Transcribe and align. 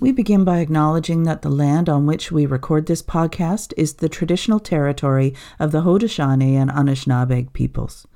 We 0.00 0.12
begin 0.12 0.44
by 0.44 0.60
acknowledging 0.60 1.24
that 1.24 1.42
the 1.42 1.48
land 1.48 1.88
on 1.88 2.06
which 2.06 2.30
we 2.30 2.46
record 2.46 2.86
this 2.86 3.02
podcast 3.02 3.72
is 3.76 3.94
the 3.94 4.08
traditional 4.08 4.60
territory 4.60 5.34
of 5.58 5.72
the 5.72 5.82
Haudenosaunee 5.82 6.54
and 6.54 6.70
Anishinaabe 6.70 7.52
peoples. 7.52 8.06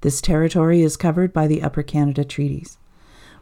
This 0.00 0.20
territory 0.20 0.82
is 0.82 0.96
covered 0.96 1.32
by 1.32 1.46
the 1.46 1.62
Upper 1.62 1.84
Canada 1.84 2.24
Treaties. 2.24 2.78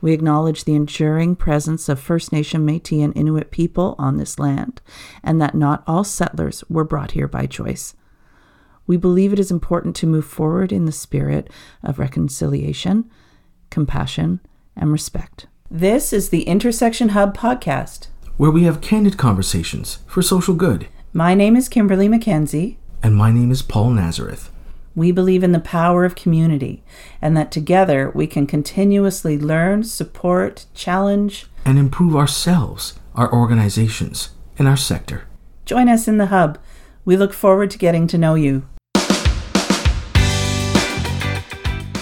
We 0.02 0.12
acknowledge 0.12 0.64
the 0.64 0.74
enduring 0.74 1.36
presence 1.36 1.88
of 1.88 1.98
First 1.98 2.32
Nation, 2.32 2.66
Metis, 2.66 3.02
and 3.02 3.16
Inuit 3.16 3.50
people 3.50 3.94
on 3.98 4.18
this 4.18 4.38
land, 4.38 4.82
and 5.22 5.40
that 5.40 5.54
not 5.54 5.82
all 5.86 6.04
settlers 6.04 6.62
were 6.68 6.84
brought 6.84 7.12
here 7.12 7.28
by 7.28 7.46
choice. 7.46 7.94
We 8.86 8.98
believe 8.98 9.32
it 9.32 9.38
is 9.38 9.50
important 9.50 9.96
to 9.96 10.06
move 10.06 10.26
forward 10.26 10.70
in 10.70 10.84
the 10.84 10.92
spirit 10.92 11.48
of 11.82 11.98
reconciliation, 11.98 13.10
compassion, 13.70 14.40
and 14.76 14.92
respect. 14.92 15.46
This 15.70 16.12
is 16.12 16.28
the 16.28 16.44
Intersection 16.44 17.08
Hub 17.08 17.36
podcast, 17.36 18.06
where 18.36 18.52
we 18.52 18.62
have 18.62 18.80
candid 18.80 19.18
conversations 19.18 19.98
for 20.06 20.22
social 20.22 20.54
good. 20.54 20.86
My 21.12 21.34
name 21.34 21.56
is 21.56 21.68
Kimberly 21.68 22.08
McKenzie. 22.08 22.76
And 23.02 23.16
my 23.16 23.32
name 23.32 23.50
is 23.50 23.62
Paul 23.62 23.90
Nazareth. 23.90 24.48
We 24.94 25.10
believe 25.10 25.42
in 25.42 25.50
the 25.50 25.58
power 25.58 26.04
of 26.04 26.14
community 26.14 26.84
and 27.20 27.36
that 27.36 27.50
together 27.50 28.12
we 28.14 28.28
can 28.28 28.46
continuously 28.46 29.36
learn, 29.36 29.82
support, 29.82 30.66
challenge, 30.72 31.46
and 31.64 31.80
improve 31.80 32.14
ourselves, 32.14 32.94
our 33.16 33.32
organizations, 33.32 34.30
and 34.60 34.68
our 34.68 34.76
sector. 34.76 35.26
Join 35.64 35.88
us 35.88 36.06
in 36.06 36.18
the 36.18 36.26
Hub. 36.26 36.58
We 37.04 37.16
look 37.16 37.32
forward 37.32 37.72
to 37.72 37.78
getting 37.78 38.06
to 38.06 38.16
know 38.16 38.36
you. 38.36 38.64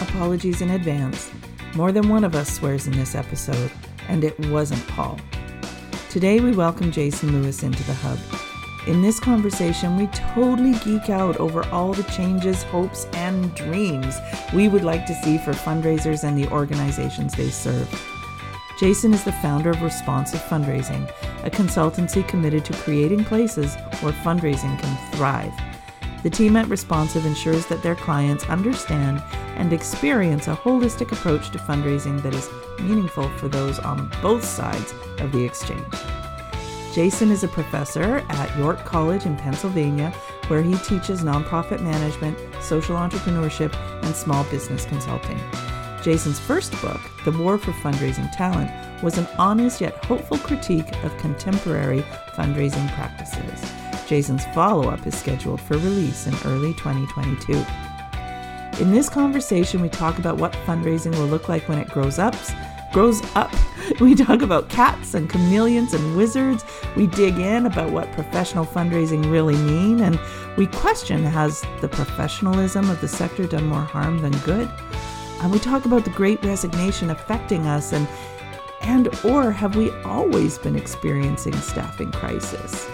Apologies 0.03 0.61
in 0.61 0.69
advance. 0.69 1.31
More 1.75 1.91
than 1.91 2.09
one 2.09 2.23
of 2.23 2.37
us 2.37 2.55
swears 2.55 2.87
in 2.87 2.93
this 2.93 3.17
episode, 3.17 3.69
and 4.07 4.23
it 4.23 4.39
wasn't 4.49 4.87
Paul. 4.87 5.19
Today 6.09 6.39
we 6.39 6.53
welcome 6.53 6.93
Jason 6.93 7.33
Lewis 7.33 7.65
into 7.65 7.83
the 7.83 7.95
hub. 7.95 8.19
In 8.87 9.03
this 9.03 9.19
conversation, 9.19 9.97
we 9.97 10.07
totally 10.09 10.79
geek 10.85 11.11
out 11.11 11.37
over 11.39 11.65
all 11.71 11.93
the 11.93 12.05
changes, 12.05 12.63
hopes, 12.63 13.07
and 13.15 13.53
dreams 13.57 14.17
we 14.55 14.69
would 14.69 14.85
like 14.85 15.05
to 15.07 15.15
see 15.25 15.37
for 15.37 15.51
fundraisers 15.51 16.23
and 16.23 16.39
the 16.39 16.49
organizations 16.53 17.35
they 17.35 17.51
serve. 17.51 17.91
Jason 18.79 19.13
is 19.13 19.25
the 19.25 19.33
founder 19.33 19.71
of 19.71 19.83
Responsive 19.83 20.43
Fundraising, 20.43 21.11
a 21.45 21.51
consultancy 21.51 22.27
committed 22.29 22.65
to 22.67 22.73
creating 22.75 23.25
places 23.25 23.75
where 24.01 24.13
fundraising 24.13 24.79
can 24.79 25.13
thrive. 25.13 25.53
The 26.25 26.31
team 26.31 26.57
at 26.57 26.69
Responsive 26.69 27.27
ensures 27.27 27.67
that 27.67 27.83
their 27.83 27.95
clients 27.95 28.49
understand 28.49 29.23
and 29.57 29.75
experience 29.75 30.49
a 30.49 30.57
holistic 30.57 31.13
approach 31.13 31.51
to 31.51 31.59
fundraising 31.59 32.23
that 32.23 32.35
is 32.35 32.49
meaningful 32.81 33.29
for 33.37 33.47
those 33.49 33.79
on 33.79 34.11
both 34.23 34.43
sides 34.43 34.95
of 35.19 35.33
the 35.33 35.45
exchange. 35.45 35.95
Jason 36.95 37.31
is 37.31 37.45
a 37.45 37.49
professor 37.49 38.25
at 38.31 38.59
York 38.59 38.83
College 38.87 39.27
in 39.27 39.37
Pennsylvania, 39.37 40.15
where 40.49 40.63
he 40.63 40.75
teaches 40.79 41.21
nonprofit 41.21 41.83
management, 41.83 42.39
social 42.63 42.97
entrepreneurship, 42.97 43.75
and 44.03 44.17
small 44.17 44.45
business 44.45 44.87
consulting. 44.87 45.39
Jason's 46.03 46.41
first 46.41 46.73
book, 46.81 47.03
The 47.27 47.33
War 47.33 47.59
for 47.59 47.73
Fundraising 47.73 48.35
Talent, 48.35 48.71
was 49.03 49.19
an 49.19 49.29
honest 49.39 49.83
yet 49.83 50.03
hopeful 50.07 50.39
critique 50.39 50.91
of 51.05 51.15
contemporary 51.19 52.01
fundraising 52.35 52.91
practices. 52.95 53.84
Jason's 54.15 54.45
follow 54.55 54.91
up 54.91 55.05
is 55.09 55.19
scheduled 55.19 55.61
for 55.61 55.75
release 55.75 56.29
in 56.29 56.35
early 56.45 56.73
2022. 56.75 57.53
In 58.81 58.93
this 58.93 59.09
conversation, 59.09 59.83
we 59.83 59.89
talk 59.89 60.21
about 60.21 60.37
what 60.37 60.53
fundraising 60.53 61.11
will 61.19 61.27
look 61.27 61.49
like 61.49 61.69
when 61.69 61.81
it 61.81 61.89
grows 61.89 62.21
up. 62.21 62.37
Grows 62.93 63.21
up. 63.35 63.53
We 64.01 64.15
talk 64.15 64.41
about 64.41 64.71
cats 64.71 65.15
and 65.15 65.29
chameleons 65.29 65.95
and 65.95 66.17
wizards. 66.17 66.65
We 66.97 67.09
dig 67.09 67.39
in 67.39 67.67
about 67.67 67.91
what 67.91 68.11
professional 68.13 68.65
fundraising 68.65 69.31
really 69.31 69.57
mean, 69.57 70.01
and 70.01 70.19
we 70.57 70.69
question 70.69 71.23
has 71.25 71.63
the 71.83 71.89
professionalism 71.89 72.89
of 72.89 73.01
the 73.01 73.09
sector 73.09 73.47
done 73.47 73.67
more 73.67 73.83
harm 73.83 74.23
than 74.23 74.33
good? 74.39 74.71
And 75.43 75.51
we 75.51 75.59
talk 75.59 75.85
about 75.85 76.05
the 76.05 76.11
great 76.11 76.43
resignation 76.45 77.11
affecting 77.11 77.67
us 77.67 77.93
and 77.93 78.09
and 78.81 79.09
or 79.25 79.51
have 79.51 79.77
we 79.77 79.91
always 80.03 80.57
been 80.57 80.77
experiencing 80.77 81.55
staffing 81.57 82.13
crisis? 82.13 82.89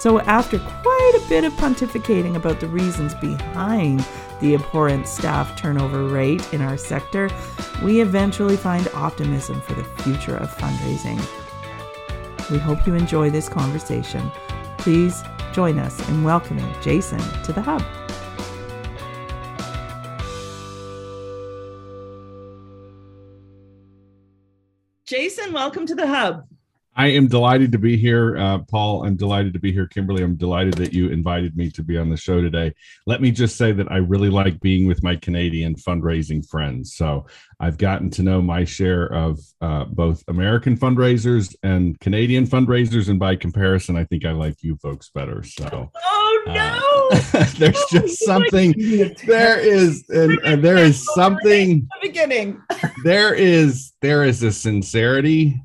So, 0.00 0.18
after 0.20 0.58
quite 0.58 1.12
a 1.14 1.28
bit 1.28 1.44
of 1.44 1.52
pontificating 1.52 2.34
about 2.34 2.58
the 2.58 2.68
reasons 2.68 3.12
behind 3.16 4.02
the 4.40 4.54
abhorrent 4.54 5.06
staff 5.06 5.54
turnover 5.58 6.06
rate 6.06 6.54
in 6.54 6.62
our 6.62 6.78
sector, 6.78 7.28
we 7.82 8.00
eventually 8.00 8.56
find 8.56 8.88
optimism 8.94 9.60
for 9.60 9.74
the 9.74 9.84
future 10.02 10.38
of 10.38 10.56
fundraising. 10.56 11.20
We 12.50 12.56
hope 12.56 12.86
you 12.86 12.94
enjoy 12.94 13.28
this 13.28 13.50
conversation. 13.50 14.30
Please 14.78 15.22
join 15.52 15.78
us 15.78 16.08
in 16.08 16.24
welcoming 16.24 16.74
Jason 16.80 17.20
to 17.42 17.52
the 17.52 17.60
Hub. 17.60 17.84
Jason, 25.04 25.52
welcome 25.52 25.84
to 25.84 25.94
the 25.94 26.06
Hub. 26.06 26.46
I 26.96 27.06
am 27.08 27.28
delighted 27.28 27.70
to 27.72 27.78
be 27.78 27.96
here, 27.96 28.36
uh, 28.36 28.58
Paul. 28.58 29.04
I'm 29.04 29.16
delighted 29.16 29.52
to 29.52 29.60
be 29.60 29.72
here, 29.72 29.86
Kimberly. 29.86 30.24
I'm 30.24 30.34
delighted 30.34 30.74
that 30.74 30.92
you 30.92 31.08
invited 31.08 31.56
me 31.56 31.70
to 31.70 31.82
be 31.82 31.96
on 31.96 32.10
the 32.10 32.16
show 32.16 32.40
today. 32.40 32.74
Let 33.06 33.22
me 33.22 33.30
just 33.30 33.56
say 33.56 33.70
that 33.72 33.90
I 33.92 33.98
really 33.98 34.28
like 34.28 34.60
being 34.60 34.86
with 34.86 35.02
my 35.02 35.14
Canadian 35.16 35.76
fundraising 35.76 36.46
friends. 36.48 36.94
So 36.96 37.26
I've 37.60 37.78
gotten 37.78 38.10
to 38.10 38.22
know 38.22 38.42
my 38.42 38.64
share 38.64 39.06
of 39.06 39.38
uh, 39.60 39.84
both 39.84 40.24
American 40.26 40.76
fundraisers 40.76 41.54
and 41.62 41.98
Canadian 42.00 42.46
fundraisers, 42.46 43.08
and 43.08 43.20
by 43.20 43.36
comparison, 43.36 43.96
I 43.96 44.04
think 44.04 44.24
I 44.24 44.32
like 44.32 44.62
you 44.62 44.76
folks 44.76 45.10
better. 45.10 45.44
So, 45.44 45.90
oh 45.94 46.44
uh, 46.48 46.52
no, 46.52 47.08
uh, 47.40 47.44
there's 47.58 47.84
just 47.90 48.24
something. 48.24 48.74
There 49.26 49.60
is, 49.60 50.04
and, 50.08 50.38
and 50.44 50.64
there 50.64 50.78
is 50.78 51.06
something. 51.14 51.88
The 52.02 52.08
Beginning. 52.08 52.60
there 53.04 53.32
is 53.32 53.92
there 54.00 54.24
is 54.24 54.42
a 54.42 54.50
sincerity 54.50 55.62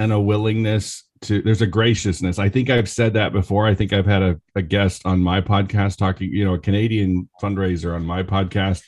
and 0.00 0.12
a 0.12 0.18
willingness 0.18 1.04
to 1.20 1.42
there's 1.42 1.60
a 1.60 1.66
graciousness. 1.66 2.38
I 2.38 2.48
think 2.48 2.70
i've 2.70 2.88
said 2.88 3.12
that 3.12 3.32
before. 3.32 3.66
I 3.66 3.74
think 3.74 3.92
i've 3.92 4.06
had 4.06 4.22
a, 4.22 4.40
a 4.56 4.62
guest 4.62 5.02
on 5.04 5.20
my 5.20 5.40
podcast 5.42 5.98
talking 5.98 6.32
you 6.32 6.44
know 6.44 6.54
a 6.54 6.58
canadian 6.58 7.28
fundraiser 7.40 7.94
on 7.94 8.04
my 8.04 8.22
podcast. 8.22 8.82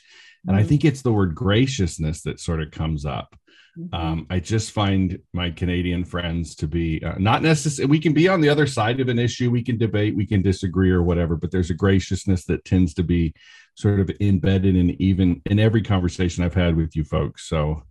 And 0.46 0.56
i 0.56 0.60
mm-hmm. 0.60 0.68
think 0.70 0.84
it's 0.84 1.02
the 1.02 1.12
word 1.12 1.34
graciousness 1.34 2.22
that 2.22 2.40
sort 2.40 2.62
of 2.62 2.72
comes 2.72 3.04
up. 3.04 3.36
Mm-hmm. 3.78 3.94
um, 3.94 4.26
i 4.28 4.38
just 4.38 4.72
find 4.72 5.18
my 5.32 5.50
canadian 5.50 6.04
friends 6.04 6.54
to 6.56 6.66
be 6.66 7.02
uh, 7.02 7.14
not 7.18 7.40
necessarily 7.40 7.90
we 7.90 8.00
can 8.00 8.12
be 8.12 8.28
on 8.28 8.42
the 8.42 8.50
other 8.50 8.66
side 8.66 9.00
of 9.00 9.08
an 9.08 9.18
issue. 9.18 9.50
We 9.50 9.62
can 9.62 9.76
debate 9.76 10.16
we 10.16 10.26
can 10.26 10.40
disagree 10.40 10.90
or 10.90 11.02
whatever 11.02 11.36
but 11.36 11.50
there's 11.50 11.70
a 11.70 11.74
graciousness 11.74 12.46
that 12.46 12.64
tends 12.64 12.94
to 12.94 13.02
be 13.02 13.34
sort 13.74 14.00
of 14.00 14.10
embedded 14.20 14.76
in 14.76 14.90
even 15.02 15.42
in 15.46 15.58
every 15.58 15.82
conversation 15.82 16.42
i've 16.42 16.54
had 16.54 16.74
with 16.74 16.96
you 16.96 17.04
folks. 17.04 17.48
So 17.48 17.82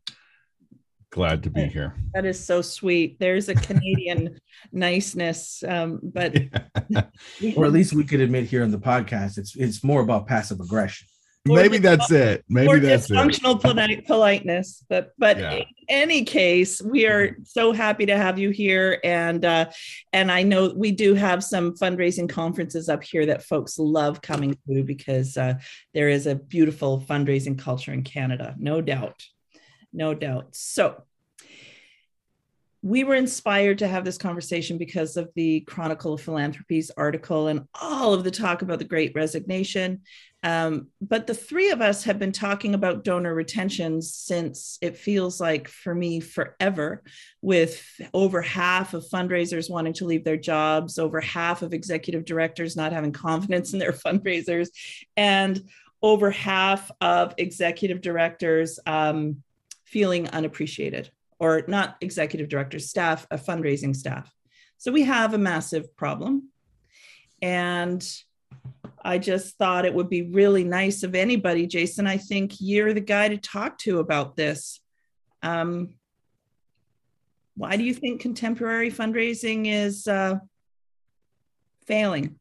glad 1.12 1.44
to 1.44 1.50
be 1.50 1.66
here. 1.66 1.96
That 2.14 2.26
is 2.26 2.44
so 2.44 2.62
sweet. 2.62 3.20
There's 3.20 3.50
a 3.50 3.56
Canadian 3.56 4.40
niceness, 4.72 5.64
um, 5.68 6.00
but 6.02 6.36
yeah. 6.90 7.04
or 7.56 7.66
at 7.66 7.72
least 7.72 7.94
we 7.94 8.04
could 8.04 8.22
admit 8.22 8.46
here 8.46 8.64
on 8.64 8.72
the 8.72 8.80
podcast, 8.80 9.38
it's 9.38 9.56
it's 9.56 9.84
more 9.84 10.02
about 10.02 10.28
passive 10.28 10.60
aggression. 10.60 11.08
Maybe 11.44 11.80
that's 11.80 12.12
it. 12.12 12.46
Maybe 12.50 12.80
that's 12.80 13.08
functional 13.08 13.58
polite, 13.58 14.06
politeness. 14.06 14.86
But 14.88 15.12
but 15.18 15.40
yeah. 15.40 15.52
in 15.54 15.66
any 15.90 16.24
case, 16.24 16.82
we 16.82 17.08
are 17.08 17.36
so 17.44 17.72
happy 17.72 18.06
to 18.06 18.16
have 18.16 18.38
you 18.38 18.52
here, 18.52 19.00
and 19.04 19.44
uh, 19.44 19.72
and 20.14 20.32
I 20.32 20.44
know 20.44 20.72
we 20.76 20.92
do 20.92 21.16
have 21.16 21.44
some 21.44 21.74
fundraising 21.74 22.30
conferences 22.30 22.90
up 22.90 23.04
here 23.04 23.26
that 23.26 23.44
folks 23.44 23.80
love 23.80 24.22
coming 24.22 24.56
to 24.68 24.84
because 24.84 25.36
uh, 25.36 25.56
there 25.96 26.10
is 26.10 26.28
a 26.28 26.36
beautiful 26.36 27.02
fundraising 27.02 27.58
culture 27.58 27.92
in 27.92 28.04
Canada, 28.04 28.56
no 28.60 28.80
doubt 28.80 29.24
no 29.94 30.14
doubt. 30.14 30.56
So 30.56 31.04
we 32.84 33.04
were 33.04 33.16
inspired 33.16 33.78
to 33.80 33.88
have 33.88 34.04
this 34.04 34.18
conversation 34.18 34.80
because 34.80 35.16
of 35.16 35.30
the 35.36 35.60
Chronicle 35.62 36.14
of 36.14 36.22
Philanthropy's 36.22 36.90
article 36.98 37.48
and 37.48 37.68
all 37.80 38.14
of 38.14 38.24
the 38.24 38.32
talk 38.32 38.64
about 38.64 38.80
the 38.80 38.86
great 38.86 39.14
resignation. 39.14 40.02
Um, 40.42 40.88
but 41.00 41.28
the 41.28 41.36
three 41.36 41.70
of 41.70 41.82
us 41.82 42.04
have 42.06 42.18
been 42.18 42.32
talking 42.32 42.74
about 42.74 43.04
donor 43.04 43.36
retention 43.36 44.02
since 44.02 44.80
it 44.82 44.98
feels 44.98 45.40
like, 45.40 45.68
for 45.68 45.94
me, 45.94 46.20
forever, 46.20 47.04
with 47.44 47.86
over 48.16 48.42
half 48.42 48.96
of 48.96 49.06
fundraisers 49.08 49.70
wanting 49.70 49.94
to 49.94 50.06
leave 50.06 50.24
their 50.24 50.38
jobs, 50.38 50.98
over 50.98 51.22
half 51.22 51.62
of 51.62 51.76
executive 51.76 52.26
directors 52.26 52.76
not 52.76 52.94
having 52.94 53.12
confidence 53.12 53.74
in 53.74 53.80
their 53.80 53.92
fundraisers, 54.06 54.70
and 55.16 55.62
over 56.02 56.32
half 56.32 56.90
of 57.00 57.36
executive 57.38 58.02
directors. 58.02 58.80
Um, 58.88 59.44
feeling 59.92 60.30
unappreciated 60.30 61.12
or 61.40 61.64
not 61.68 61.98
executive 62.02 62.48
director 62.48 62.80
staff, 62.80 63.28
a 63.30 63.38
fundraising 63.38 63.96
staff. 63.96 64.32
So 64.78 64.92
we 64.92 65.04
have 65.04 65.34
a 65.34 65.38
massive 65.38 65.96
problem. 65.96 66.50
And 67.42 68.08
I 69.04 69.18
just 69.18 69.58
thought 69.58 69.86
it 69.86 69.94
would 69.94 70.10
be 70.10 70.22
really 70.22 70.64
nice 70.64 71.04
of 71.04 71.16
anybody, 71.16 71.68
Jason. 71.68 72.08
I 72.08 72.18
think 72.18 72.54
you're 72.60 72.94
the 72.94 73.02
guy 73.02 73.28
to 73.30 73.38
talk 73.38 73.78
to 73.80 74.00
about 74.00 74.36
this. 74.36 74.80
Um, 75.44 75.96
why 77.56 77.76
do 77.76 77.84
you 77.84 77.94
think 77.94 78.22
contemporary 78.22 78.92
fundraising 78.92 79.68
is 79.68 80.08
uh, 80.08 80.36
failing? 81.86 82.40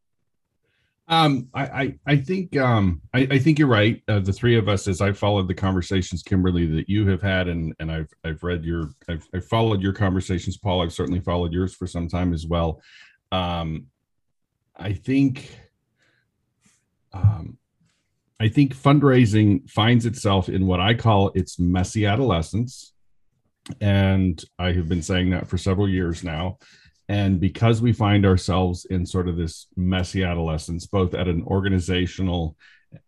Um, 1.10 1.48
I, 1.52 1.64
I, 1.64 1.94
I 2.06 2.16
think 2.16 2.56
um, 2.56 3.02
I, 3.12 3.26
I 3.32 3.38
think 3.40 3.58
you're 3.58 3.66
right. 3.66 4.00
Uh, 4.06 4.20
the 4.20 4.32
three 4.32 4.56
of 4.56 4.68
us, 4.68 4.86
as 4.86 5.00
I 5.00 5.10
followed 5.12 5.48
the 5.48 5.54
conversations, 5.54 6.22
Kimberly, 6.22 6.66
that 6.66 6.88
you 6.88 7.06
have 7.08 7.20
had, 7.20 7.48
and 7.48 7.74
and 7.80 7.90
I've 7.90 8.08
I've 8.24 8.42
read 8.44 8.64
your 8.64 8.90
I've, 9.08 9.26
I've 9.34 9.44
followed 9.44 9.82
your 9.82 9.92
conversations, 9.92 10.56
Paul. 10.56 10.82
I've 10.82 10.92
certainly 10.92 11.20
followed 11.20 11.52
yours 11.52 11.74
for 11.74 11.88
some 11.88 12.08
time 12.08 12.32
as 12.32 12.46
well. 12.46 12.80
Um, 13.32 13.86
I 14.76 14.92
think 14.92 15.50
um, 17.12 17.58
I 18.38 18.48
think 18.48 18.76
fundraising 18.76 19.68
finds 19.68 20.06
itself 20.06 20.48
in 20.48 20.68
what 20.68 20.78
I 20.78 20.94
call 20.94 21.32
its 21.34 21.58
messy 21.58 22.06
adolescence. 22.06 22.92
And 23.80 24.42
I 24.60 24.72
have 24.72 24.88
been 24.88 25.02
saying 25.02 25.30
that 25.30 25.48
for 25.48 25.58
several 25.58 25.88
years 25.88 26.22
now. 26.22 26.58
And 27.10 27.40
because 27.40 27.82
we 27.82 27.92
find 27.92 28.24
ourselves 28.24 28.84
in 28.84 29.04
sort 29.04 29.26
of 29.26 29.36
this 29.36 29.66
messy 29.76 30.22
adolescence, 30.22 30.86
both 30.86 31.12
at 31.12 31.26
an 31.26 31.42
organizational, 31.42 32.56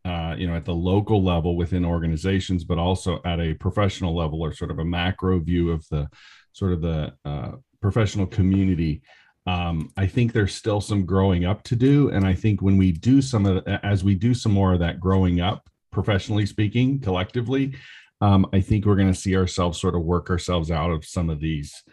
uh, 0.04 0.34
you 0.36 0.48
know, 0.48 0.56
at 0.56 0.64
the 0.64 0.74
local 0.74 1.22
level 1.22 1.56
within 1.56 1.84
organizations, 1.84 2.64
but 2.64 2.78
also 2.78 3.20
at 3.24 3.38
a 3.38 3.54
professional 3.54 4.16
level 4.16 4.42
or 4.42 4.52
sort 4.52 4.72
of 4.72 4.80
a 4.80 4.84
macro 4.84 5.38
view 5.38 5.70
of 5.70 5.88
the 5.88 6.08
sort 6.50 6.72
of 6.72 6.80
the 6.80 7.14
uh, 7.24 7.52
professional 7.80 8.26
community, 8.26 9.02
um, 9.46 9.92
I 9.96 10.08
think 10.08 10.32
there's 10.32 10.52
still 10.52 10.80
some 10.80 11.06
growing 11.06 11.44
up 11.44 11.62
to 11.62 11.76
do. 11.76 12.10
And 12.10 12.26
I 12.26 12.34
think 12.34 12.60
when 12.60 12.76
we 12.76 12.90
do 12.90 13.22
some 13.22 13.46
of, 13.46 13.64
the, 13.64 13.86
as 13.86 14.02
we 14.02 14.16
do 14.16 14.34
some 14.34 14.50
more 14.50 14.72
of 14.72 14.80
that 14.80 14.98
growing 14.98 15.40
up, 15.40 15.70
professionally 15.92 16.46
speaking, 16.46 16.98
collectively, 16.98 17.76
um, 18.20 18.48
I 18.52 18.62
think 18.62 18.84
we're 18.84 18.96
going 18.96 19.12
to 19.12 19.20
see 19.20 19.36
ourselves 19.36 19.80
sort 19.80 19.94
of 19.94 20.02
work 20.02 20.28
ourselves 20.28 20.72
out 20.72 20.90
of 20.90 21.04
some 21.04 21.30
of 21.30 21.38
these 21.38 21.84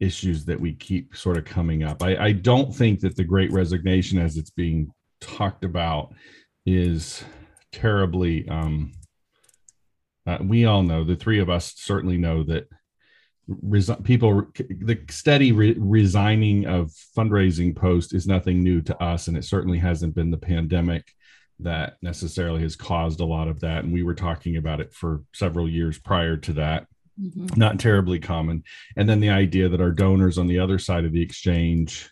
issues 0.00 0.44
that 0.44 0.60
we 0.60 0.74
keep 0.74 1.16
sort 1.16 1.36
of 1.36 1.44
coming 1.44 1.82
up. 1.82 2.02
I, 2.02 2.16
I 2.16 2.32
don't 2.32 2.74
think 2.74 3.00
that 3.00 3.16
the 3.16 3.24
great 3.24 3.52
resignation, 3.52 4.18
as 4.18 4.36
it's 4.36 4.50
being 4.50 4.90
talked 5.20 5.64
about, 5.64 6.14
is 6.64 7.24
terribly. 7.72 8.48
Um, 8.48 8.92
uh, 10.26 10.38
we 10.40 10.64
all 10.64 10.82
know, 10.82 11.04
the 11.04 11.16
three 11.16 11.38
of 11.38 11.48
us 11.48 11.72
certainly 11.76 12.18
know 12.18 12.42
that 12.44 12.68
resi- 13.48 14.04
people 14.04 14.46
the 14.56 14.98
steady 15.08 15.52
re- 15.52 15.76
resigning 15.78 16.66
of 16.66 16.92
fundraising 17.16 17.74
post 17.74 18.14
is 18.14 18.26
nothing 18.26 18.62
new 18.62 18.82
to 18.82 19.02
us 19.02 19.28
and 19.28 19.36
it 19.36 19.44
certainly 19.44 19.78
hasn't 19.78 20.14
been 20.14 20.30
the 20.30 20.36
pandemic 20.36 21.12
that 21.60 21.94
necessarily 22.02 22.60
has 22.60 22.76
caused 22.76 23.20
a 23.20 23.24
lot 23.24 23.48
of 23.48 23.60
that 23.60 23.84
and 23.84 23.92
we 23.92 24.02
were 24.02 24.14
talking 24.14 24.56
about 24.56 24.80
it 24.80 24.92
for 24.92 25.22
several 25.32 25.68
years 25.68 25.98
prior 25.98 26.36
to 26.36 26.52
that 26.52 26.86
mm-hmm. 27.20 27.46
not 27.56 27.78
terribly 27.78 28.18
common 28.18 28.62
and 28.96 29.08
then 29.08 29.20
the 29.20 29.30
idea 29.30 29.68
that 29.68 29.80
our 29.80 29.90
donors 29.90 30.38
on 30.38 30.46
the 30.46 30.58
other 30.58 30.78
side 30.78 31.04
of 31.04 31.12
the 31.12 31.22
exchange 31.22 32.10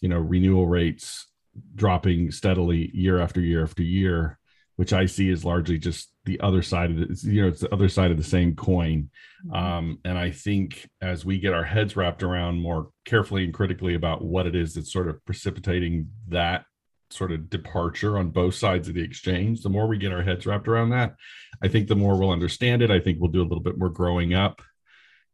you 0.00 0.08
know 0.08 0.18
renewal 0.18 0.66
rates 0.66 1.26
dropping 1.74 2.30
steadily 2.30 2.90
year 2.94 3.20
after 3.20 3.40
year 3.40 3.62
after 3.62 3.82
year 3.82 4.38
which 4.80 4.94
I 4.94 5.04
see 5.04 5.28
is 5.28 5.44
largely 5.44 5.78
just 5.78 6.10
the 6.24 6.40
other 6.40 6.62
side 6.62 6.90
of 6.90 6.96
the, 6.96 7.30
You 7.30 7.42
know, 7.42 7.48
it's 7.48 7.60
the 7.60 7.70
other 7.70 7.90
side 7.90 8.10
of 8.10 8.16
the 8.16 8.22
same 8.22 8.56
coin. 8.56 9.10
Mm-hmm. 9.46 9.54
Um, 9.54 9.98
and 10.06 10.16
I 10.16 10.30
think 10.30 10.88
as 11.02 11.22
we 11.22 11.38
get 11.38 11.52
our 11.52 11.64
heads 11.64 11.96
wrapped 11.96 12.22
around 12.22 12.62
more 12.62 12.88
carefully 13.04 13.44
and 13.44 13.52
critically 13.52 13.94
about 13.94 14.24
what 14.24 14.46
it 14.46 14.56
is 14.56 14.72
that's 14.72 14.90
sort 14.90 15.08
of 15.08 15.22
precipitating 15.26 16.08
that 16.28 16.64
sort 17.10 17.30
of 17.30 17.50
departure 17.50 18.16
on 18.16 18.30
both 18.30 18.54
sides 18.54 18.88
of 18.88 18.94
the 18.94 19.02
exchange, 19.02 19.60
the 19.60 19.68
more 19.68 19.86
we 19.86 19.98
get 19.98 20.12
our 20.12 20.22
heads 20.22 20.46
wrapped 20.46 20.66
around 20.66 20.88
that, 20.90 21.14
I 21.62 21.68
think 21.68 21.88
the 21.88 21.96
more 21.96 22.18
we'll 22.18 22.30
understand 22.30 22.82
it. 22.82 22.90
I 22.90 23.00
think 23.00 23.18
we'll 23.20 23.30
do 23.30 23.42
a 23.42 23.48
little 23.48 23.62
bit 23.62 23.78
more 23.78 23.90
growing 23.90 24.34
up. 24.34 24.62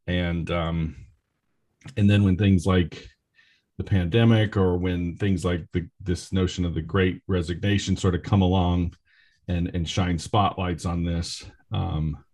And 0.06 0.50
um, 0.50 0.96
and 1.96 2.08
then 2.08 2.24
when 2.24 2.36
things 2.36 2.66
like 2.66 3.08
the 3.78 3.84
pandemic 3.84 4.56
or 4.56 4.76
when 4.76 5.16
things 5.16 5.44
like 5.44 5.66
the, 5.72 5.88
this 6.00 6.32
notion 6.32 6.64
of 6.64 6.74
the 6.74 6.82
great 6.82 7.22
resignation 7.26 7.96
sort 7.96 8.14
of 8.14 8.22
come 8.22 8.42
along 8.42 8.94
and 9.48 9.70
and 9.74 9.88
shine 9.88 10.18
spotlights 10.18 10.86
on 10.86 11.04
this, 11.04 11.44
um, 11.72 12.24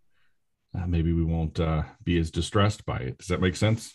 uh, 0.75 0.87
maybe 0.87 1.13
we 1.13 1.25
won't 1.25 1.59
uh, 1.61 1.83
be 2.05 2.19
as 2.19 2.31
distressed 2.31 2.85
by 2.87 2.99
it. 2.99 3.19
Does 3.19 3.29
that 3.29 3.41
make 3.41 3.57
sense? 3.57 3.95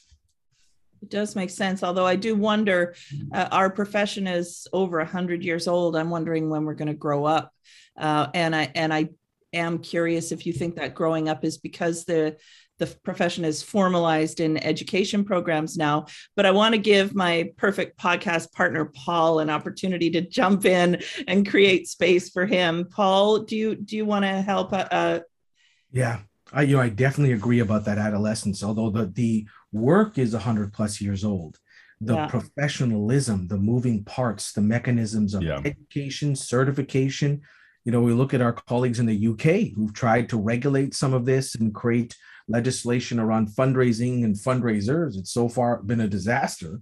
It 1.01 1.09
does 1.09 1.35
make 1.35 1.51
sense. 1.51 1.83
Although 1.83 2.07
I 2.07 2.15
do 2.15 2.35
wonder, 2.35 2.95
uh, 3.31 3.47
our 3.51 3.69
profession 3.69 4.27
is 4.27 4.67
over 4.73 4.99
a 4.99 5.05
hundred 5.05 5.43
years 5.43 5.67
old. 5.67 5.95
I'm 5.95 6.09
wondering 6.09 6.49
when 6.49 6.65
we're 6.65 6.73
going 6.73 6.87
to 6.87 6.93
grow 6.95 7.25
up, 7.25 7.53
uh, 7.97 8.27
and 8.33 8.55
I 8.55 8.71
and 8.73 8.93
I 8.93 9.09
am 9.53 9.79
curious 9.79 10.31
if 10.31 10.45
you 10.45 10.53
think 10.53 10.75
that 10.75 10.95
growing 10.95 11.29
up 11.29 11.43
is 11.43 11.57
because 11.57 12.05
the 12.05 12.37
the 12.79 12.85
profession 13.03 13.43
is 13.43 13.63
formalized 13.63 14.39
in 14.39 14.63
education 14.63 15.23
programs 15.23 15.77
now. 15.77 16.05
But 16.35 16.45
I 16.45 16.51
want 16.51 16.73
to 16.73 16.79
give 16.79 17.15
my 17.15 17.49
perfect 17.57 17.99
podcast 17.99 18.51
partner, 18.51 18.85
Paul, 18.85 19.39
an 19.39 19.49
opportunity 19.49 20.09
to 20.11 20.21
jump 20.21 20.65
in 20.65 21.01
and 21.27 21.49
create 21.49 21.87
space 21.87 22.29
for 22.29 22.45
him. 22.45 22.87
Paul, 22.89 23.39
do 23.39 23.55
you 23.55 23.75
do 23.75 23.97
you 23.97 24.05
want 24.05 24.25
to 24.25 24.41
help? 24.41 24.73
Uh, 24.73 24.87
uh, 24.91 25.19
yeah, 25.91 26.19
I 26.53 26.63
you 26.63 26.75
know 26.75 26.81
I 26.81 26.89
definitely 26.89 27.33
agree 27.33 27.59
about 27.59 27.85
that 27.85 27.97
adolescence. 27.97 28.63
Although 28.63 28.89
the 28.89 29.07
the 29.07 29.47
work 29.71 30.17
is 30.17 30.33
hundred 30.33 30.73
plus 30.73 31.01
years 31.01 31.23
old, 31.25 31.57
the 31.99 32.13
yeah. 32.13 32.27
professionalism, 32.27 33.47
the 33.47 33.57
moving 33.57 34.03
parts, 34.03 34.51
the 34.51 34.61
mechanisms 34.61 35.33
of 35.33 35.43
yeah. 35.43 35.61
education, 35.65 36.35
certification. 36.35 37.41
You 37.87 37.93
know, 37.93 38.01
we 38.01 38.11
look 38.11 38.33
at 38.33 38.41
our 38.41 38.51
colleagues 38.51 38.99
in 38.99 39.05
the 39.05 39.27
UK 39.29 39.73
who've 39.73 39.93
tried 39.93 40.27
to 40.27 40.37
regulate 40.37 40.93
some 40.93 41.13
of 41.13 41.23
this 41.23 41.55
and 41.55 41.73
create 41.73 42.17
legislation 42.49 43.17
around 43.17 43.47
fundraising 43.47 44.25
and 44.25 44.35
fundraisers. 44.35 45.17
It's 45.17 45.31
so 45.31 45.47
far 45.47 45.81
been 45.81 46.01
a 46.01 46.07
disaster, 46.09 46.81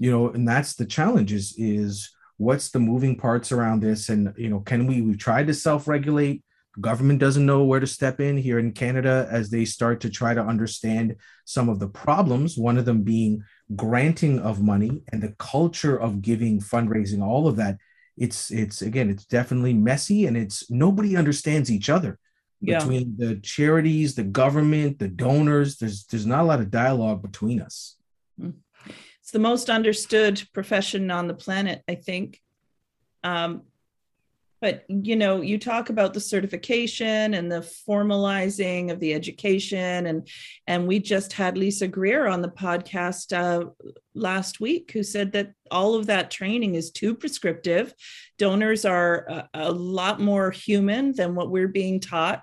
you 0.00 0.10
know, 0.10 0.30
and 0.30 0.48
that's 0.48 0.74
the 0.74 0.84
challenge 0.84 1.32
is, 1.32 1.54
is 1.58 2.10
what's 2.38 2.72
the 2.72 2.80
moving 2.80 3.14
parts 3.14 3.52
around 3.52 3.84
this? 3.84 4.08
And, 4.08 4.34
you 4.36 4.48
know, 4.48 4.58
can 4.58 4.88
we, 4.88 5.00
we've 5.00 5.16
tried 5.16 5.46
to 5.46 5.54
self-regulate, 5.54 6.42
government 6.80 7.20
doesn't 7.20 7.46
know 7.46 7.62
where 7.62 7.78
to 7.78 7.86
step 7.86 8.18
in 8.18 8.36
here 8.36 8.58
in 8.58 8.72
Canada 8.72 9.28
as 9.30 9.48
they 9.48 9.64
start 9.64 10.00
to 10.00 10.10
try 10.10 10.34
to 10.34 10.42
understand 10.42 11.14
some 11.44 11.68
of 11.68 11.78
the 11.78 11.88
problems, 11.88 12.58
one 12.58 12.78
of 12.78 12.84
them 12.84 13.02
being 13.02 13.44
granting 13.76 14.40
of 14.40 14.60
money 14.60 15.02
and 15.12 15.22
the 15.22 15.36
culture 15.38 15.96
of 15.96 16.20
giving, 16.20 16.58
fundraising, 16.58 17.22
all 17.22 17.46
of 17.46 17.54
that. 17.54 17.76
It's 18.16 18.50
it's 18.50 18.82
again, 18.82 19.10
it's 19.10 19.24
definitely 19.24 19.74
messy 19.74 20.26
and 20.26 20.36
it's 20.36 20.70
nobody 20.70 21.16
understands 21.16 21.70
each 21.70 21.88
other 21.88 22.18
yeah. 22.60 22.78
between 22.78 23.14
the 23.18 23.36
charities, 23.36 24.14
the 24.14 24.22
government, 24.22 24.98
the 24.98 25.08
donors. 25.08 25.76
There's 25.76 26.04
there's 26.04 26.26
not 26.26 26.40
a 26.40 26.44
lot 26.44 26.60
of 26.60 26.70
dialogue 26.70 27.22
between 27.22 27.60
us. 27.60 27.96
Hmm. 28.40 28.50
It's 29.20 29.30
the 29.30 29.38
most 29.38 29.70
understood 29.70 30.42
profession 30.52 31.10
on 31.10 31.26
the 31.26 31.34
planet, 31.34 31.82
I 31.88 31.94
think. 31.96 32.40
Um, 33.24 33.62
but 34.62 34.84
you 34.88 35.16
know, 35.16 35.42
you 35.42 35.58
talk 35.58 35.90
about 35.90 36.14
the 36.14 36.20
certification 36.20 37.34
and 37.34 37.52
the 37.52 37.60
formalizing 37.86 38.90
of 38.90 38.98
the 39.00 39.12
education, 39.12 40.06
and 40.06 40.26
and 40.66 40.86
we 40.86 40.98
just 40.98 41.34
had 41.34 41.58
Lisa 41.58 41.86
Greer 41.86 42.26
on 42.26 42.40
the 42.40 42.48
podcast 42.48 43.36
uh, 43.36 43.68
last 44.14 44.60
week, 44.60 44.92
who 44.92 45.02
said 45.02 45.32
that 45.32 45.52
all 45.70 45.94
of 45.94 46.06
that 46.06 46.30
training 46.30 46.76
is 46.76 46.90
too 46.90 47.14
prescriptive. 47.14 47.92
Donors 48.38 48.86
are 48.86 49.26
a, 49.28 49.48
a 49.52 49.72
lot 49.72 50.20
more 50.20 50.50
human 50.50 51.12
than 51.12 51.34
what 51.34 51.50
we're 51.50 51.68
being 51.68 52.00
taught 52.00 52.42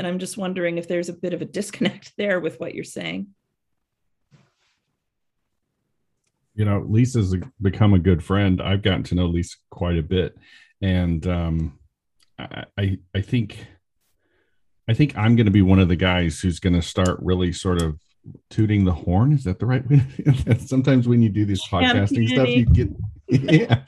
and 0.00 0.06
I'm 0.06 0.18
just 0.18 0.38
wondering 0.38 0.78
if 0.78 0.88
there's 0.88 1.10
a 1.10 1.12
bit 1.12 1.34
of 1.34 1.42
a 1.42 1.44
disconnect 1.44 2.14
there 2.18 2.40
with 2.40 2.58
what 2.58 2.74
you're 2.74 2.84
saying. 2.84 3.28
You 6.54 6.64
know, 6.64 6.84
Lisa's 6.88 7.36
become 7.60 7.94
a 7.94 7.98
good 7.98 8.24
friend. 8.24 8.62
I've 8.62 8.82
gotten 8.82 9.02
to 9.04 9.14
know 9.14 9.26
Lisa 9.26 9.56
quite 9.70 9.98
a 9.98 10.02
bit. 10.02 10.36
And 10.82 11.26
um, 11.26 11.78
I, 12.38 12.98
I 13.14 13.20
think 13.20 13.66
I 14.88 14.94
think 14.94 15.16
I'm 15.16 15.36
going 15.36 15.46
to 15.46 15.52
be 15.52 15.62
one 15.62 15.78
of 15.78 15.88
the 15.88 15.96
guys 15.96 16.40
who's 16.40 16.58
going 16.58 16.74
to 16.74 16.82
start 16.82 17.18
really 17.22 17.52
sort 17.52 17.80
of 17.80 18.00
tooting 18.50 18.84
the 18.84 18.92
horn. 18.92 19.32
Is 19.32 19.44
that 19.44 19.58
the 19.58 19.66
right 19.66 19.88
way? 19.88 20.02
Sometimes 20.58 21.06
when 21.06 21.22
you 21.22 21.28
do 21.28 21.44
this 21.44 21.66
podcasting 21.68 22.28
stuff, 22.28 22.48
you 22.48 22.66
get 22.66 22.88
yeah. 23.28 23.82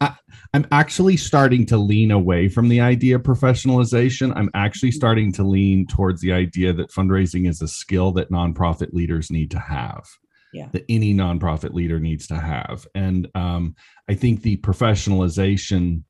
I, 0.00 0.14
am 0.52 0.66
actually 0.70 1.16
starting 1.16 1.66
to 1.66 1.76
lean 1.76 2.12
away 2.12 2.48
from 2.48 2.68
the 2.68 2.80
idea 2.80 3.16
of 3.16 3.22
professionalization. 3.22 4.32
I'm 4.36 4.50
actually 4.54 4.92
starting 4.92 5.32
to 5.32 5.42
lean 5.42 5.86
towards 5.88 6.20
the 6.20 6.32
idea 6.32 6.72
that 6.72 6.92
fundraising 6.92 7.48
is 7.48 7.60
a 7.60 7.66
skill 7.66 8.12
that 8.12 8.30
nonprofit 8.30 8.92
leaders 8.92 9.30
need 9.32 9.50
to 9.50 9.58
have. 9.58 10.04
Yeah. 10.52 10.68
That 10.72 10.84
any 10.88 11.12
nonprofit 11.12 11.72
leader 11.72 11.98
needs 11.98 12.28
to 12.28 12.36
have. 12.36 12.86
And 12.94 13.26
um, 13.34 13.74
I 14.08 14.14
think 14.14 14.42
the 14.42 14.58
professionalization 14.58 16.04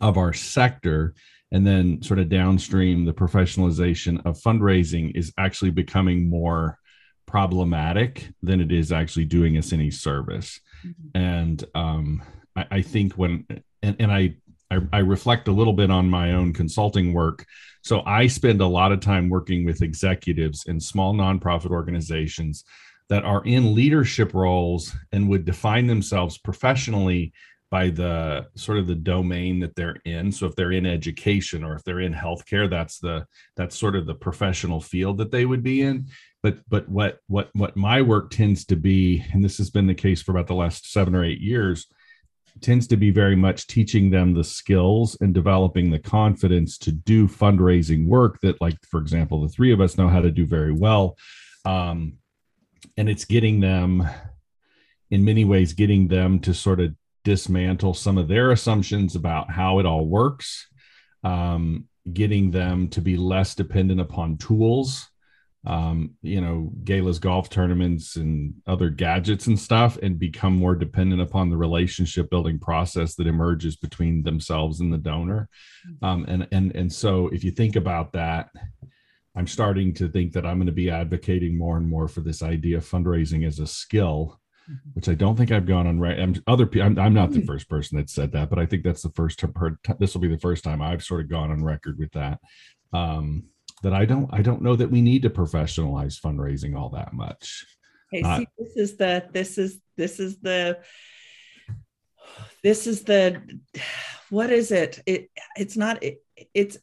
of 0.00 0.16
our 0.16 0.32
sector 0.32 1.14
and 1.52 1.66
then 1.66 2.00
sort 2.02 2.18
of 2.18 2.28
downstream 2.28 3.04
the 3.04 3.12
professionalization 3.12 4.24
of 4.24 4.38
fundraising 4.38 5.12
is 5.14 5.32
actually 5.36 5.70
becoming 5.70 6.28
more 6.28 6.78
problematic 7.26 8.28
than 8.42 8.60
it 8.60 8.72
is 8.72 8.92
actually 8.92 9.24
doing 9.24 9.56
us 9.56 9.72
any 9.72 9.90
service. 9.90 10.60
Mm-hmm. 10.86 11.18
And 11.18 11.64
um, 11.74 12.22
I, 12.56 12.66
I, 12.70 12.82
think 12.82 13.14
when 13.14 13.46
and, 13.82 13.96
and 13.98 14.12
I, 14.12 14.34
I 14.70 14.78
I 14.92 14.98
reflect 14.98 15.48
a 15.48 15.52
little 15.52 15.72
bit 15.72 15.90
on 15.90 16.08
my 16.08 16.32
own 16.32 16.52
consulting 16.52 17.12
work. 17.12 17.46
So 17.82 18.02
I 18.04 18.26
spend 18.26 18.60
a 18.60 18.66
lot 18.66 18.92
of 18.92 19.00
time 19.00 19.28
working 19.28 19.64
with 19.64 19.82
executives 19.82 20.64
in 20.66 20.80
small 20.80 21.14
nonprofit 21.14 21.70
organizations 21.70 22.64
that 23.08 23.24
are 23.24 23.42
in 23.44 23.74
leadership 23.74 24.34
roles 24.34 24.94
and 25.12 25.28
would 25.28 25.44
define 25.44 25.86
themselves 25.86 26.38
professionally 26.38 27.32
by 27.70 27.88
the 27.88 28.46
sort 28.56 28.78
of 28.78 28.88
the 28.88 28.96
domain 28.96 29.60
that 29.60 29.76
they're 29.76 30.00
in. 30.04 30.32
So 30.32 30.46
if 30.46 30.56
they're 30.56 30.72
in 30.72 30.86
education 30.86 31.62
or 31.62 31.76
if 31.76 31.84
they're 31.84 32.00
in 32.00 32.12
healthcare 32.12 32.68
that's 32.68 32.98
the 32.98 33.26
that's 33.56 33.78
sort 33.78 33.94
of 33.94 34.06
the 34.06 34.14
professional 34.14 34.80
field 34.80 35.18
that 35.18 35.30
they 35.30 35.46
would 35.46 35.62
be 35.62 35.82
in. 35.82 36.06
But 36.42 36.58
but 36.68 36.88
what 36.88 37.18
what 37.28 37.50
what 37.52 37.76
my 37.76 38.02
work 38.02 38.30
tends 38.30 38.64
to 38.66 38.76
be 38.76 39.24
and 39.32 39.44
this 39.44 39.58
has 39.58 39.70
been 39.70 39.86
the 39.86 39.94
case 39.94 40.20
for 40.20 40.32
about 40.32 40.48
the 40.48 40.54
last 40.54 40.92
7 40.92 41.14
or 41.14 41.24
8 41.24 41.40
years 41.40 41.86
tends 42.60 42.88
to 42.88 42.96
be 42.96 43.10
very 43.10 43.36
much 43.36 43.68
teaching 43.68 44.10
them 44.10 44.34
the 44.34 44.42
skills 44.42 45.16
and 45.20 45.32
developing 45.32 45.90
the 45.90 45.98
confidence 45.98 46.76
to 46.78 46.90
do 46.90 47.28
fundraising 47.28 48.06
work 48.06 48.40
that 48.40 48.60
like 48.60 48.76
for 48.84 49.00
example 49.00 49.40
the 49.42 49.48
three 49.48 49.72
of 49.72 49.80
us 49.80 49.96
know 49.96 50.08
how 50.08 50.20
to 50.20 50.32
do 50.32 50.44
very 50.44 50.72
well. 50.72 51.16
Um, 51.64 52.14
and 52.96 53.08
it's 53.08 53.24
getting 53.24 53.60
them 53.60 54.08
in 55.10 55.24
many 55.24 55.44
ways 55.44 55.72
getting 55.72 56.08
them 56.08 56.40
to 56.40 56.52
sort 56.52 56.80
of 56.80 56.94
dismantle 57.24 57.94
some 57.94 58.18
of 58.18 58.28
their 58.28 58.50
assumptions 58.50 59.14
about 59.16 59.50
how 59.50 59.78
it 59.78 59.86
all 59.86 60.06
works, 60.06 60.66
um, 61.24 61.86
getting 62.12 62.50
them 62.50 62.88
to 62.88 63.00
be 63.00 63.16
less 63.16 63.54
dependent 63.54 64.00
upon 64.00 64.38
tools, 64.38 65.10
um, 65.66 66.12
you 66.22 66.40
know, 66.40 66.72
Gala's 66.84 67.18
golf 67.18 67.50
tournaments 67.50 68.16
and 68.16 68.54
other 68.66 68.88
gadgets 68.88 69.46
and 69.46 69.58
stuff, 69.58 69.98
and 69.98 70.18
become 70.18 70.56
more 70.56 70.74
dependent 70.74 71.20
upon 71.20 71.50
the 71.50 71.56
relationship 71.56 72.30
building 72.30 72.58
process 72.58 73.14
that 73.16 73.26
emerges 73.26 73.76
between 73.76 74.22
themselves 74.22 74.80
and 74.80 74.90
the 74.90 74.98
donor. 74.98 75.48
Mm-hmm. 75.86 76.04
Um, 76.04 76.24
and 76.28 76.48
and 76.50 76.74
and 76.74 76.92
so, 76.92 77.28
if 77.28 77.44
you 77.44 77.50
think 77.50 77.76
about 77.76 78.12
that, 78.12 78.48
I'm 79.36 79.46
starting 79.46 79.92
to 79.94 80.08
think 80.08 80.32
that 80.32 80.46
I'm 80.46 80.56
going 80.56 80.66
to 80.66 80.72
be 80.72 80.90
advocating 80.90 81.58
more 81.58 81.76
and 81.76 81.86
more 81.86 82.08
for 82.08 82.22
this 82.22 82.42
idea 82.42 82.78
of 82.78 82.88
fundraising 82.88 83.46
as 83.46 83.58
a 83.58 83.66
skill. 83.66 84.39
Which 84.94 85.08
I 85.08 85.14
don't 85.14 85.36
think 85.36 85.50
I've 85.50 85.66
gone 85.66 85.86
on 85.86 85.98
right. 85.98 86.18
I'm 86.18 86.34
other 86.46 86.68
I'm, 86.80 86.98
I'm 86.98 87.14
not 87.14 87.32
the 87.32 87.40
mm. 87.40 87.46
first 87.46 87.68
person 87.68 87.98
that 87.98 88.10
said 88.10 88.32
that, 88.32 88.50
but 88.50 88.58
I 88.58 88.66
think 88.66 88.82
that's 88.82 89.02
the 89.02 89.10
first 89.10 89.38
time 89.38 89.52
heard. 89.54 89.78
This 89.98 90.14
will 90.14 90.20
be 90.20 90.28
the 90.28 90.38
first 90.38 90.64
time 90.64 90.82
I've 90.82 91.02
sort 91.02 91.22
of 91.22 91.28
gone 91.28 91.50
on 91.50 91.64
record 91.64 91.98
with 91.98 92.12
that. 92.12 92.38
Um, 92.92 93.44
that 93.82 93.94
I 93.94 94.04
don't 94.04 94.28
I 94.32 94.42
don't 94.42 94.62
know 94.62 94.76
that 94.76 94.90
we 94.90 95.00
need 95.00 95.22
to 95.22 95.30
professionalize 95.30 96.20
fundraising 96.20 96.76
all 96.76 96.90
that 96.90 97.12
much. 97.12 97.64
Okay, 98.12 98.22
uh, 98.22 98.38
see, 98.38 98.48
this 98.58 98.76
is 98.76 98.96
the 98.96 99.28
this 99.32 99.58
is 99.58 99.80
this 99.96 100.20
is 100.20 100.38
the 100.40 100.78
this 102.62 102.86
is 102.86 103.04
the 103.04 103.42
what 104.28 104.50
is 104.50 104.70
it? 104.70 105.02
It 105.06 105.30
it's 105.56 105.76
not 105.76 106.02
it, 106.02 106.22
it's 106.54 106.76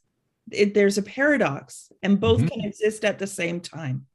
it, 0.52 0.74
there's 0.74 0.98
a 0.98 1.04
paradox, 1.04 1.92
and 2.02 2.20
both 2.20 2.40
mm-hmm. 2.40 2.48
can 2.48 2.62
exist 2.66 3.06
at 3.06 3.20
the 3.20 3.28
same 3.28 3.60
time 3.60 4.08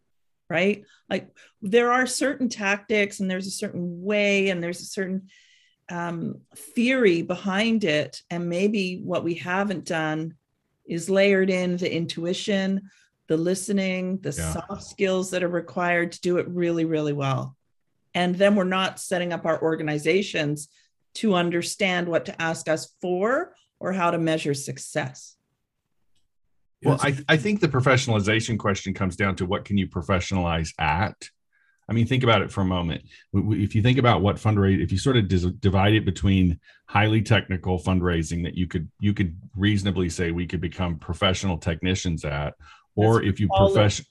right? 0.53 0.85
Like 1.09 1.29
there 1.63 1.91
are 1.91 2.07
certain 2.07 2.51
tactics 2.51 3.21
and 3.21 3.31
there's 3.31 3.47
a 3.47 3.51
certain 3.51 4.03
way 4.03 4.51
and 4.51 4.63
there's 4.63 4.83
a 4.83 4.87
certain 4.87 5.29
um, 5.91 6.43
theory 6.55 7.23
behind 7.23 7.85
it. 7.85 8.21
And 8.29 8.51
maybe 8.51 9.01
what 9.03 9.25
we 9.25 9.35
haven't 9.35 9.87
done 9.87 10.35
is 10.85 11.09
layered 11.09 11.49
in 11.49 11.79
the 11.79 11.93
intuition, 11.93 12.91
the 13.29 13.39
listening, 13.39 14.19
the 14.19 14.35
yeah. 14.37 14.53
soft 14.53 14.83
skills 14.83 15.31
that 15.31 15.43
are 15.43 15.49
required 15.49 16.13
to 16.13 16.21
do 16.21 16.37
it 16.37 16.47
really, 16.49 16.85
really 16.85 17.15
well. 17.15 17.57
And 18.15 18.35
then 18.35 18.55
we're 18.55 18.65
not 18.65 19.01
setting 19.01 19.33
up 19.33 19.47
our 19.47 19.61
organizations 19.63 20.69
to 21.15 21.35
understand 21.35 22.09
what 22.09 22.27
to 22.27 22.43
ask 22.43 22.69
us 22.69 22.95
for 23.01 23.55
or 23.81 23.93
how 23.93 24.11
to 24.11 24.19
measure 24.19 24.55
success. 24.55 25.37
Well, 26.85 26.99
I, 27.01 27.17
I 27.29 27.37
think 27.37 27.61
the 27.61 27.69
professionalization 27.69 28.59
question 28.59 28.95
comes 28.95 29.17
down 29.17 29.37
to 29.37 29.47
what 29.47 29.65
can 29.65 29.79
you 29.79 29.89
professionalize 29.89 30.73
at? 30.79 31.15
I 31.89 31.93
mean, 31.93 32.07
think 32.07 32.23
about 32.23 32.43
it 32.43 32.51
for 32.51 32.61
a 32.61 32.65
moment. 32.65 33.03
If 33.35 33.75
you 33.75 33.83
think 33.83 33.99
about 33.99 34.23
what 34.23 34.37
fundraise, 34.37 34.83
if 34.83 34.93
you 34.93 34.99
sort 34.99 35.17
of 35.17 35.29
divide 35.61 35.95
it 35.95 36.05
between 36.05 36.59
highly 36.87 37.23
technical 37.23 37.79
fundraising 37.79 38.45
that 38.45 38.55
you 38.55 38.67
could 38.67 38.89
you 39.01 39.13
could 39.13 39.37
reasonably 39.57 40.09
say 40.09 40.31
we 40.31 40.47
could 40.47 40.61
become 40.61 40.99
professional 40.99 41.59
technicians 41.59 42.25
at, 42.25 42.55
or 42.95 43.15
that's 43.15 43.27
if 43.27 43.41
you 43.41 43.49
profession. 43.49 44.07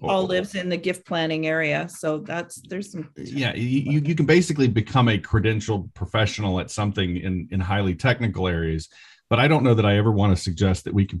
Paul 0.00 0.24
lives 0.24 0.54
in 0.54 0.70
the 0.70 0.78
gift 0.78 1.06
planning 1.06 1.46
area, 1.46 1.86
so 1.88 2.18
that's 2.18 2.56
there's 2.68 2.90
some. 2.90 3.10
Yeah, 3.16 3.54
you, 3.54 4.00
you 4.00 4.14
can 4.14 4.24
basically 4.24 4.66
become 4.66 5.08
a 5.08 5.18
credentialed 5.18 5.92
professional 5.92 6.58
at 6.58 6.70
something 6.70 7.18
in 7.18 7.48
in 7.50 7.60
highly 7.60 7.94
technical 7.94 8.48
areas, 8.48 8.88
but 9.28 9.38
I 9.38 9.46
don't 9.46 9.62
know 9.62 9.74
that 9.74 9.84
I 9.84 9.98
ever 9.98 10.10
want 10.10 10.34
to 10.34 10.42
suggest 10.42 10.84
that 10.84 10.94
we 10.94 11.04
can 11.04 11.20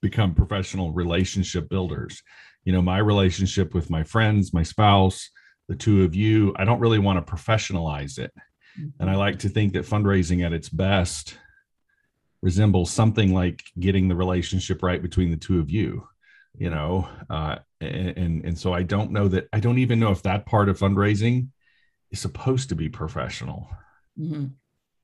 become 0.00 0.34
professional 0.34 0.92
relationship 0.92 1.68
builders. 1.68 2.22
You 2.64 2.72
know, 2.72 2.82
my 2.82 2.98
relationship 2.98 3.74
with 3.74 3.90
my 3.90 4.02
friends, 4.02 4.52
my 4.52 4.62
spouse, 4.62 5.30
the 5.68 5.76
two 5.76 6.04
of 6.04 6.14
you, 6.14 6.54
I 6.56 6.64
don't 6.64 6.80
really 6.80 6.98
want 6.98 7.24
to 7.24 7.32
professionalize 7.32 8.18
it. 8.18 8.32
And 8.76 8.92
I 9.00 9.12
mm-hmm. 9.12 9.18
like 9.18 9.38
to 9.40 9.48
think 9.48 9.72
that 9.72 9.84
fundraising 9.84 10.44
at 10.44 10.52
its 10.52 10.68
best 10.68 11.36
resembles 12.42 12.90
something 12.90 13.34
like 13.34 13.62
getting 13.78 14.08
the 14.08 14.14
relationship 14.14 14.82
right 14.82 15.02
between 15.02 15.30
the 15.30 15.36
two 15.36 15.60
of 15.60 15.70
you 15.70 16.06
you 16.58 16.70
know 16.70 17.08
uh, 17.28 17.56
and 17.80 18.44
and 18.44 18.58
so 18.58 18.72
i 18.72 18.82
don't 18.82 19.10
know 19.10 19.28
that 19.28 19.48
i 19.52 19.60
don't 19.60 19.78
even 19.78 20.00
know 20.00 20.10
if 20.10 20.22
that 20.22 20.46
part 20.46 20.68
of 20.68 20.78
fundraising 20.78 21.48
is 22.10 22.20
supposed 22.20 22.68
to 22.68 22.74
be 22.74 22.88
professional 22.88 23.68
mm-hmm. 24.18 24.46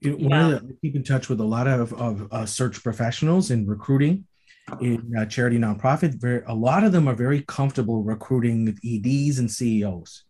you 0.00 0.18
know, 0.18 0.50
yeah. 0.50 0.58
the, 0.58 0.76
keep 0.82 0.96
in 0.96 1.04
touch 1.04 1.28
with 1.28 1.40
a 1.40 1.44
lot 1.44 1.66
of, 1.66 1.92
of 1.94 2.32
uh, 2.32 2.46
search 2.46 2.82
professionals 2.82 3.50
in 3.50 3.66
recruiting 3.66 4.24
in 4.80 5.12
uh, 5.16 5.26
charity 5.26 5.58
nonprofit, 5.58 6.14
very, 6.14 6.42
a 6.46 6.54
lot 6.54 6.85
of 6.85 6.92
them 6.92 7.08
are 7.08 7.14
very 7.14 7.42
comfortable 7.42 8.02
recruiting 8.02 8.76
EDs 8.85 9.38
and 9.38 9.50
CEOs. 9.50 10.25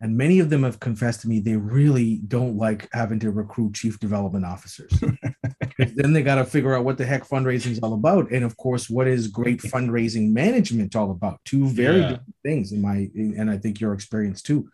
And 0.00 0.16
many 0.16 0.40
of 0.40 0.50
them 0.50 0.62
have 0.62 0.78
confessed 0.78 1.22
to 1.22 1.28
me 1.28 1.40
they 1.40 1.56
really 1.56 2.16
don't 2.28 2.56
like 2.56 2.88
having 2.92 3.18
to 3.20 3.30
recruit 3.30 3.74
chief 3.74 3.98
development 3.98 4.44
officers. 4.44 4.92
then 5.78 6.12
they 6.12 6.22
got 6.22 6.34
to 6.34 6.44
figure 6.44 6.74
out 6.74 6.84
what 6.84 6.98
the 6.98 7.06
heck 7.06 7.26
fundraising 7.26 7.70
is 7.70 7.78
all 7.78 7.94
about. 7.94 8.30
And 8.30 8.44
of 8.44 8.56
course, 8.58 8.90
what 8.90 9.06
is 9.06 9.28
great 9.28 9.60
fundraising 9.62 10.32
management 10.32 10.94
all 10.96 11.10
about? 11.10 11.40
Two 11.46 11.66
very 11.68 12.00
yeah. 12.00 12.08
different 12.08 12.34
things 12.44 12.72
in 12.72 12.82
my, 12.82 13.10
and 13.14 13.50
I 13.50 13.56
think 13.56 13.80
your 13.80 13.94
experience 13.94 14.42
too. 14.42 14.68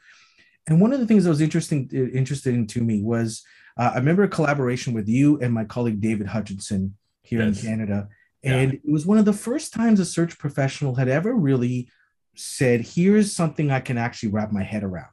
And 0.66 0.80
one 0.80 0.92
of 0.92 0.98
the 0.98 1.06
things 1.06 1.24
that 1.24 1.30
was 1.30 1.40
interesting, 1.40 1.88
interesting 1.92 2.66
to 2.68 2.80
me 2.80 3.00
was 3.02 3.44
uh, 3.76 3.92
I 3.94 3.98
remember 3.98 4.24
a 4.24 4.28
collaboration 4.28 4.92
with 4.92 5.08
you 5.08 5.40
and 5.40 5.52
my 5.52 5.64
colleague 5.64 6.00
David 6.00 6.26
Hutchinson 6.26 6.96
here 7.22 7.42
yes. 7.42 7.62
in 7.62 7.68
Canada 7.68 8.08
and 8.42 8.72
yeah. 8.72 8.78
it 8.84 8.90
was 8.90 9.06
one 9.06 9.18
of 9.18 9.24
the 9.24 9.32
first 9.32 9.72
times 9.72 10.00
a 10.00 10.04
search 10.04 10.38
professional 10.38 10.94
had 10.96 11.08
ever 11.08 11.34
really 11.34 11.88
said, 12.34 12.80
here's 12.80 13.32
something 13.32 13.70
I 13.70 13.80
can 13.80 13.98
actually 13.98 14.30
wrap 14.30 14.52
my 14.52 14.62
head 14.62 14.82
around. 14.82 15.06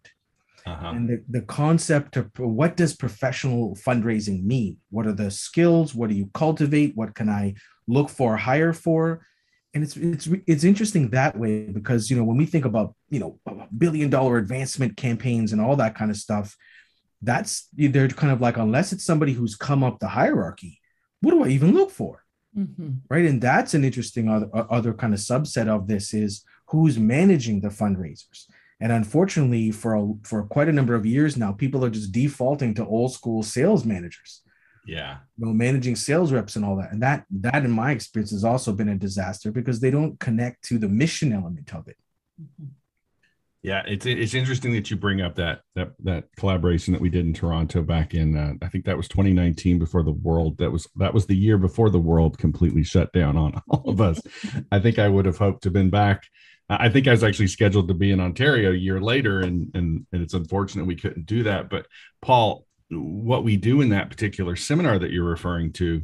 Uh-huh. 0.66 0.88
And 0.88 1.10
the, 1.10 1.24
the 1.30 1.42
concept 1.42 2.18
of 2.18 2.30
what 2.38 2.76
does 2.76 2.96
professional 2.96 3.76
fundraising 3.76 4.44
mean? 4.44 4.78
What 4.90 5.08
are 5.08 5.14
the 5.14 5.32
skills? 5.32 5.96
What 5.96 6.10
do 6.10 6.16
you 6.16 6.30
cultivate? 6.34 6.96
What 6.96 7.16
can 7.16 7.30
I 7.30 7.56
look 7.88 8.10
for, 8.10 8.38
hire 8.38 8.74
for? 8.74 9.26
And 9.74 9.84
it's 9.84 9.96
it's 9.96 10.28
it's 10.48 10.64
interesting 10.64 11.10
that 11.12 11.38
way 11.38 11.68
because 11.68 12.10
you 12.10 12.18
know 12.18 12.24
when 12.24 12.38
we 12.38 12.48
think 12.48 12.66
about 12.66 12.96
you 13.12 13.20
know 13.20 13.40
billion 13.78 14.10
dollar 14.10 14.38
advancement 14.38 14.98
campaigns 14.98 15.54
and 15.54 15.62
all 15.62 15.76
that 15.76 15.94
kind 15.94 16.10
of 16.10 16.18
stuff, 16.18 16.58
that's 17.22 17.68
they're 17.74 18.08
kind 18.08 18.34
of 18.34 18.42
like 18.42 18.58
unless 18.58 18.94
it's 18.94 19.06
somebody 19.06 19.34
who's 19.34 19.56
come 19.56 19.84
up 19.84 20.00
the 20.00 20.08
hierarchy, 20.08 20.80
what 21.22 21.32
do 21.32 21.44
I 21.44 21.50
even 21.50 21.74
look 21.74 21.92
for? 21.92 22.24
Mm-hmm. 22.58 22.90
Right. 23.10 23.26
And 23.26 23.42
that's 23.42 23.74
an 23.74 23.84
interesting 23.84 24.28
other, 24.28 24.50
other 24.54 24.94
kind 24.94 25.14
of 25.14 25.20
subset 25.20 25.68
of 25.68 25.88
this 25.88 26.14
is 26.14 26.44
who's 26.68 26.98
managing 26.98 27.62
the 27.62 27.70
fundraisers. 27.70 28.46
And 28.80 28.92
unfortunately, 28.92 29.72
for 29.72 29.96
a, 29.96 30.14
for 30.24 30.44
quite 30.44 30.70
a 30.70 30.74
number 30.74 30.96
of 30.96 31.06
years 31.06 31.38
now, 31.38 31.52
people 31.52 31.84
are 31.84 31.90
just 31.90 32.12
defaulting 32.12 32.74
to 32.76 32.86
old 32.86 33.14
school 33.14 33.44
sales 33.44 33.86
managers. 33.86 34.42
Yeah, 34.86 35.18
you 35.38 35.46
know, 35.46 35.54
managing 35.54 35.96
sales 35.96 36.32
reps 36.32 36.56
and 36.56 36.66
all 36.66 36.78
that, 36.78 36.92
and 36.92 37.04
that 37.04 37.26
that 37.30 37.64
in 37.66 37.70
my 37.70 37.92
experience 37.92 38.32
has 38.32 38.46
also 38.46 38.72
been 38.72 38.90
a 38.90 38.96
disaster 38.96 39.52
because 39.52 39.80
they 39.80 39.92
don't 39.92 40.20
connect 40.20 40.64
to 40.64 40.80
the 40.80 40.88
mission 40.88 41.32
element 41.32 41.76
of 41.76 41.88
it. 41.88 41.98
Mm-hmm. 42.42 42.70
Yeah, 43.62 43.84
it's 43.86 44.06
it's 44.06 44.34
interesting 44.34 44.72
that 44.74 44.90
you 44.90 44.96
bring 44.96 45.20
up 45.20 45.36
that 45.36 45.62
that 45.76 45.92
that 46.04 46.26
collaboration 46.38 46.94
that 46.94 47.02
we 47.02 47.10
did 47.10 47.26
in 47.26 47.34
Toronto 47.34 47.82
back 47.82 48.14
in 48.14 48.38
uh, 48.38 48.54
I 48.62 48.70
think 48.70 48.86
that 48.86 48.96
was 48.96 49.10
2019 49.10 49.78
before 49.78 50.02
the 50.02 50.14
world 50.14 50.58
that 50.60 50.72
was 50.72 50.88
that 50.96 51.14
was 51.14 51.26
the 51.26 51.36
year 51.36 51.58
before 51.58 51.90
the 51.90 52.00
world 52.00 52.38
completely 52.38 52.84
shut 52.84 53.12
down 53.12 53.36
on 53.36 53.62
all 53.70 53.90
of 53.90 54.00
us. 54.00 54.22
I 54.72 54.80
think 54.80 54.98
I 54.98 55.10
would 55.10 55.26
have 55.26 55.38
hoped 55.38 55.64
to 55.64 55.68
have 55.68 55.74
been 55.74 55.90
back. 55.90 56.24
I 56.70 56.88
think 56.88 57.08
I 57.08 57.12
was 57.12 57.24
actually 57.24 57.48
scheduled 57.48 57.88
to 57.90 57.94
be 57.94 58.12
in 58.12 58.22
Ontario 58.22 58.72
a 58.72 58.76
year 58.76 59.02
later, 59.02 59.42
and 59.42 59.70
and 59.74 60.06
and 60.14 60.22
it's 60.22 60.36
unfortunate 60.36 60.86
we 60.86 60.96
couldn't 60.96 61.26
do 61.26 61.44
that. 61.44 61.70
But 61.70 61.86
Paul, 62.22 62.66
what 62.90 63.44
we 63.44 63.58
do 63.58 63.82
in 63.82 63.90
that 63.90 64.10
particular 64.10 64.56
seminar 64.56 65.00
that 65.00 65.12
you're 65.12 65.26
referring 65.26 65.74
to 65.74 66.02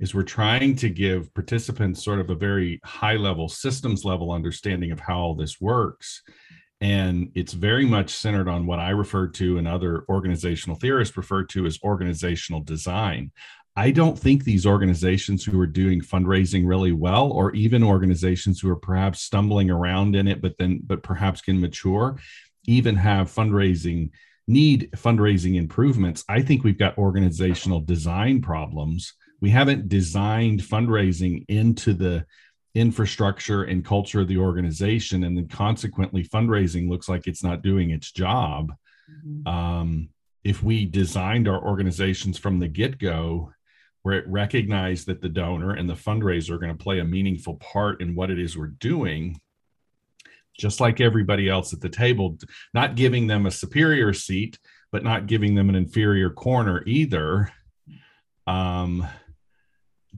is 0.00 0.14
we're 0.14 0.22
trying 0.22 0.76
to 0.76 0.90
give 0.90 1.32
participants 1.32 2.04
sort 2.04 2.20
of 2.20 2.28
a 2.28 2.34
very 2.34 2.78
high 2.84 3.16
level 3.16 3.48
systems 3.48 4.04
level 4.04 4.32
understanding 4.32 4.90
of 4.90 5.00
how 5.00 5.18
all 5.18 5.34
this 5.34 5.60
works 5.62 6.22
and 6.80 7.30
it's 7.34 7.52
very 7.52 7.84
much 7.84 8.10
centered 8.10 8.48
on 8.48 8.66
what 8.66 8.78
I 8.78 8.90
refer 8.90 9.28
to 9.28 9.58
and 9.58 9.68
other 9.68 10.04
organizational 10.08 10.76
theorists 10.76 11.16
refer 11.16 11.44
to 11.44 11.66
as 11.66 11.78
organizational 11.82 12.62
design. 12.62 13.32
I 13.76 13.90
don't 13.90 14.18
think 14.18 14.44
these 14.44 14.66
organizations 14.66 15.44
who 15.44 15.60
are 15.60 15.66
doing 15.66 16.00
fundraising 16.00 16.66
really 16.66 16.92
well, 16.92 17.30
or 17.30 17.54
even 17.54 17.84
organizations 17.84 18.60
who 18.60 18.70
are 18.70 18.76
perhaps 18.76 19.20
stumbling 19.20 19.70
around 19.70 20.16
in 20.16 20.26
it, 20.26 20.42
but 20.42 20.56
then 20.58 20.80
but 20.84 21.02
perhaps 21.02 21.40
can 21.40 21.60
mature, 21.60 22.18
even 22.66 22.96
have 22.96 23.32
fundraising 23.32 24.10
need 24.48 24.90
fundraising 24.96 25.56
improvements. 25.56 26.24
I 26.28 26.42
think 26.42 26.64
we've 26.64 26.78
got 26.78 26.98
organizational 26.98 27.80
design 27.80 28.42
problems. 28.42 29.14
We 29.40 29.50
haven't 29.50 29.88
designed 29.88 30.60
fundraising 30.60 31.44
into 31.48 31.94
the 31.94 32.26
infrastructure 32.74 33.64
and 33.64 33.84
culture 33.84 34.20
of 34.20 34.28
the 34.28 34.38
organization. 34.38 35.24
And 35.24 35.36
then 35.36 35.48
consequently, 35.48 36.24
fundraising 36.24 36.88
looks 36.88 37.08
like 37.08 37.26
it's 37.26 37.44
not 37.44 37.62
doing 37.62 37.90
its 37.90 38.12
job. 38.12 38.72
Mm-hmm. 39.26 39.48
Um, 39.48 40.08
if 40.44 40.62
we 40.62 40.86
designed 40.86 41.48
our 41.48 41.62
organizations 41.62 42.38
from 42.38 42.58
the 42.58 42.68
get 42.68 42.98
go, 42.98 43.52
where 44.02 44.18
it 44.18 44.28
recognized 44.28 45.06
that 45.06 45.20
the 45.20 45.28
donor 45.28 45.72
and 45.74 45.88
the 45.88 45.94
fundraiser 45.94 46.50
are 46.50 46.58
going 46.58 46.76
to 46.76 46.82
play 46.82 47.00
a 47.00 47.04
meaningful 47.04 47.56
part 47.56 48.00
in 48.00 48.14
what 48.14 48.30
it 48.30 48.38
is 48.38 48.56
we're 48.56 48.68
doing, 48.68 49.38
just 50.58 50.80
like 50.80 51.00
everybody 51.00 51.48
else 51.48 51.72
at 51.72 51.80
the 51.80 51.88
table, 51.88 52.38
not 52.72 52.96
giving 52.96 53.26
them 53.26 53.46
a 53.46 53.50
superior 53.50 54.14
seat, 54.14 54.58
but 54.90 55.04
not 55.04 55.26
giving 55.26 55.54
them 55.54 55.68
an 55.68 55.74
inferior 55.74 56.30
corner 56.30 56.82
either. 56.86 57.52
Um, 58.46 59.06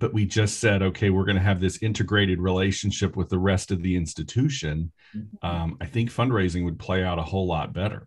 but 0.02 0.12
we 0.12 0.26
just 0.26 0.58
said, 0.58 0.82
okay, 0.82 1.10
we're 1.10 1.24
going 1.24 1.36
to 1.36 1.42
have 1.42 1.60
this 1.60 1.80
integrated 1.80 2.40
relationship 2.40 3.14
with 3.14 3.28
the 3.28 3.38
rest 3.38 3.70
of 3.70 3.84
the 3.84 3.94
institution. 3.94 4.90
Mm-hmm. 5.16 5.46
Um, 5.46 5.76
I 5.80 5.86
think 5.86 6.10
fundraising 6.10 6.64
would 6.64 6.76
play 6.76 7.04
out 7.04 7.20
a 7.20 7.22
whole 7.22 7.46
lot 7.46 7.72
better. 7.72 8.04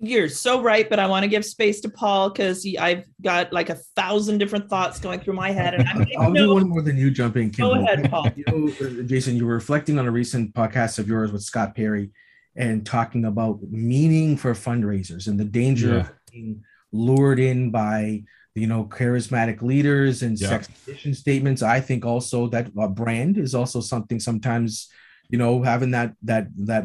You're 0.00 0.28
so 0.28 0.60
right, 0.60 0.90
but 0.90 0.98
I 0.98 1.06
want 1.06 1.22
to 1.22 1.28
give 1.28 1.44
space 1.44 1.80
to 1.82 1.88
Paul 1.88 2.30
because 2.30 2.66
I've 2.80 3.04
got 3.22 3.52
like 3.52 3.70
a 3.70 3.76
thousand 3.94 4.38
different 4.38 4.68
thoughts 4.68 4.98
going 4.98 5.20
through 5.20 5.34
my 5.34 5.52
head, 5.52 5.74
and 5.74 5.86
I'm 5.86 6.04
I'll 6.18 6.32
do 6.32 6.52
one 6.52 6.68
more 6.68 6.82
than 6.82 6.96
you 6.96 7.12
jump 7.12 7.36
in. 7.36 7.50
Go 7.50 7.74
ahead, 7.74 8.10
Paul. 8.10 8.26
You 8.34 8.44
know, 8.48 8.72
uh, 8.84 9.02
Jason, 9.04 9.36
you 9.36 9.46
were 9.46 9.54
reflecting 9.54 10.00
on 10.00 10.06
a 10.08 10.10
recent 10.10 10.52
podcast 10.52 10.98
of 10.98 11.06
yours 11.06 11.30
with 11.30 11.42
Scott 11.42 11.76
Perry, 11.76 12.10
and 12.56 12.84
talking 12.84 13.24
about 13.24 13.60
meaning 13.70 14.36
for 14.36 14.52
fundraisers 14.54 15.28
and 15.28 15.38
the 15.38 15.44
danger 15.44 15.90
yeah. 15.90 16.00
of 16.00 16.12
being 16.32 16.64
lured 16.90 17.38
in 17.38 17.70
by 17.70 18.24
you 18.54 18.66
know 18.66 18.84
charismatic 18.84 19.62
leaders 19.62 20.22
and 20.22 20.40
yeah. 20.40 20.48
sex 20.48 20.68
position 20.68 21.14
statements. 21.14 21.62
I 21.62 21.80
think 21.80 22.04
also 22.04 22.48
that 22.48 22.70
a 22.78 22.88
brand 22.88 23.38
is 23.38 23.54
also 23.54 23.80
something 23.80 24.20
sometimes 24.20 24.88
you 25.30 25.38
know, 25.38 25.62
having 25.62 25.92
that 25.92 26.14
that 26.22 26.48
that 26.66 26.84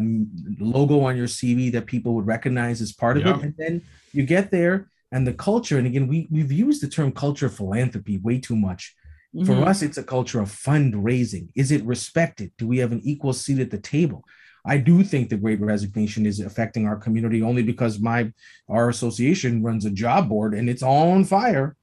logo 0.60 1.02
on 1.02 1.18
your 1.18 1.28
CV 1.28 1.72
that 1.72 1.88
people 1.88 2.14
would 2.14 2.28
recognize 2.28 2.80
as 2.80 2.94
part 2.94 3.18
of 3.18 3.26
yeah. 3.26 3.38
it, 3.38 3.42
and 3.42 3.54
then 3.58 3.82
you 4.14 4.24
get 4.24 4.52
there 4.52 4.90
and 5.12 5.26
the 5.26 5.34
culture. 5.34 5.78
And 5.78 5.88
again, 5.88 6.08
we 6.08 6.28
we've 6.30 6.52
used 6.52 6.84
the 6.84 6.88
term 6.88 7.12
culture 7.12 7.50
philanthropy 7.50 8.20
way 8.20 8.40
too 8.40 8.56
much. 8.56 8.96
Mm-hmm. 9.36 9.48
For 9.48 9.68
us, 9.68 9.82
it's 9.82 9.98
a 9.98 10.04
culture 10.04 10.40
of 10.40 10.50
fundraising. 10.50 11.50
Is 11.56 11.72
it 11.72 11.84
respected? 11.86 12.52
Do 12.58 12.68
we 12.68 12.78
have 12.78 12.92
an 12.92 13.02
equal 13.04 13.34
seat 13.34 13.60
at 13.60 13.72
the 13.72 13.80
table? 13.80 14.24
I 14.66 14.78
do 14.78 15.04
think 15.04 15.30
the 15.30 15.38
Great 15.38 15.62
Resignation 15.62 16.26
is 16.26 16.40
affecting 16.40 16.88
our 16.88 16.96
community 16.96 17.42
only 17.42 17.64
because 17.64 18.00
my 18.00 18.32
our 18.68 18.90
association 18.90 19.64
runs 19.64 19.86
a 19.86 19.92
job 19.92 20.30
board 20.30 20.54
and 20.54 20.70
it's 20.70 20.84
all 20.84 21.12
on 21.12 21.24
fire. 21.26 21.76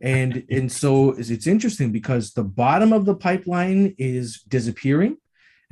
And 0.00 0.44
and 0.50 0.70
so 0.70 1.10
it's 1.10 1.46
interesting 1.46 1.92
because 1.92 2.32
the 2.32 2.44
bottom 2.44 2.92
of 2.92 3.04
the 3.04 3.14
pipeline 3.14 3.94
is 3.98 4.42
disappearing 4.48 5.16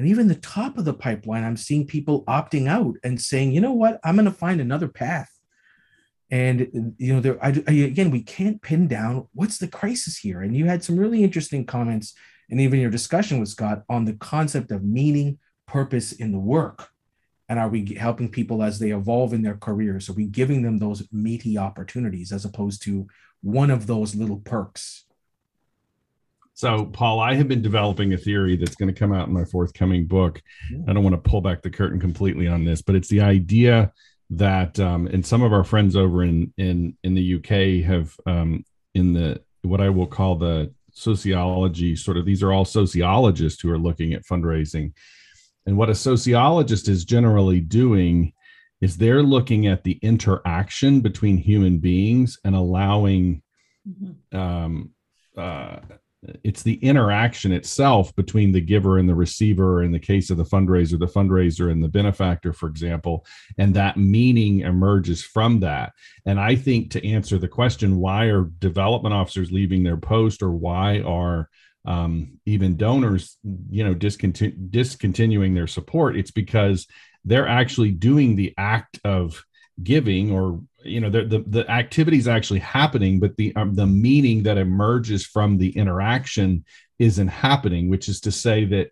and 0.00 0.08
even 0.08 0.28
the 0.28 0.34
top 0.34 0.78
of 0.78 0.86
the 0.86 0.94
pipeline, 0.94 1.44
I'm 1.44 1.58
seeing 1.58 1.86
people 1.86 2.24
opting 2.24 2.66
out 2.66 2.94
and 3.04 3.20
saying, 3.20 3.52
you 3.52 3.60
know 3.60 3.74
what, 3.74 4.00
I'm 4.02 4.16
going 4.16 4.24
to 4.24 4.30
find 4.30 4.58
another 4.58 4.88
path. 4.88 5.30
And 6.30 6.94
you 6.96 7.12
know, 7.12 7.20
there 7.20 7.44
I, 7.44 7.50
again, 7.50 8.10
we 8.10 8.22
can't 8.22 8.62
pin 8.62 8.88
down 8.88 9.28
what's 9.34 9.58
the 9.58 9.68
crisis 9.68 10.16
here. 10.16 10.40
And 10.40 10.56
you 10.56 10.64
had 10.64 10.82
some 10.82 10.96
really 10.96 11.22
interesting 11.22 11.66
comments, 11.66 12.14
and 12.48 12.62
even 12.62 12.80
your 12.80 12.90
discussion 12.90 13.40
with 13.40 13.50
Scott 13.50 13.82
on 13.90 14.06
the 14.06 14.14
concept 14.14 14.70
of 14.70 14.82
meaning, 14.82 15.38
purpose 15.70 16.12
in 16.12 16.32
the 16.32 16.38
work. 16.38 16.90
And 17.48 17.58
are 17.58 17.68
we 17.68 17.94
helping 17.94 18.28
people 18.28 18.62
as 18.62 18.78
they 18.78 18.90
evolve 18.90 19.32
in 19.32 19.42
their 19.42 19.56
careers? 19.56 20.08
Are 20.08 20.14
we 20.14 20.26
giving 20.26 20.62
them 20.62 20.78
those 20.78 21.06
meaty 21.12 21.58
opportunities 21.58 22.32
as 22.32 22.44
opposed 22.44 22.82
to 22.82 23.06
one 23.42 23.70
of 23.70 23.86
those 23.86 24.14
little 24.14 24.38
perks? 24.38 25.04
So, 26.54 26.86
Paul, 26.86 27.20
I 27.20 27.34
have 27.34 27.48
been 27.48 27.62
developing 27.62 28.12
a 28.12 28.18
theory 28.18 28.56
that's 28.56 28.74
going 28.74 28.92
to 28.92 28.98
come 28.98 29.12
out 29.12 29.28
in 29.28 29.34
my 29.34 29.44
forthcoming 29.44 30.06
book. 30.06 30.42
I 30.86 30.92
don't 30.92 31.02
want 31.02 31.14
to 31.14 31.30
pull 31.30 31.40
back 31.40 31.62
the 31.62 31.70
curtain 31.70 31.98
completely 31.98 32.46
on 32.48 32.64
this, 32.64 32.82
but 32.82 32.94
it's 32.94 33.08
the 33.08 33.22
idea 33.22 33.92
that, 34.30 34.78
um, 34.78 35.06
and 35.06 35.24
some 35.24 35.42
of 35.42 35.52
our 35.52 35.64
friends 35.64 35.96
over 35.96 36.22
in 36.22 36.52
in 36.58 36.96
in 37.02 37.14
the 37.14 37.36
UK 37.36 37.84
have 37.86 38.14
um, 38.26 38.64
in 38.94 39.14
the 39.14 39.40
what 39.62 39.80
I 39.80 39.88
will 39.88 40.06
call 40.06 40.36
the 40.36 40.72
sociology 40.92 41.96
sort 41.96 42.16
of 42.16 42.26
these 42.26 42.42
are 42.42 42.52
all 42.52 42.64
sociologists 42.64 43.62
who 43.62 43.70
are 43.70 43.78
looking 43.78 44.12
at 44.12 44.26
fundraising, 44.26 44.92
and 45.70 45.78
what 45.78 45.88
a 45.88 45.94
sociologist 45.94 46.88
is 46.88 47.04
generally 47.04 47.60
doing 47.60 48.32
is 48.80 48.96
they're 48.96 49.22
looking 49.22 49.68
at 49.68 49.84
the 49.84 50.00
interaction 50.02 51.00
between 51.00 51.36
human 51.36 51.78
beings 51.78 52.40
and 52.44 52.56
allowing 52.56 53.40
mm-hmm. 53.88 54.36
um, 54.36 54.90
uh, 55.36 55.76
it's 56.42 56.64
the 56.64 56.74
interaction 56.84 57.52
itself 57.52 58.12
between 58.16 58.50
the 58.50 58.60
giver 58.60 58.98
and 58.98 59.08
the 59.08 59.14
receiver 59.14 59.84
in 59.84 59.92
the 59.92 60.00
case 60.00 60.28
of 60.28 60.38
the 60.38 60.44
fundraiser 60.44 60.98
the 60.98 61.06
fundraiser 61.06 61.70
and 61.70 61.84
the 61.84 61.88
benefactor 61.88 62.52
for 62.52 62.68
example 62.68 63.24
and 63.56 63.72
that 63.72 63.96
meaning 63.96 64.62
emerges 64.62 65.22
from 65.22 65.60
that 65.60 65.92
and 66.26 66.40
i 66.40 66.56
think 66.56 66.90
to 66.90 67.08
answer 67.08 67.38
the 67.38 67.46
question 67.46 67.98
why 67.98 68.24
are 68.24 68.50
development 68.58 69.14
officers 69.14 69.52
leaving 69.52 69.84
their 69.84 69.96
post 69.96 70.42
or 70.42 70.50
why 70.50 70.98
are 71.02 71.48
um, 71.84 72.38
even 72.46 72.76
donors 72.76 73.38
you 73.70 73.84
know 73.84 73.94
discontinu- 73.94 74.70
discontinuing 74.70 75.54
their 75.54 75.66
support 75.66 76.16
it's 76.16 76.30
because 76.30 76.86
they're 77.24 77.48
actually 77.48 77.90
doing 77.90 78.36
the 78.36 78.54
act 78.58 78.98
of 79.04 79.42
giving 79.82 80.30
or 80.30 80.60
you 80.84 81.00
know 81.00 81.10
the, 81.10 81.24
the, 81.24 81.44
the 81.46 81.70
activity 81.70 82.18
is 82.18 82.28
actually 82.28 82.58
happening 82.58 83.18
but 83.18 83.36
the 83.36 83.54
um, 83.56 83.74
the 83.74 83.86
meaning 83.86 84.42
that 84.42 84.58
emerges 84.58 85.24
from 85.24 85.58
the 85.58 85.70
interaction 85.70 86.64
isn't 86.98 87.28
happening 87.28 87.88
which 87.88 88.08
is 88.08 88.20
to 88.20 88.32
say 88.32 88.64
that 88.64 88.90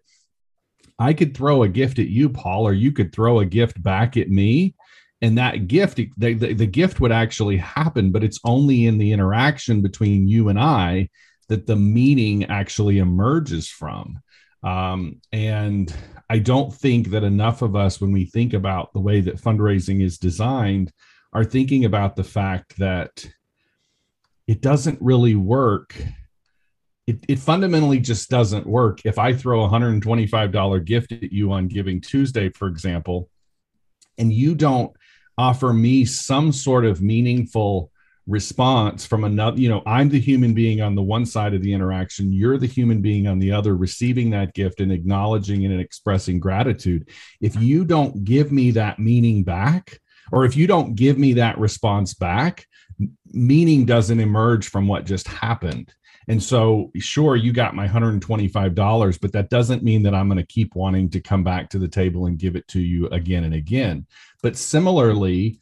i 0.98 1.12
could 1.12 1.36
throw 1.36 1.62
a 1.62 1.68
gift 1.68 1.98
at 1.98 2.08
you 2.08 2.28
paul 2.28 2.66
or 2.66 2.72
you 2.72 2.92
could 2.92 3.12
throw 3.12 3.40
a 3.40 3.44
gift 3.44 3.82
back 3.82 4.16
at 4.16 4.30
me 4.30 4.74
and 5.20 5.36
that 5.36 5.66
gift 5.66 5.96
the, 5.96 6.10
the, 6.16 6.54
the 6.54 6.66
gift 6.66 7.00
would 7.00 7.12
actually 7.12 7.56
happen 7.58 8.10
but 8.12 8.24
it's 8.24 8.40
only 8.44 8.86
in 8.86 8.96
the 8.96 9.12
interaction 9.12 9.82
between 9.82 10.28
you 10.28 10.48
and 10.48 10.58
i 10.58 11.08
that 11.48 11.66
the 11.66 11.76
meaning 11.76 12.44
actually 12.44 12.98
emerges 12.98 13.68
from 13.68 14.20
um, 14.62 15.20
and 15.32 15.94
i 16.30 16.38
don't 16.38 16.74
think 16.74 17.10
that 17.10 17.24
enough 17.24 17.62
of 17.62 17.76
us 17.76 18.00
when 18.00 18.12
we 18.12 18.24
think 18.24 18.52
about 18.52 18.92
the 18.92 19.00
way 19.00 19.20
that 19.20 19.40
fundraising 19.40 20.02
is 20.02 20.18
designed 20.18 20.92
are 21.32 21.44
thinking 21.44 21.84
about 21.84 22.16
the 22.16 22.24
fact 22.24 22.76
that 22.78 23.26
it 24.48 24.62
doesn't 24.62 25.00
really 25.00 25.34
work. 25.34 25.94
It, 27.06 27.24
it 27.28 27.38
fundamentally 27.38 28.00
just 28.00 28.30
doesn't 28.30 28.66
work. 28.66 29.00
If 29.04 29.18
I 29.18 29.34
throw 29.34 29.64
a 29.64 29.68
$125 29.68 30.84
gift 30.84 31.12
at 31.12 31.32
you 31.32 31.52
on 31.52 31.68
Giving 31.68 32.00
Tuesday, 32.00 32.50
for 32.50 32.66
example, 32.66 33.28
and 34.16 34.32
you 34.32 34.54
don't 34.54 34.92
offer 35.36 35.72
me 35.72 36.04
some 36.04 36.50
sort 36.50 36.84
of 36.84 37.00
meaningful 37.00 37.92
response 38.28 39.06
from 39.06 39.24
another 39.24 39.58
you 39.58 39.70
know 39.70 39.82
i'm 39.86 40.10
the 40.10 40.20
human 40.20 40.52
being 40.52 40.82
on 40.82 40.94
the 40.94 41.02
one 41.02 41.24
side 41.24 41.54
of 41.54 41.62
the 41.62 41.72
interaction 41.72 42.30
you're 42.30 42.58
the 42.58 42.66
human 42.66 43.00
being 43.00 43.26
on 43.26 43.38
the 43.38 43.50
other 43.50 43.74
receiving 43.74 44.30
that 44.30 44.52
gift 44.54 44.80
and 44.80 44.92
acknowledging 44.92 45.64
and 45.64 45.80
expressing 45.80 46.38
gratitude. 46.38 47.08
If 47.40 47.56
you 47.56 47.84
don't 47.84 48.24
give 48.24 48.52
me 48.52 48.70
that 48.72 48.98
meaning 48.98 49.44
back 49.44 49.98
or 50.30 50.44
if 50.44 50.56
you 50.56 50.66
don't 50.66 50.94
give 50.94 51.18
me 51.18 51.34
that 51.34 51.58
response 51.58 52.14
back 52.14 52.66
meaning 53.26 53.86
doesn't 53.86 54.20
emerge 54.20 54.68
from 54.68 54.88
what 54.88 55.06
just 55.06 55.28
happened. 55.28 55.94
And 56.26 56.42
so 56.42 56.90
sure 56.96 57.36
you 57.36 57.52
got 57.52 57.74
my 57.74 57.88
$125 57.88 59.20
but 59.20 59.32
that 59.32 59.48
doesn't 59.48 59.82
mean 59.82 60.02
that 60.02 60.14
i'm 60.14 60.28
going 60.28 60.38
to 60.38 60.46
keep 60.46 60.74
wanting 60.74 61.08
to 61.10 61.20
come 61.20 61.42
back 61.42 61.70
to 61.70 61.78
the 61.78 61.88
table 61.88 62.26
and 62.26 62.38
give 62.38 62.56
it 62.56 62.68
to 62.68 62.80
you 62.80 63.06
again 63.08 63.44
and 63.44 63.54
again. 63.54 64.06
But 64.42 64.56
similarly 64.56 65.60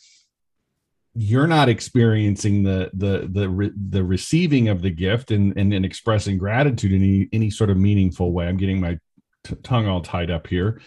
you're 1.18 1.46
not 1.46 1.68
experiencing 1.68 2.62
the 2.62 2.90
the 2.92 3.29
the 3.31 3.72
the 3.90 4.05
receiving 4.05 4.68
of 4.68 4.83
the 4.83 4.90
gift 4.90 5.31
and 5.31 5.57
and, 5.57 5.72
and 5.72 5.85
expressing 5.85 6.37
gratitude 6.37 6.92
in 6.92 7.02
any 7.02 7.29
any 7.33 7.50
sort 7.50 7.70
of 7.70 7.76
meaningful 7.76 8.33
way. 8.33 8.46
I'm 8.46 8.59
getting 8.59 8.81
my 8.81 8.98
t- 9.44 9.57
tongue 9.62 9.88
all 9.88 10.02
tied 10.02 10.31
up 10.31 10.46
here. 10.46 10.81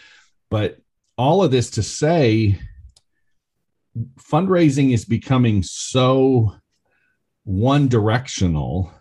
But 0.52 0.78
all 1.18 1.44
of 1.44 1.52
this 1.52 1.72
to 1.72 1.84
say 1.84 2.60
fundraising 4.20 4.94
is 4.94 5.04
becoming 5.04 5.64
so 5.64 6.54
one 7.44 7.88
directional 7.88 8.94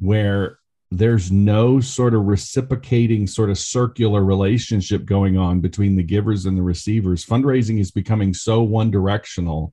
where 0.00 0.58
there's 0.90 1.30
no 1.30 1.80
sort 1.80 2.14
of 2.14 2.26
reciprocating 2.26 3.26
sort 3.26 3.50
of 3.50 3.58
circular 3.58 4.24
relationship 4.24 5.04
going 5.04 5.36
on 5.36 5.60
between 5.60 5.96
the 5.96 6.02
givers 6.02 6.46
and 6.46 6.56
the 6.56 6.62
receivers. 6.62 7.24
Fundraising 7.24 7.80
is 7.80 7.90
becoming 7.90 8.34
so 8.34 8.62
one 8.62 8.90
directional 8.90 9.72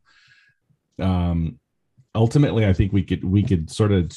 um 1.01 1.59
ultimately 2.15 2.65
i 2.65 2.73
think 2.73 2.91
we 2.91 3.03
could 3.03 3.23
we 3.23 3.43
could 3.43 3.69
sort 3.69 3.91
of 3.91 4.11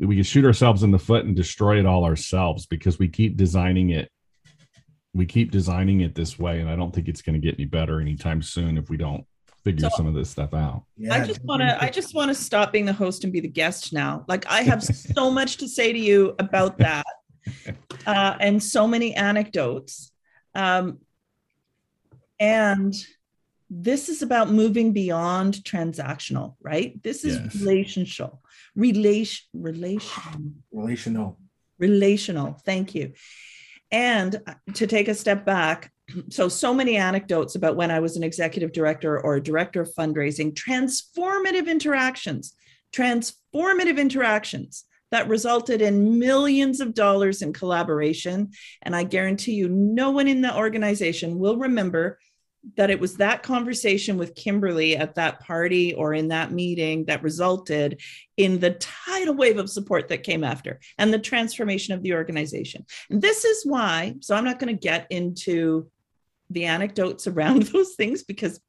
we 0.00 0.16
could 0.16 0.26
shoot 0.26 0.44
ourselves 0.44 0.82
in 0.82 0.90
the 0.90 0.98
foot 0.98 1.24
and 1.24 1.36
destroy 1.36 1.78
it 1.78 1.86
all 1.86 2.04
ourselves 2.04 2.66
because 2.66 2.98
we 2.98 3.08
keep 3.08 3.36
designing 3.36 3.90
it 3.90 4.10
we 5.12 5.26
keep 5.26 5.50
designing 5.50 6.00
it 6.00 6.14
this 6.14 6.38
way, 6.38 6.60
and 6.60 6.70
I 6.70 6.76
don't 6.76 6.94
think 6.94 7.08
it's 7.08 7.22
going 7.22 7.40
to 7.40 7.44
get 7.44 7.58
any 7.58 7.64
better 7.64 8.00
anytime 8.00 8.42
soon 8.42 8.78
if 8.78 8.88
we 8.88 8.96
don't 8.96 9.24
figure 9.64 9.90
so, 9.90 9.96
some 9.96 10.06
of 10.06 10.14
this 10.14 10.30
stuff 10.30 10.54
out. 10.54 10.84
Yeah, 10.96 11.14
I 11.14 11.26
just 11.26 11.44
want 11.44 11.62
to 11.62 11.82
I 11.82 11.88
just 11.88 12.14
want 12.14 12.28
to 12.28 12.34
stop 12.34 12.72
being 12.72 12.86
the 12.86 12.92
host 12.92 13.24
and 13.24 13.32
be 13.32 13.40
the 13.40 13.48
guest 13.48 13.92
now. 13.92 14.24
Like 14.28 14.46
I 14.46 14.62
have 14.62 14.82
so 15.14 15.30
much 15.30 15.56
to 15.58 15.68
say 15.68 15.92
to 15.92 15.98
you 15.98 16.34
about 16.38 16.78
that. 16.78 17.06
Uh, 18.06 18.36
and 18.40 18.62
so 18.62 18.86
many 18.86 19.14
anecdotes. 19.14 20.12
Um, 20.54 20.98
and 22.38 22.94
this 23.70 24.08
is 24.08 24.20
about 24.20 24.50
moving 24.50 24.92
beyond 24.92 25.54
transactional, 25.54 26.56
right? 26.60 27.00
This 27.04 27.24
is 27.24 27.38
yes. 27.38 27.54
relational, 27.54 28.42
relation, 28.74 29.46
relation, 29.54 30.62
relational, 30.72 31.38
relational. 31.78 32.60
Thank 32.64 32.96
you. 32.96 33.12
And 33.92 34.40
uh, 34.46 34.54
to 34.74 34.88
take 34.88 35.06
a 35.06 35.14
step 35.14 35.44
back, 35.44 35.92
so 36.30 36.48
so 36.48 36.74
many 36.74 36.96
anecdotes 36.96 37.54
about 37.54 37.76
when 37.76 37.92
I 37.92 38.00
was 38.00 38.16
an 38.16 38.24
executive 38.24 38.72
director 38.72 39.20
or 39.20 39.36
a 39.36 39.42
director 39.42 39.82
of 39.82 39.94
fundraising, 39.94 40.52
transformative 40.52 41.68
interactions, 41.68 42.54
transformative 42.92 43.98
interactions 43.98 44.84
that 45.12 45.28
resulted 45.28 45.80
in 45.80 46.18
millions 46.18 46.80
of 46.80 46.94
dollars 46.94 47.42
in 47.42 47.52
collaboration. 47.52 48.50
And 48.82 48.94
I 48.94 49.04
guarantee 49.04 49.54
you, 49.54 49.68
no 49.68 50.10
one 50.10 50.28
in 50.28 50.40
the 50.40 50.56
organization 50.56 51.38
will 51.38 51.56
remember 51.56 52.18
that 52.76 52.90
it 52.90 53.00
was 53.00 53.16
that 53.16 53.42
conversation 53.42 54.18
with 54.18 54.34
Kimberly 54.34 54.96
at 54.96 55.14
that 55.14 55.40
party 55.40 55.94
or 55.94 56.12
in 56.12 56.28
that 56.28 56.52
meeting 56.52 57.06
that 57.06 57.22
resulted 57.22 58.00
in 58.36 58.60
the 58.60 58.72
tidal 58.72 59.34
wave 59.34 59.58
of 59.58 59.70
support 59.70 60.08
that 60.08 60.22
came 60.22 60.44
after 60.44 60.78
and 60.98 61.12
the 61.12 61.18
transformation 61.18 61.94
of 61.94 62.02
the 62.02 62.14
organization. 62.14 62.84
And 63.08 63.22
this 63.22 63.44
is 63.44 63.64
why, 63.64 64.16
so 64.20 64.34
I'm 64.34 64.44
not 64.44 64.58
going 64.58 64.74
to 64.74 64.80
get 64.80 65.06
into 65.10 65.90
the 66.50 66.66
anecdotes 66.66 67.26
around 67.26 67.62
those 67.72 67.94
things 67.94 68.24
because 68.24 68.60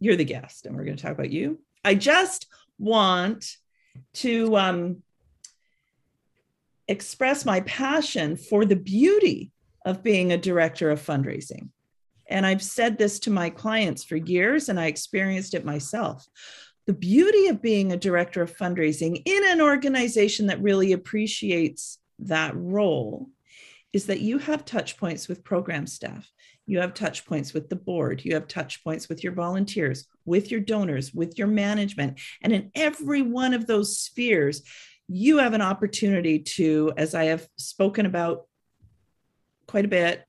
you're 0.00 0.16
the 0.16 0.24
guest 0.24 0.66
and 0.66 0.76
we're 0.76 0.84
going 0.84 0.96
to 0.96 1.02
talk 1.02 1.12
about 1.12 1.30
you. 1.30 1.60
I 1.84 1.94
just 1.94 2.46
want 2.78 3.44
to 4.14 4.56
um, 4.56 5.02
express 6.88 7.44
my 7.44 7.60
passion 7.60 8.36
for 8.36 8.64
the 8.64 8.76
beauty 8.76 9.52
of 9.84 10.02
being 10.02 10.32
a 10.32 10.36
director 10.36 10.90
of 10.90 11.00
fundraising 11.00 11.68
and 12.28 12.46
I've 12.46 12.62
said 12.62 12.98
this 12.98 13.18
to 13.20 13.30
my 13.30 13.50
clients 13.50 14.04
for 14.04 14.16
years, 14.16 14.68
and 14.68 14.78
I 14.78 14.86
experienced 14.86 15.54
it 15.54 15.64
myself. 15.64 16.26
The 16.86 16.92
beauty 16.94 17.48
of 17.48 17.60
being 17.60 17.92
a 17.92 17.96
director 17.96 18.42
of 18.42 18.56
fundraising 18.56 19.22
in 19.24 19.48
an 19.48 19.60
organization 19.60 20.46
that 20.46 20.62
really 20.62 20.92
appreciates 20.92 21.98
that 22.20 22.54
role 22.56 23.28
is 23.92 24.06
that 24.06 24.20
you 24.20 24.38
have 24.38 24.64
touch 24.64 24.96
points 24.96 25.28
with 25.28 25.44
program 25.44 25.86
staff. 25.86 26.30
You 26.66 26.80
have 26.80 26.92
touch 26.92 27.24
points 27.24 27.54
with 27.54 27.70
the 27.70 27.76
board. 27.76 28.22
You 28.24 28.34
have 28.34 28.46
touch 28.46 28.84
points 28.84 29.08
with 29.08 29.24
your 29.24 29.32
volunteers, 29.32 30.06
with 30.26 30.50
your 30.50 30.60
donors, 30.60 31.14
with 31.14 31.38
your 31.38 31.46
management. 31.46 32.20
And 32.42 32.52
in 32.52 32.70
every 32.74 33.22
one 33.22 33.54
of 33.54 33.66
those 33.66 33.98
spheres, 33.98 34.62
you 35.08 35.38
have 35.38 35.54
an 35.54 35.62
opportunity 35.62 36.40
to, 36.40 36.92
as 36.98 37.14
I 37.14 37.24
have 37.24 37.48
spoken 37.56 38.04
about 38.04 38.46
quite 39.66 39.86
a 39.86 39.88
bit, 39.88 40.24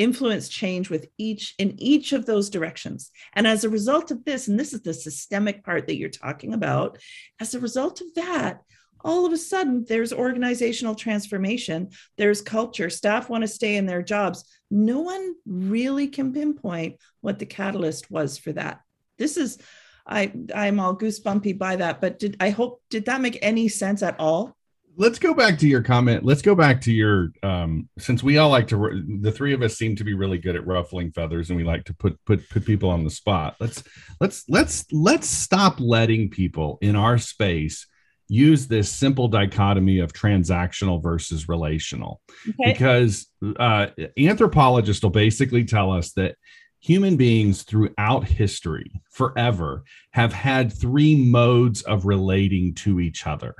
influence 0.00 0.48
change 0.48 0.88
with 0.88 1.06
each 1.18 1.54
in 1.58 1.78
each 1.78 2.14
of 2.14 2.24
those 2.24 2.48
directions. 2.48 3.10
And 3.34 3.46
as 3.46 3.64
a 3.64 3.68
result 3.68 4.10
of 4.10 4.24
this 4.24 4.48
and 4.48 4.58
this 4.58 4.72
is 4.72 4.80
the 4.80 4.94
systemic 4.94 5.62
part 5.62 5.86
that 5.86 5.96
you're 5.96 6.08
talking 6.08 6.54
about 6.54 6.98
as 7.38 7.54
a 7.54 7.60
result 7.60 8.00
of 8.00 8.06
that 8.14 8.62
all 9.02 9.26
of 9.26 9.32
a 9.32 9.36
sudden 9.36 9.84
there's 9.88 10.12
organizational 10.12 10.94
transformation 10.94 11.88
there's 12.18 12.42
culture 12.42 12.90
staff 12.90 13.30
want 13.30 13.42
to 13.42 13.48
stay 13.48 13.76
in 13.76 13.84
their 13.84 14.02
jobs. 14.02 14.44
No 14.70 15.00
one 15.00 15.34
really 15.44 16.08
can 16.08 16.32
pinpoint 16.32 16.96
what 17.20 17.38
the 17.38 17.46
catalyst 17.46 18.10
was 18.10 18.38
for 18.38 18.52
that. 18.52 18.80
This 19.18 19.36
is 19.36 19.58
i 20.06 20.32
i'm 20.54 20.80
all 20.80 20.96
goosebumpy 20.96 21.56
by 21.56 21.76
that 21.76 22.00
but 22.00 22.18
did 22.18 22.34
i 22.40 22.48
hope 22.48 22.82
did 22.88 23.04
that 23.04 23.20
make 23.20 23.38
any 23.42 23.68
sense 23.68 24.02
at 24.02 24.18
all 24.18 24.56
let's 25.00 25.18
go 25.18 25.32
back 25.32 25.58
to 25.58 25.66
your 25.66 25.82
comment. 25.82 26.24
Let's 26.24 26.42
go 26.42 26.54
back 26.54 26.82
to 26.82 26.92
your 26.92 27.32
um 27.42 27.88
since 27.98 28.22
we 28.22 28.36
all 28.36 28.50
like 28.50 28.68
to 28.68 29.02
the 29.20 29.32
three 29.32 29.54
of 29.54 29.62
us 29.62 29.76
seem 29.76 29.96
to 29.96 30.04
be 30.04 30.14
really 30.14 30.38
good 30.38 30.54
at 30.54 30.66
ruffling 30.66 31.10
feathers 31.10 31.48
and 31.48 31.56
we 31.56 31.64
like 31.64 31.84
to 31.86 31.94
put 31.94 32.22
put 32.26 32.48
put 32.50 32.66
people 32.66 32.90
on 32.90 33.02
the 33.02 33.10
spot. 33.10 33.56
Let's 33.58 33.82
let's 34.20 34.44
let's 34.48 34.84
let's 34.92 35.26
stop 35.26 35.80
letting 35.80 36.28
people 36.28 36.78
in 36.82 36.96
our 36.96 37.16
space 37.16 37.86
use 38.28 38.68
this 38.68 38.92
simple 38.92 39.26
dichotomy 39.26 39.98
of 39.98 40.12
transactional 40.12 41.02
versus 41.02 41.48
relational 41.48 42.20
okay. 42.48 42.72
because 42.72 43.26
uh, 43.58 43.86
anthropologists 44.16 45.02
will 45.02 45.10
basically 45.10 45.64
tell 45.64 45.90
us 45.90 46.12
that 46.12 46.36
human 46.78 47.16
beings 47.16 47.62
throughout 47.64 48.24
history 48.24 49.02
forever 49.10 49.82
have 50.12 50.32
had 50.32 50.72
three 50.72 51.16
modes 51.16 51.82
of 51.82 52.06
relating 52.06 52.72
to 52.74 53.00
each 53.00 53.26
other 53.26 53.54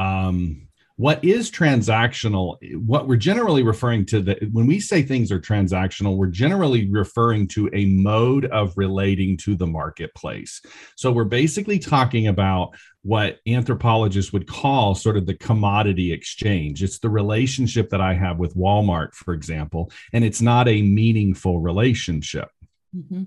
um, 0.00 0.68
what 0.96 1.24
is 1.24 1.50
transactional 1.50 2.58
what 2.86 3.08
we're 3.08 3.16
generally 3.16 3.62
referring 3.62 4.04
to 4.04 4.20
the, 4.20 4.36
when 4.52 4.66
we 4.66 4.78
say 4.78 5.02
things 5.02 5.32
are 5.32 5.40
transactional 5.40 6.18
we're 6.18 6.26
generally 6.26 6.90
referring 6.90 7.48
to 7.48 7.70
a 7.72 7.86
mode 7.86 8.44
of 8.46 8.74
relating 8.76 9.34
to 9.38 9.54
the 9.56 9.66
marketplace. 9.66 10.60
So 10.96 11.10
we're 11.10 11.24
basically 11.24 11.78
talking 11.78 12.26
about 12.26 12.74
what 13.00 13.38
anthropologists 13.46 14.30
would 14.34 14.46
call 14.46 14.94
sort 14.94 15.16
of 15.16 15.24
the 15.24 15.38
commodity 15.48 16.12
exchange. 16.12 16.82
It's 16.82 16.98
the 16.98 17.08
relationship 17.08 17.88
that 17.90 18.02
i 18.02 18.12
have 18.12 18.38
with 18.38 18.54
walmart 18.54 19.14
for 19.14 19.32
example 19.32 19.90
and 20.12 20.22
it's 20.22 20.42
not 20.42 20.68
a 20.68 20.82
meaningful 20.82 21.60
relationship. 21.60 22.48
Mm-hmm 22.94 23.22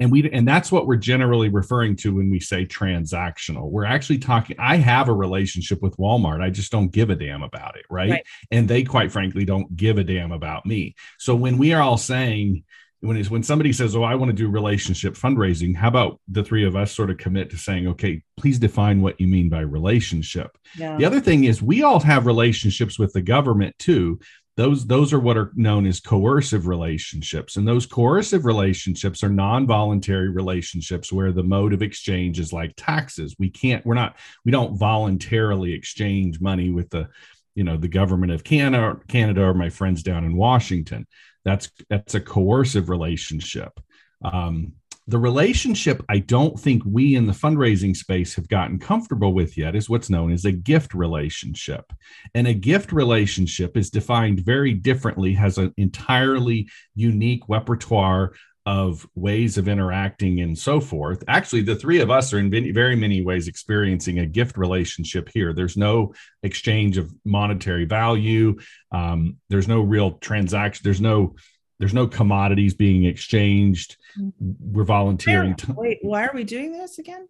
and 0.00 0.10
we 0.10 0.28
and 0.30 0.48
that's 0.48 0.72
what 0.72 0.86
we're 0.86 0.96
generally 0.96 1.50
referring 1.50 1.94
to 1.96 2.16
when 2.16 2.30
we 2.30 2.40
say 2.40 2.66
transactional. 2.66 3.70
We're 3.70 3.84
actually 3.84 4.18
talking 4.18 4.56
i 4.58 4.76
have 4.76 5.08
a 5.08 5.14
relationship 5.14 5.82
with 5.82 5.96
walmart. 5.98 6.42
I 6.42 6.50
just 6.50 6.72
don't 6.72 6.90
give 6.90 7.10
a 7.10 7.14
damn 7.14 7.42
about 7.42 7.76
it 7.76 7.84
right, 7.90 8.10
right. 8.10 8.26
and 8.50 8.66
they 8.66 8.82
quite 8.82 9.12
frankly 9.12 9.44
don't 9.44 9.76
give 9.76 9.98
a 9.98 10.04
damn 10.04 10.32
about 10.32 10.66
me. 10.66 10.96
So 11.18 11.34
when 11.34 11.58
we 11.58 11.74
are 11.74 11.82
all 11.82 11.98
saying 11.98 12.64
when 13.00 13.16
it's 13.16 13.30
when 13.30 13.42
somebody 13.42 13.72
says 13.72 13.96
oh 13.96 14.02
i 14.02 14.14
want 14.14 14.28
to 14.28 14.36
do 14.36 14.50
relationship 14.50 15.14
fundraising 15.14 15.74
how 15.74 15.88
about 15.88 16.20
the 16.28 16.44
three 16.44 16.66
of 16.66 16.76
us 16.76 16.92
sort 16.92 17.10
of 17.10 17.16
commit 17.16 17.48
to 17.50 17.56
saying 17.56 17.86
okay 17.88 18.22
please 18.40 18.58
define 18.58 19.02
what 19.02 19.20
you 19.20 19.26
mean 19.26 19.50
by 19.50 19.60
relationship. 19.60 20.56
Yeah. 20.76 20.96
the 20.96 21.04
other 21.04 21.20
thing 21.20 21.44
is 21.44 21.60
we 21.60 21.82
all 21.82 22.00
have 22.00 22.24
relationships 22.24 22.98
with 22.98 23.12
the 23.12 23.20
government 23.20 23.78
too 23.78 24.18
those 24.56 24.86
those 24.86 25.12
are 25.12 25.20
what 25.20 25.36
are 25.36 25.52
known 25.54 25.86
as 25.86 26.00
coercive 26.00 26.66
relationships. 26.66 27.56
And 27.56 27.66
those 27.66 27.86
coercive 27.86 28.44
relationships 28.44 29.22
are 29.22 29.28
non-voluntary 29.28 30.30
relationships 30.30 31.12
where 31.12 31.32
the 31.32 31.42
mode 31.42 31.72
of 31.72 31.82
exchange 31.82 32.38
is 32.38 32.52
like 32.52 32.74
taxes. 32.76 33.36
We 33.38 33.50
can't 33.50 33.84
we're 33.86 33.94
not 33.94 34.16
we 34.44 34.52
don't 34.52 34.76
voluntarily 34.76 35.72
exchange 35.72 36.40
money 36.40 36.70
with 36.70 36.90
the 36.90 37.08
you 37.54 37.64
know 37.64 37.76
the 37.76 37.88
government 37.88 38.32
of 38.32 38.44
canada 38.44 38.98
canada 39.08 39.42
or 39.42 39.54
my 39.54 39.70
friends 39.70 40.02
down 40.02 40.24
in 40.24 40.36
washington. 40.36 41.06
That's 41.44 41.70
that's 41.88 42.14
a 42.14 42.20
coercive 42.20 42.90
relationship. 42.90 43.80
Um, 44.22 44.74
the 45.10 45.18
relationship 45.18 46.04
I 46.08 46.20
don't 46.20 46.58
think 46.58 46.84
we 46.86 47.16
in 47.16 47.26
the 47.26 47.32
fundraising 47.32 47.96
space 47.96 48.36
have 48.36 48.48
gotten 48.48 48.78
comfortable 48.78 49.34
with 49.34 49.58
yet 49.58 49.74
is 49.74 49.90
what's 49.90 50.08
known 50.08 50.30
as 50.30 50.44
a 50.44 50.52
gift 50.52 50.94
relationship. 50.94 51.92
And 52.32 52.46
a 52.46 52.54
gift 52.54 52.92
relationship 52.92 53.76
is 53.76 53.90
defined 53.90 54.40
very 54.40 54.72
differently, 54.72 55.32
has 55.34 55.58
an 55.58 55.74
entirely 55.76 56.68
unique 56.94 57.42
repertoire 57.48 58.34
of 58.66 59.04
ways 59.16 59.58
of 59.58 59.66
interacting 59.66 60.42
and 60.42 60.56
so 60.56 60.80
forth. 60.80 61.24
Actually, 61.26 61.62
the 61.62 61.74
three 61.74 61.98
of 61.98 62.10
us 62.10 62.32
are 62.32 62.38
in 62.38 62.72
very 62.72 62.94
many 62.94 63.20
ways 63.20 63.48
experiencing 63.48 64.20
a 64.20 64.26
gift 64.26 64.56
relationship 64.56 65.28
here. 65.34 65.52
There's 65.52 65.76
no 65.76 66.14
exchange 66.44 66.98
of 66.98 67.12
monetary 67.24 67.84
value. 67.84 68.60
Um, 68.92 69.38
there's 69.48 69.66
no 69.66 69.80
real 69.80 70.12
transaction. 70.18 70.82
There's 70.84 71.00
no 71.00 71.34
there's 71.80 71.94
no 71.94 72.06
commodities 72.06 72.74
being 72.74 73.06
exchanged. 73.06 73.96
Mm-hmm. 74.16 74.50
We're 74.72 74.84
volunteering. 74.84 75.56
To- 75.56 75.72
Wait, 75.72 75.98
why 76.02 76.26
are 76.26 76.32
we 76.32 76.44
doing 76.44 76.72
this 76.72 76.98
again? 76.98 77.26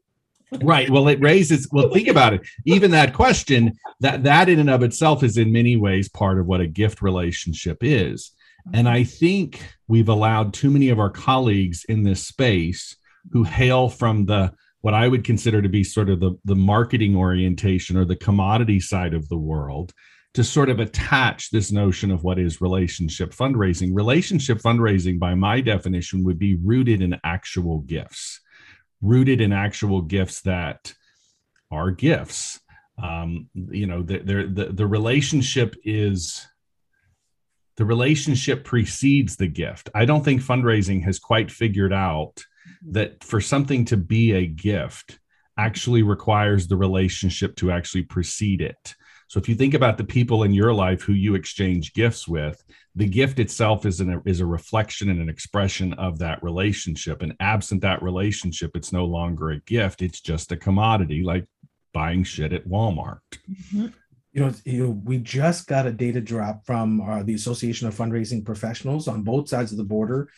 right. 0.63 0.91
Well, 0.91 1.07
it 1.07 1.21
raises. 1.21 1.69
Well, 1.71 1.91
think 1.91 2.09
about 2.09 2.35
it. 2.35 2.41
Even 2.67 2.91
that 2.91 3.15
question, 3.15 3.79
that 4.01 4.25
that 4.25 4.49
in 4.49 4.59
and 4.59 4.69
of 4.69 4.83
itself 4.83 5.23
is 5.23 5.39
in 5.39 5.53
many 5.53 5.77
ways 5.77 6.09
part 6.09 6.41
of 6.41 6.47
what 6.47 6.61
a 6.61 6.67
gift 6.67 7.01
relationship 7.01 7.79
is. 7.81 8.33
And 8.75 8.89
I 8.89 9.05
think 9.05 9.63
we've 9.87 10.09
allowed 10.09 10.53
too 10.53 10.71
many 10.71 10.89
of 10.89 10.99
our 10.99 11.09
colleagues 11.09 11.85
in 11.89 12.03
this 12.03 12.27
space 12.27 12.97
who 13.31 13.45
hail 13.45 13.89
from 13.89 14.27
the 14.27 14.53
what 14.81 14.95
I 14.95 15.07
would 15.07 15.25
consider 15.25 15.63
to 15.63 15.69
be 15.69 15.85
sort 15.85 16.11
of 16.11 16.21
the, 16.21 16.37
the 16.45 16.57
marketing 16.57 17.15
orientation 17.15 17.97
or 17.97 18.05
the 18.05 18.17
commodity 18.17 18.81
side 18.81 19.15
of 19.15 19.29
the 19.29 19.37
world 19.37 19.93
to 20.35 20.45
sort 20.45 20.69
of 20.69 20.79
attach 20.79 21.51
this 21.51 21.73
notion 21.73 22.11
of 22.11 22.23
what 22.23 22.39
is 22.39 22.61
relationship 22.61 23.33
fundraising. 23.33 23.91
Relationship 23.93 24.59
fundraising, 24.59 25.19
by 25.19 25.35
my 25.35 25.61
definition, 25.61 26.25
would 26.25 26.39
be 26.39 26.57
rooted 26.57 27.03
in 27.03 27.19
actual 27.25 27.81
gifts, 27.81 28.41
rooted 29.03 29.41
in 29.41 29.53
actual 29.53 30.03
gifts 30.03 30.43
that 30.43 30.95
are 31.71 31.91
gifts. 31.91 32.61
Um, 33.03 33.49
you 33.55 33.87
know, 33.87 34.03
the, 34.03 34.19
the, 34.19 34.69
the, 34.73 34.87
relationship 34.87 35.75
is 35.85 36.47
the 37.77 37.85
relationship 37.85 38.63
precedes 38.65 39.37
the 39.37 39.47
gift. 39.47 39.89
I 39.95 40.05
don't 40.05 40.23
think 40.25 40.43
fundraising 40.43 41.03
has 41.05 41.19
quite 41.19 41.51
figured 41.51 41.95
out 41.95 42.45
that 42.91 43.25
for 43.25 43.41
something 43.41 43.87
to 43.87 43.97
be 43.97 44.33
a 44.33 44.47
gift 44.47 45.19
actually 45.59 46.03
requires 46.03 46.69
the 46.69 46.77
relationship 46.77 47.57
to 47.57 47.71
actually 47.71 48.03
precede 48.03 48.61
it. 48.61 48.95
So 49.31 49.39
if 49.39 49.49
you 49.49 49.55
think 49.55 49.75
about 49.75 49.97
the 49.97 50.03
people 50.03 50.43
in 50.43 50.53
your 50.53 50.75
life 50.75 51.03
who 51.03 51.13
you 51.13 51.37
exchange 51.37 51.95
gifts 51.95 52.27
with, 52.27 52.65
the 52.97 53.07
gift 53.07 53.39
itself 53.39 53.87
is 53.87 54.01
an, 54.01 54.21
is 54.27 54.41
a 54.41 54.47
reflection 54.47 55.09
and 55.09 55.21
an 55.21 55.29
expression 55.29 55.93
of 55.93 56.19
that 56.19 56.43
relationship. 56.43 57.23
And 57.23 57.37
absent 57.39 57.81
that 57.83 58.03
relationship, 58.03 58.73
it's 58.75 58.93
no 58.93 59.05
longer 59.05 59.51
a 59.51 59.61
gift; 59.61 60.03
it's 60.03 60.21
just 60.21 60.51
a 60.51 60.57
commodity, 60.57 61.23
like 61.23 61.47
buying 61.95 62.25
shit 62.25 62.53
at 62.53 62.67
Walmart. 62.67 63.21
Mm-hmm 63.49 63.87
you 64.33 64.41
know, 64.41 64.53
you 64.65 64.85
know, 64.85 64.91
we 65.05 65.19
just 65.19 65.67
got 65.67 65.87
a 65.87 65.93
data 65.93 66.21
drop 66.21 66.65
from 66.65 67.01
uh, 67.01 67.23
the 67.25 67.35
Association 67.35 67.89
of 67.89 67.97
Fundraising 67.97 68.45
Professionals 68.45 69.09
on 69.09 69.25
both 69.25 69.49
sides 69.49 69.73
of 69.73 69.79
the 69.79 69.83
border. 69.83 70.29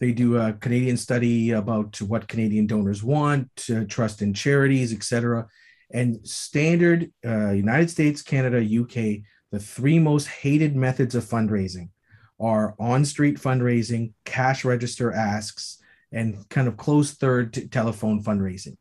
They 0.00 0.10
do 0.10 0.36
a 0.36 0.52
Canadian 0.52 0.96
study 0.96 1.52
about 1.52 2.00
what 2.02 2.26
Canadian 2.26 2.66
donors 2.66 3.04
want, 3.04 3.48
uh, 3.70 3.84
trust 3.88 4.20
in 4.20 4.34
charities, 4.34 4.92
etc. 4.92 5.46
And 5.90 6.26
standard 6.26 7.12
uh, 7.24 7.50
United 7.50 7.90
States, 7.90 8.22
Canada, 8.22 8.58
UK, 8.58 9.22
the 9.52 9.60
three 9.60 9.98
most 9.98 10.26
hated 10.26 10.74
methods 10.74 11.14
of 11.14 11.24
fundraising 11.24 11.90
are 12.38 12.74
on-street 12.78 13.38
fundraising, 13.40 14.12
cash 14.24 14.64
register 14.64 15.12
asks, 15.12 15.78
and 16.12 16.48
kind 16.48 16.68
of 16.68 16.76
close 16.76 17.12
third 17.12 17.70
telephone 17.72 18.22
fundraising. 18.22 18.76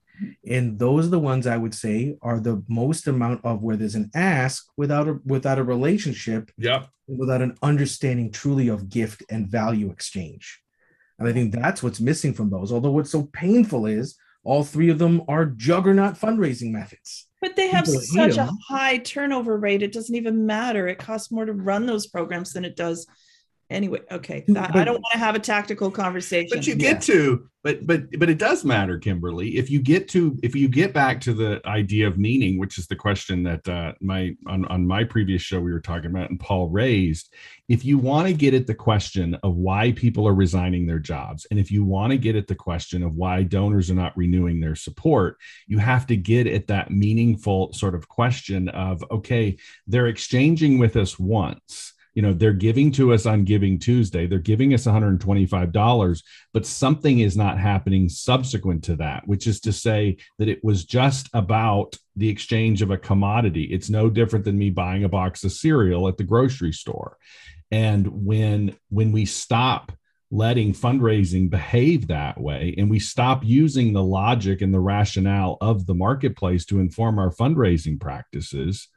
And 0.48 0.80
those 0.80 1.08
are 1.08 1.12
the 1.12 1.20
ones 1.20 1.46
I 1.46 1.58
would 1.58 1.74
say 1.74 2.16
are 2.22 2.40
the 2.40 2.64
most 2.68 3.08
amount 3.08 3.44
of 3.44 3.62
where 3.62 3.76
there's 3.76 3.96
an 3.96 4.12
ask 4.16 4.66
without 4.78 5.08
a 5.08 5.20
without 5.26 5.60
a 5.60 5.64
relationship, 5.64 6.52
yeah, 6.58 6.86
without 7.08 7.42
an 7.42 7.58
understanding 7.62 8.32
truly 8.32 8.70
of 8.70 8.90
gift 8.90 9.24
and 9.30 9.48
value 9.48 9.92
exchange. 9.92 10.62
And 11.20 11.28
I 11.28 11.34
think 11.34 11.54
that's 11.54 11.84
what's 11.84 12.00
missing 12.00 12.34
from 12.34 12.50
those. 12.50 12.72
Although 12.72 12.92
what's 12.92 13.12
so 13.12 13.24
painful 13.24 13.86
is 13.86 14.16
all 14.46 14.64
three 14.64 14.90
of 14.90 15.00
them 15.00 15.24
are 15.28 15.46
juggernaut 15.46 16.14
fundraising 16.14 16.72
methods. 16.72 17.28
But 17.42 17.56
they 17.56 17.68
have 17.70 17.88
such 17.88 18.38
a 18.38 18.50
high 18.68 19.00
turnover 19.00 19.58
rate. 19.58 19.84
It 19.84 19.92
doesn't 19.92 20.16
even 20.16 20.46
matter. 20.46 20.88
It 20.88 21.00
costs 21.00 21.32
more 21.32 21.46
to 21.46 21.54
run 21.54 21.86
those 21.86 22.08
programs 22.08 22.54
than 22.54 22.64
it 22.64 22.76
does 22.76 23.06
anyway 23.70 24.00
okay 24.12 24.44
that, 24.48 24.74
but, 24.74 24.82
i 24.82 24.84
don't 24.84 24.96
want 24.96 25.12
to 25.12 25.18
have 25.18 25.36
a 25.36 25.40
tactical 25.40 25.90
conversation. 25.92 26.50
But 26.52 26.68
you 26.68 26.76
get 26.76 27.08
yeah. 27.08 27.16
to 27.16 27.50
but 27.66 27.88
but 27.88 28.04
but 28.20 28.30
it 28.30 28.38
does 28.38 28.64
matter 28.64 29.00
kimberly. 29.00 29.58
If 29.58 29.72
you 29.72 29.82
get 29.82 30.08
to 30.10 30.38
if 30.44 30.56
you 30.56 30.68
get 30.68 30.94
back 30.94 31.20
to 31.22 31.34
the 31.34 31.62
idea 31.66 32.08
of 32.08 32.20
meaning 32.20 32.60
which 32.60 32.78
is 32.78 32.86
the 32.86 32.96
question 32.96 33.42
that 33.44 33.68
uh 33.68 33.94
my 34.00 34.36
on, 34.46 34.66
on 34.66 34.86
my 34.86 35.04
previous 35.04 35.42
show 35.42 35.60
we 35.60 35.74
were 35.74 35.82
talking 35.82 36.12
about 36.12 36.30
and 36.30 36.40
paul 36.40 36.70
raised 36.70 37.34
if 37.68 37.84
you 37.84 37.98
want 37.98 38.28
to 38.28 38.34
get 38.34 38.54
at 38.54 38.68
the 38.68 38.76
question 38.76 39.36
of 39.42 39.56
why 39.56 39.92
people 39.94 40.28
are 40.28 40.36
resigning 40.36 40.86
their 40.86 41.00
jobs 41.00 41.48
and 41.50 41.60
if 41.60 41.72
you 41.72 41.84
want 41.84 42.12
to 42.12 42.18
get 42.20 42.36
at 42.36 42.46
the 42.46 42.54
question 42.54 43.02
of 43.02 43.16
why 43.16 43.42
donors 43.42 43.90
are 43.90 43.96
not 43.96 44.16
renewing 44.16 44.60
their 44.60 44.76
support 44.76 45.38
you 45.66 45.80
have 45.80 46.06
to 46.06 46.16
get 46.16 46.46
at 46.46 46.68
that 46.68 46.92
meaningful 46.92 47.74
sort 47.74 47.96
of 47.96 48.08
question 48.08 48.70
of 48.70 49.04
okay 49.10 49.58
they're 49.88 50.08
exchanging 50.08 50.78
with 50.78 50.96
us 50.96 51.18
once 51.18 51.95
you 52.16 52.22
know 52.22 52.34
they're 52.34 52.54
giving 52.54 52.92
to 52.94 53.14
us 53.14 53.26
on 53.26 53.44
giving 53.44 53.78
tuesday. 53.78 54.26
They're 54.26 54.40
giving 54.40 54.74
us 54.74 54.86
$125 54.86 56.24
but 56.54 56.66
something 56.66 57.20
is 57.20 57.38
not 57.38 57.60
happening 57.60 58.10
subsequent 58.10 58.84
to 58.86 58.96
that 58.96 59.28
which 59.28 59.46
is 59.46 59.60
to 59.62 59.74
say 59.74 60.18
that 60.40 60.50
it 60.50 60.64
was 60.64 60.86
just 60.86 61.30
about 61.34 61.98
the 62.16 62.30
exchange 62.30 62.82
of 62.82 62.92
a 62.92 62.98
commodity. 62.98 63.66
It's 63.66 63.90
no 63.90 64.10
different 64.10 64.46
than 64.46 64.58
me 64.58 64.70
buying 64.70 65.04
a 65.04 65.10
box 65.10 65.44
of 65.44 65.52
cereal 65.52 66.08
at 66.08 66.18
the 66.18 66.24
grocery 66.24 66.72
store. 66.72 67.18
And 67.70 68.08
when 68.26 68.76
when 68.90 69.12
we 69.12 69.26
stop 69.26 69.92
letting 70.32 70.74
fundraising 70.74 71.50
behave 71.50 72.08
that 72.08 72.40
way 72.40 72.74
and 72.78 72.90
we 72.90 73.00
stop 73.00 73.44
using 73.44 73.94
the 73.94 74.04
logic 74.04 74.62
and 74.62 74.74
the 74.74 74.80
rationale 74.80 75.58
of 75.62 75.86
the 75.86 75.94
marketplace 75.94 76.66
to 76.66 76.80
inform 76.80 77.20
our 77.20 77.30
fundraising 77.30 78.00
practices 78.00 78.88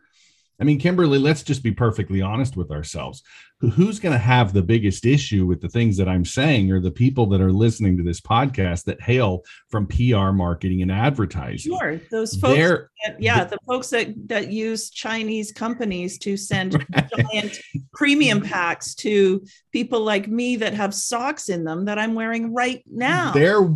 I 0.60 0.64
mean, 0.64 0.78
Kimberly, 0.80 1.18
let's 1.18 1.44
just 1.44 1.62
be 1.62 1.70
perfectly 1.70 2.20
honest 2.20 2.56
with 2.56 2.72
ourselves. 2.72 3.22
Who's 3.60 4.00
going 4.00 4.12
to 4.12 4.18
have 4.18 4.52
the 4.52 4.62
biggest 4.62 5.06
issue 5.06 5.46
with 5.46 5.60
the 5.60 5.68
things 5.68 5.96
that 5.96 6.08
I'm 6.08 6.24
saying 6.24 6.72
or 6.72 6.80
the 6.80 6.90
people 6.90 7.26
that 7.26 7.40
are 7.40 7.52
listening 7.52 7.96
to 7.96 8.02
this 8.02 8.20
podcast 8.20 8.84
that 8.84 9.00
hail 9.00 9.44
from 9.68 9.86
PR 9.86 10.30
marketing 10.30 10.82
and 10.82 10.90
advertising. 10.90 11.76
Sure. 11.76 12.00
Those 12.10 12.34
folks, 12.36 12.88
that, 13.04 13.20
yeah, 13.20 13.44
the, 13.44 13.50
the, 13.50 13.58
folks 13.66 13.90
that, 13.90 14.14
that 14.28 14.50
use 14.50 14.90
Chinese 14.90 15.52
companies 15.52 16.18
to 16.18 16.36
send 16.36 16.84
giant 17.16 17.60
premium 17.92 18.40
packs 18.40 18.94
to 18.96 19.44
people 19.72 20.00
like 20.00 20.28
me 20.28 20.56
that 20.56 20.74
have 20.74 20.94
socks 20.94 21.48
in 21.48 21.64
them 21.64 21.84
that 21.84 21.98
I'm 21.98 22.14
wearing 22.14 22.52
right 22.52 22.82
now. 22.86 23.32
They're 23.32 23.68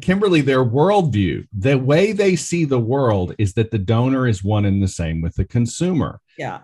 Kimberly, 0.00 0.40
their 0.40 0.64
worldview, 0.64 1.46
the 1.56 1.76
way 1.76 2.12
they 2.12 2.36
see 2.36 2.64
the 2.64 2.78
world 2.78 3.34
is 3.38 3.54
that 3.54 3.70
the 3.70 3.78
donor 3.78 4.28
is 4.28 4.44
one 4.44 4.64
and 4.64 4.82
the 4.82 4.88
same 4.88 5.20
with 5.20 5.34
the 5.34 5.44
consumer. 5.44 6.20
Yeah. 6.36 6.60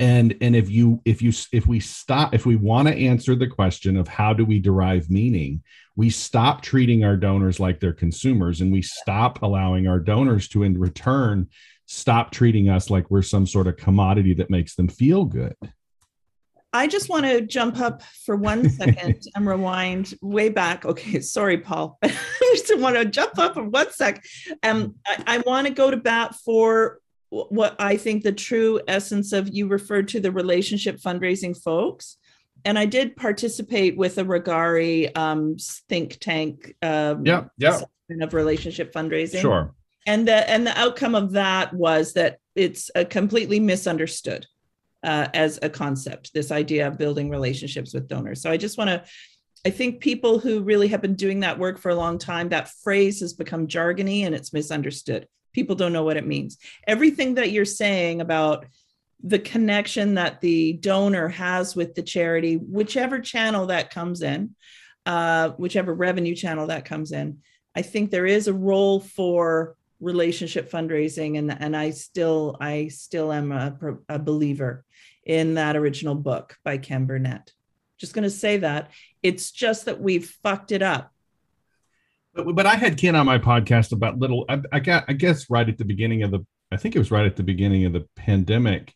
And 0.00 0.34
and 0.40 0.56
if 0.56 0.70
you 0.70 1.02
if 1.04 1.20
you 1.20 1.32
if 1.52 1.66
we 1.66 1.80
stop 1.80 2.34
if 2.34 2.46
we 2.46 2.56
want 2.56 2.88
to 2.88 2.94
answer 2.94 3.34
the 3.34 3.46
question 3.46 3.96
of 3.96 4.08
how 4.08 4.32
do 4.32 4.44
we 4.44 4.58
derive 4.58 5.10
meaning, 5.10 5.62
we 5.94 6.08
stop 6.08 6.62
treating 6.62 7.04
our 7.04 7.16
donors 7.16 7.60
like 7.60 7.80
they're 7.80 7.92
consumers 7.92 8.62
and 8.62 8.72
we 8.72 8.80
stop 8.82 9.42
allowing 9.42 9.86
our 9.86 9.98
donors 9.98 10.48
to 10.48 10.62
in 10.62 10.78
return 10.78 11.48
stop 11.88 12.30
treating 12.30 12.68
us 12.68 12.90
like 12.90 13.10
we're 13.10 13.22
some 13.22 13.46
sort 13.46 13.66
of 13.66 13.76
commodity 13.76 14.34
that 14.34 14.50
makes 14.50 14.74
them 14.74 14.88
feel 14.88 15.24
good. 15.24 15.56
I 16.72 16.86
just 16.86 17.08
want 17.08 17.24
to 17.24 17.40
jump 17.40 17.80
up 17.80 18.02
for 18.02 18.36
one 18.36 18.68
second 18.68 19.22
and 19.34 19.46
rewind 19.46 20.14
way 20.20 20.48
back. 20.48 20.84
Okay, 20.84 21.20
sorry, 21.20 21.58
Paul. 21.58 21.98
I 22.02 22.10
just 22.54 22.78
want 22.78 22.96
to 22.96 23.04
jump 23.04 23.38
up 23.38 23.54
for 23.54 23.64
one 23.64 23.90
sec. 23.90 24.24
Um, 24.62 24.96
I, 25.06 25.22
I 25.26 25.38
want 25.38 25.66
to 25.66 25.72
go 25.72 25.90
to 25.90 25.96
bat 25.96 26.34
for 26.34 27.00
what 27.30 27.76
I 27.78 27.96
think 27.96 28.22
the 28.22 28.32
true 28.32 28.80
essence 28.88 29.32
of 29.32 29.48
you 29.48 29.66
referred 29.68 30.08
to 30.08 30.20
the 30.20 30.32
relationship 30.32 30.98
fundraising 30.98 31.60
folks. 31.60 32.16
And 32.64 32.78
I 32.78 32.86
did 32.86 33.16
participate 33.16 33.96
with 33.96 34.18
a 34.18 34.24
Rogare 34.24 35.16
um, 35.16 35.56
think 35.88 36.18
tank 36.20 36.74
um, 36.82 37.24
yeah, 37.24 37.44
yeah. 37.56 37.80
of 38.20 38.34
relationship 38.34 38.92
fundraising. 38.92 39.40
Sure. 39.40 39.74
And 40.06 40.26
the 40.26 40.48
and 40.50 40.66
the 40.66 40.78
outcome 40.78 41.14
of 41.14 41.32
that 41.32 41.72
was 41.72 42.14
that 42.14 42.38
it's 42.54 42.90
a 42.94 43.04
completely 43.04 43.60
misunderstood 43.60 44.46
uh, 45.02 45.28
as 45.34 45.58
a 45.62 45.70
concept, 45.70 46.32
this 46.34 46.50
idea 46.50 46.86
of 46.88 46.98
building 46.98 47.30
relationships 47.30 47.94
with 47.94 48.08
donors. 48.08 48.42
So 48.42 48.50
I 48.50 48.56
just 48.56 48.78
want 48.78 48.90
to, 48.90 49.04
I 49.66 49.70
think 49.70 50.00
people 50.00 50.38
who 50.38 50.62
really 50.62 50.88
have 50.88 51.02
been 51.02 51.14
doing 51.14 51.40
that 51.40 51.58
work 51.58 51.78
for 51.78 51.90
a 51.90 51.94
long 51.94 52.18
time, 52.18 52.48
that 52.48 52.70
phrase 52.82 53.20
has 53.20 53.32
become 53.32 53.68
jargony 53.68 54.22
and 54.22 54.34
it's 54.34 54.52
misunderstood. 54.52 55.26
People 55.52 55.76
don't 55.76 55.92
know 55.92 56.04
what 56.04 56.16
it 56.16 56.26
means. 56.26 56.58
Everything 56.86 57.34
that 57.34 57.52
you're 57.52 57.64
saying 57.64 58.20
about 58.20 58.66
the 59.22 59.38
connection 59.38 60.14
that 60.14 60.40
the 60.40 60.74
donor 60.74 61.28
has 61.28 61.74
with 61.74 61.94
the 61.94 62.02
charity, 62.02 62.56
whichever 62.56 63.18
channel 63.18 63.66
that 63.66 63.90
comes 63.90 64.22
in, 64.22 64.54
uh, 65.06 65.50
whichever 65.50 65.92
revenue 65.92 66.34
channel 66.34 66.68
that 66.68 66.84
comes 66.84 67.10
in, 67.12 67.38
I 67.74 67.82
think 67.82 68.10
there 68.10 68.26
is 68.26 68.46
a 68.46 68.52
role 68.52 69.00
for 69.00 69.76
relationship 70.00 70.70
fundraising 70.70 71.38
and 71.38 71.50
and 71.50 71.76
I 71.76 71.90
still 71.90 72.56
I 72.60 72.88
still 72.88 73.32
am 73.32 73.50
a, 73.50 73.76
a 74.08 74.18
believer 74.18 74.84
in 75.28 75.54
that 75.54 75.76
original 75.76 76.16
book 76.16 76.56
by 76.64 76.78
Ken 76.78 77.06
Burnett. 77.06 77.52
Just 77.98 78.14
going 78.14 78.24
to 78.24 78.30
say 78.30 78.56
that. 78.56 78.90
It's 79.22 79.52
just 79.52 79.84
that 79.84 80.00
we've 80.00 80.28
fucked 80.42 80.72
it 80.72 80.82
up. 80.82 81.12
But, 82.34 82.54
but 82.54 82.66
I 82.66 82.74
had 82.74 82.96
Ken 82.96 83.14
on 83.14 83.26
my 83.26 83.38
podcast 83.38 83.92
about 83.92 84.18
little, 84.18 84.44
I, 84.48 84.60
I 84.72 84.80
got, 84.80 85.04
I 85.06 85.12
guess 85.12 85.50
right 85.50 85.68
at 85.68 85.78
the 85.78 85.84
beginning 85.84 86.22
of 86.22 86.30
the, 86.30 86.44
I 86.72 86.76
think 86.76 86.96
it 86.96 86.98
was 86.98 87.10
right 87.10 87.26
at 87.26 87.36
the 87.36 87.42
beginning 87.42 87.84
of 87.84 87.92
the 87.92 88.06
pandemic. 88.16 88.94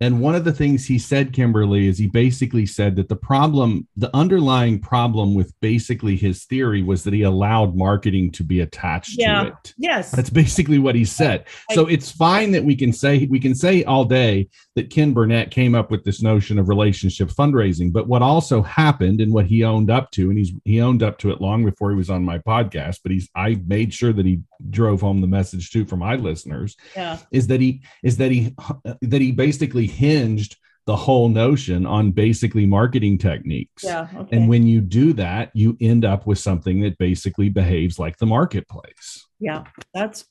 And 0.00 0.20
one 0.20 0.36
of 0.36 0.44
the 0.44 0.52
things 0.52 0.86
he 0.86 0.98
said, 0.98 1.32
Kimberly, 1.32 1.88
is 1.88 1.98
he 1.98 2.06
basically 2.06 2.66
said 2.66 2.94
that 2.96 3.08
the 3.08 3.16
problem, 3.16 3.88
the 3.96 4.14
underlying 4.14 4.78
problem 4.78 5.34
with 5.34 5.52
basically 5.60 6.14
his 6.14 6.44
theory 6.44 6.84
was 6.84 7.02
that 7.02 7.12
he 7.12 7.22
allowed 7.22 7.76
marketing 7.76 8.30
to 8.32 8.44
be 8.44 8.60
attached 8.60 9.18
yeah. 9.18 9.42
to 9.42 9.48
it. 9.48 9.74
Yes. 9.76 10.12
That's 10.12 10.30
basically 10.30 10.78
what 10.78 10.94
he 10.94 11.04
said. 11.04 11.46
So 11.72 11.86
it's 11.86 12.12
fine 12.12 12.52
that 12.52 12.62
we 12.62 12.76
can 12.76 12.92
say 12.92 13.26
we 13.28 13.40
can 13.40 13.56
say 13.56 13.82
all 13.84 14.04
day 14.04 14.48
that 14.76 14.90
Ken 14.90 15.12
Burnett 15.12 15.50
came 15.50 15.74
up 15.74 15.90
with 15.90 16.04
this 16.04 16.22
notion 16.22 16.60
of 16.60 16.68
relationship 16.68 17.28
fundraising. 17.28 17.92
But 17.92 18.06
what 18.06 18.22
also 18.22 18.62
happened 18.62 19.20
and 19.20 19.32
what 19.32 19.46
he 19.46 19.64
owned 19.64 19.90
up 19.90 20.12
to, 20.12 20.30
and 20.30 20.38
he's 20.38 20.52
he 20.64 20.80
owned 20.80 21.02
up 21.02 21.18
to 21.18 21.32
it 21.32 21.40
long 21.40 21.64
before 21.64 21.90
he 21.90 21.96
was 21.96 22.10
on 22.10 22.24
my 22.24 22.38
podcast, 22.38 23.00
but 23.02 23.10
he's 23.10 23.28
I 23.34 23.60
made 23.66 23.92
sure 23.92 24.12
that 24.12 24.26
he 24.26 24.40
drove 24.70 25.00
home 25.00 25.20
the 25.20 25.26
message 25.26 25.70
too 25.70 25.84
for 25.84 25.96
my 25.96 26.16
listeners, 26.16 26.76
yeah. 26.96 27.18
is 27.30 27.46
that 27.48 27.60
he 27.60 27.82
is 28.02 28.16
that 28.18 28.30
he 28.30 28.54
that 29.02 29.20
he 29.20 29.32
basically 29.32 29.86
hinged 29.86 30.56
the 30.86 30.96
whole 30.96 31.28
notion 31.28 31.84
on 31.84 32.12
basically 32.12 32.64
marketing 32.64 33.18
techniques. 33.18 33.84
Yeah, 33.84 34.08
okay. 34.16 34.36
And 34.36 34.48
when 34.48 34.66
you 34.66 34.80
do 34.80 35.12
that, 35.14 35.50
you 35.52 35.76
end 35.80 36.04
up 36.04 36.26
with 36.26 36.38
something 36.38 36.80
that 36.80 36.96
basically 36.96 37.50
behaves 37.50 37.98
like 37.98 38.16
the 38.16 38.24
marketplace. 38.24 39.26
Yeah, 39.38 39.64
that's 39.92 40.24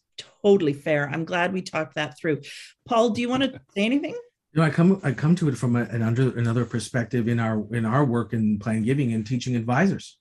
totally 0.43 0.73
fair. 0.73 1.09
I'm 1.09 1.25
glad 1.25 1.53
we 1.53 1.61
talked 1.61 1.95
that 1.95 2.17
through. 2.17 2.41
Paul, 2.87 3.11
do 3.11 3.21
you 3.21 3.29
want 3.29 3.43
to 3.43 3.61
say 3.75 3.85
anything? 3.85 4.15
You 4.53 4.61
know, 4.61 4.63
I 4.63 4.71
come 4.71 4.99
I 5.03 5.11
come 5.11 5.35
to 5.35 5.49
it 5.49 5.57
from 5.57 5.75
a, 5.75 5.83
an 5.83 6.01
under 6.01 6.35
another 6.35 6.65
perspective 6.65 7.27
in 7.27 7.39
our 7.39 7.63
in 7.71 7.85
our 7.85 8.03
work 8.03 8.33
in 8.33 8.57
plan 8.57 8.81
giving 8.81 9.13
and 9.13 9.27
teaching 9.27 9.55
advisors 9.55 10.17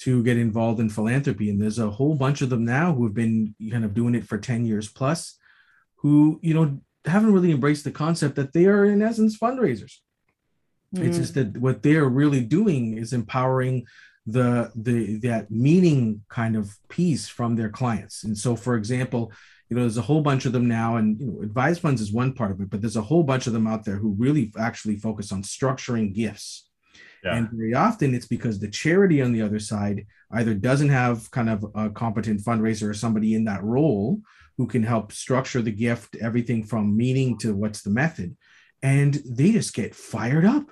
to 0.00 0.22
get 0.22 0.36
involved 0.36 0.80
in 0.80 0.88
philanthropy. 0.88 1.50
And 1.50 1.60
there's 1.60 1.78
a 1.78 1.90
whole 1.90 2.14
bunch 2.14 2.40
of 2.40 2.50
them 2.50 2.64
now 2.64 2.94
who 2.94 3.04
have 3.04 3.14
been 3.14 3.54
kind 3.70 3.84
of 3.84 3.94
doing 3.94 4.14
it 4.14 4.24
for 4.24 4.38
10 4.38 4.64
years 4.64 4.88
plus, 4.88 5.38
who, 5.96 6.40
you 6.42 6.54
know, 6.54 6.80
haven't 7.04 7.32
really 7.32 7.50
embraced 7.50 7.84
the 7.84 7.90
concept 7.90 8.36
that 8.36 8.52
they 8.52 8.66
are 8.66 8.84
in 8.84 9.02
essence 9.02 9.38
fundraisers. 9.38 9.98
Mm. 10.94 11.06
It's 11.06 11.18
just 11.18 11.34
that 11.34 11.56
what 11.58 11.82
they're 11.82 12.08
really 12.08 12.40
doing 12.40 12.96
is 12.96 13.12
empowering 13.12 13.86
the 14.26 14.70
the 14.74 15.16
that 15.18 15.50
meaning 15.50 16.22
kind 16.28 16.56
of 16.56 16.76
piece 16.88 17.28
from 17.28 17.56
their 17.56 17.70
clients. 17.70 18.24
And 18.24 18.36
so, 18.36 18.54
for 18.54 18.76
example, 18.76 19.32
you 19.68 19.76
know, 19.76 19.82
there's 19.82 19.96
a 19.96 20.02
whole 20.02 20.20
bunch 20.20 20.46
of 20.46 20.52
them 20.52 20.68
now, 20.68 20.96
and 20.96 21.20
you 21.20 21.26
know, 21.26 21.42
advice 21.42 21.78
funds 21.78 22.00
is 22.00 22.12
one 22.12 22.32
part 22.32 22.50
of 22.50 22.60
it, 22.60 22.70
but 22.70 22.80
there's 22.80 22.96
a 22.96 23.02
whole 23.02 23.22
bunch 23.22 23.46
of 23.46 23.52
them 23.52 23.66
out 23.66 23.84
there 23.84 23.96
who 23.96 24.14
really 24.18 24.52
actually 24.58 24.96
focus 24.96 25.32
on 25.32 25.42
structuring 25.42 26.14
gifts. 26.14 26.69
Yeah. 27.24 27.36
And 27.36 27.48
very 27.52 27.74
often 27.74 28.14
it's 28.14 28.26
because 28.26 28.58
the 28.58 28.68
charity 28.68 29.20
on 29.20 29.32
the 29.32 29.42
other 29.42 29.58
side 29.58 30.06
either 30.32 30.54
doesn't 30.54 30.88
have 30.88 31.30
kind 31.30 31.50
of 31.50 31.66
a 31.74 31.90
competent 31.90 32.40
fundraiser 32.40 32.88
or 32.88 32.94
somebody 32.94 33.34
in 33.34 33.44
that 33.44 33.62
role 33.62 34.20
who 34.56 34.66
can 34.66 34.82
help 34.82 35.12
structure 35.12 35.62
the 35.62 35.72
gift, 35.72 36.16
everything 36.20 36.64
from 36.64 36.96
meaning 36.96 37.36
to 37.38 37.54
what's 37.54 37.82
the 37.82 37.90
method. 37.90 38.36
And 38.82 39.14
they 39.26 39.52
just 39.52 39.74
get 39.74 39.94
fired 39.94 40.44
up 40.44 40.70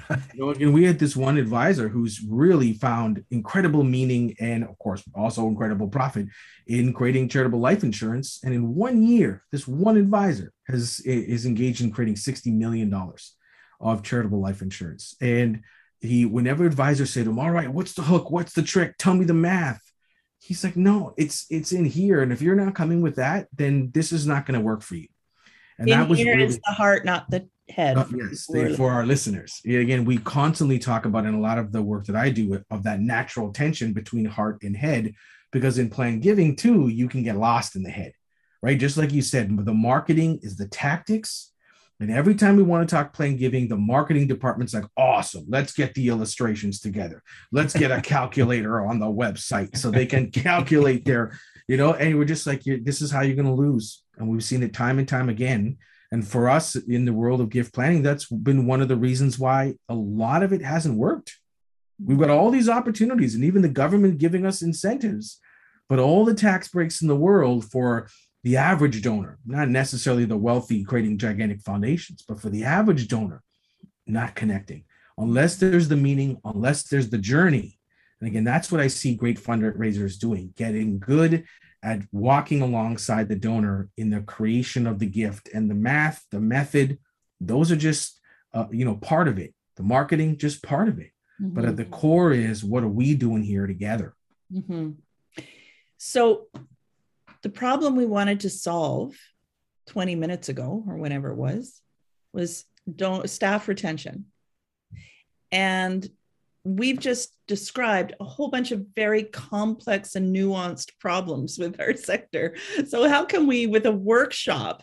you 0.34 0.40
know, 0.40 0.50
and 0.50 0.74
we 0.74 0.84
had 0.84 0.98
this 0.98 1.16
one 1.16 1.36
advisor 1.36 1.88
who's 1.88 2.24
really 2.28 2.72
found 2.72 3.24
incredible 3.30 3.84
meaning 3.84 4.34
and, 4.40 4.64
of 4.64 4.78
course, 4.78 5.02
also 5.14 5.46
incredible 5.48 5.88
profit 5.88 6.26
in 6.66 6.92
creating 6.92 7.28
charitable 7.28 7.58
life 7.58 7.82
insurance. 7.82 8.40
And 8.44 8.54
in 8.54 8.74
one 8.74 9.02
year, 9.02 9.44
this 9.52 9.66
one 9.66 9.96
advisor 9.96 10.52
has 10.68 11.00
is 11.00 11.46
engaged 11.46 11.80
in 11.82 11.92
creating 11.92 12.16
sixty 12.16 12.50
million 12.50 12.90
dollars 12.90 13.36
of 13.80 14.02
charitable 14.02 14.40
life 14.40 14.62
insurance. 14.62 15.16
And 15.20 15.62
he, 16.02 16.26
whenever 16.26 16.66
advisors 16.66 17.10
say 17.10 17.24
to 17.24 17.30
him, 17.30 17.38
"All 17.38 17.50
right, 17.50 17.72
what's 17.72 17.94
the 17.94 18.02
hook? 18.02 18.30
What's 18.30 18.52
the 18.52 18.62
trick? 18.62 18.96
Tell 18.98 19.14
me 19.14 19.24
the 19.24 19.34
math." 19.34 19.80
He's 20.40 20.64
like, 20.64 20.76
"No, 20.76 21.14
it's 21.16 21.46
it's 21.48 21.72
in 21.72 21.84
here. 21.84 22.20
And 22.20 22.32
if 22.32 22.42
you're 22.42 22.56
not 22.56 22.74
coming 22.74 23.00
with 23.00 23.16
that, 23.16 23.48
then 23.56 23.90
this 23.94 24.12
is 24.12 24.26
not 24.26 24.44
going 24.44 24.58
to 24.58 24.64
work 24.64 24.82
for 24.82 24.96
you." 24.96 25.08
And 25.78 25.88
in 25.88 25.98
that 25.98 26.08
was 26.08 26.18
here 26.18 26.36
really, 26.36 26.48
is 26.48 26.58
the 26.58 26.72
heart, 26.72 27.04
not 27.04 27.30
the 27.30 27.48
head. 27.68 27.96
Uh, 27.96 28.04
yes, 28.14 28.46
they, 28.52 28.74
for 28.74 28.90
our 28.90 29.06
listeners. 29.06 29.60
Again, 29.64 30.04
we 30.04 30.18
constantly 30.18 30.78
talk 30.78 31.06
about 31.06 31.24
in 31.24 31.34
a 31.34 31.40
lot 31.40 31.58
of 31.58 31.72
the 31.72 31.82
work 31.82 32.06
that 32.06 32.16
I 32.16 32.30
do 32.30 32.62
of 32.70 32.82
that 32.82 33.00
natural 33.00 33.52
tension 33.52 33.92
between 33.92 34.24
heart 34.24 34.62
and 34.62 34.76
head, 34.76 35.14
because 35.52 35.78
in 35.78 35.88
plan 35.88 36.20
giving 36.20 36.56
too, 36.56 36.88
you 36.88 37.08
can 37.08 37.22
get 37.22 37.36
lost 37.36 37.76
in 37.76 37.84
the 37.84 37.90
head, 37.90 38.12
right? 38.62 38.78
Just 38.78 38.96
like 38.96 39.12
you 39.12 39.22
said, 39.22 39.56
the 39.64 39.72
marketing 39.72 40.40
is 40.42 40.56
the 40.56 40.66
tactics. 40.66 41.51
And 42.02 42.10
every 42.10 42.34
time 42.34 42.56
we 42.56 42.64
want 42.64 42.88
to 42.88 42.94
talk 42.94 43.12
plan 43.12 43.36
giving, 43.36 43.68
the 43.68 43.76
marketing 43.76 44.26
department's 44.26 44.74
like, 44.74 44.84
awesome, 44.96 45.44
let's 45.48 45.72
get 45.72 45.94
the 45.94 46.08
illustrations 46.08 46.80
together. 46.80 47.22
Let's 47.52 47.74
get 47.74 47.92
a 47.92 48.00
calculator 48.02 48.84
on 48.84 48.98
the 48.98 49.06
website 49.06 49.76
so 49.76 49.90
they 49.90 50.06
can 50.06 50.30
calculate 50.32 51.04
their, 51.04 51.38
you 51.68 51.76
know, 51.76 51.94
and 51.94 52.18
we're 52.18 52.24
just 52.24 52.46
like, 52.46 52.62
this 52.64 53.02
is 53.02 53.12
how 53.12 53.20
you're 53.22 53.36
going 53.36 53.46
to 53.46 53.54
lose. 53.54 54.02
And 54.18 54.28
we've 54.28 54.42
seen 54.42 54.64
it 54.64 54.74
time 54.74 54.98
and 54.98 55.06
time 55.06 55.28
again 55.28 55.78
and 56.12 56.28
for 56.28 56.50
us 56.50 56.76
in 56.76 57.06
the 57.06 57.12
world 57.12 57.40
of 57.40 57.48
gift 57.48 57.72
planning, 57.72 58.02
that's 58.02 58.26
been 58.26 58.66
one 58.66 58.82
of 58.82 58.88
the 58.88 58.96
reasons 58.96 59.38
why 59.38 59.76
a 59.88 59.94
lot 59.94 60.42
of 60.42 60.52
it 60.52 60.60
hasn't 60.60 60.98
worked. 60.98 61.38
We've 62.04 62.18
got 62.18 62.28
all 62.28 62.50
these 62.50 62.68
opportunities 62.68 63.34
and 63.34 63.42
even 63.42 63.62
the 63.62 63.68
government 63.70 64.18
giving 64.18 64.44
us 64.44 64.60
incentives, 64.60 65.40
but 65.88 65.98
all 65.98 66.26
the 66.26 66.34
tax 66.34 66.68
breaks 66.68 67.00
in 67.00 67.08
the 67.08 67.16
world 67.16 67.64
for 67.70 68.08
the 68.42 68.56
average 68.56 69.02
donor, 69.02 69.38
not 69.46 69.68
necessarily 69.68 70.24
the 70.24 70.36
wealthy 70.36 70.84
creating 70.84 71.18
gigantic 71.18 71.60
foundations, 71.60 72.24
but 72.26 72.40
for 72.40 72.50
the 72.50 72.64
average 72.64 73.08
donor, 73.08 73.42
not 74.06 74.34
connecting. 74.34 74.84
Unless 75.16 75.56
there's 75.56 75.88
the 75.88 75.96
meaning, 75.96 76.40
unless 76.44 76.84
there's 76.84 77.10
the 77.10 77.18
journey. 77.18 77.78
And 78.20 78.28
again, 78.28 78.44
that's 78.44 78.72
what 78.72 78.80
I 78.80 78.88
see 78.88 79.14
great 79.14 79.38
fundraisers 79.38 80.18
doing, 80.18 80.52
getting 80.56 80.98
good 80.98 81.44
at 81.82 82.02
walking 82.12 82.62
alongside 82.62 83.28
the 83.28 83.36
donor 83.36 83.88
in 83.96 84.10
the 84.10 84.20
creation 84.20 84.86
of 84.86 84.98
the 84.98 85.06
gift 85.06 85.48
and 85.52 85.70
the 85.70 85.74
math 85.74 86.24
the 86.30 86.40
method 86.40 86.98
those 87.40 87.72
are 87.72 87.76
just 87.76 88.20
uh, 88.54 88.66
you 88.70 88.84
know 88.84 88.94
part 88.94 89.28
of 89.28 89.38
it 89.38 89.54
the 89.76 89.82
marketing 89.82 90.36
just 90.38 90.62
part 90.62 90.88
of 90.88 90.98
it 90.98 91.10
mm-hmm. 91.40 91.54
but 91.54 91.64
at 91.64 91.76
the 91.76 91.84
core 91.84 92.32
is 92.32 92.62
what 92.62 92.84
are 92.84 92.88
we 92.88 93.14
doing 93.14 93.42
here 93.42 93.66
together 93.66 94.14
mm-hmm. 94.52 94.90
so 95.96 96.46
the 97.42 97.50
problem 97.50 97.96
we 97.96 98.06
wanted 98.06 98.40
to 98.40 98.50
solve 98.50 99.14
20 99.86 100.14
minutes 100.14 100.48
ago 100.48 100.84
or 100.86 100.96
whenever 100.96 101.30
it 101.30 101.36
was 101.36 101.80
was 102.32 102.64
don't 102.96 103.28
staff 103.28 103.68
retention 103.68 104.26
and 105.50 106.08
we've 106.64 106.98
just 106.98 107.34
described 107.46 108.14
a 108.20 108.24
whole 108.24 108.48
bunch 108.48 108.70
of 108.72 108.86
very 108.94 109.24
complex 109.24 110.14
and 110.14 110.34
nuanced 110.34 110.98
problems 110.98 111.58
with 111.58 111.80
our 111.80 111.94
sector. 111.96 112.56
So, 112.86 113.08
how 113.08 113.24
can 113.24 113.46
we, 113.46 113.66
with 113.66 113.86
a 113.86 113.92
workshop, 113.92 114.82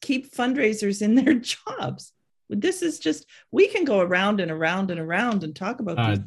keep 0.00 0.34
fundraisers 0.34 1.02
in 1.02 1.14
their 1.14 1.34
jobs? 1.68 2.12
This 2.48 2.82
is 2.82 3.00
just, 3.00 3.26
we 3.50 3.66
can 3.66 3.84
go 3.84 4.00
around 4.00 4.40
and 4.40 4.52
around 4.52 4.90
and 4.90 5.00
around 5.00 5.42
and 5.42 5.54
talk 5.54 5.80
about 5.80 5.98
uh, 5.98 6.18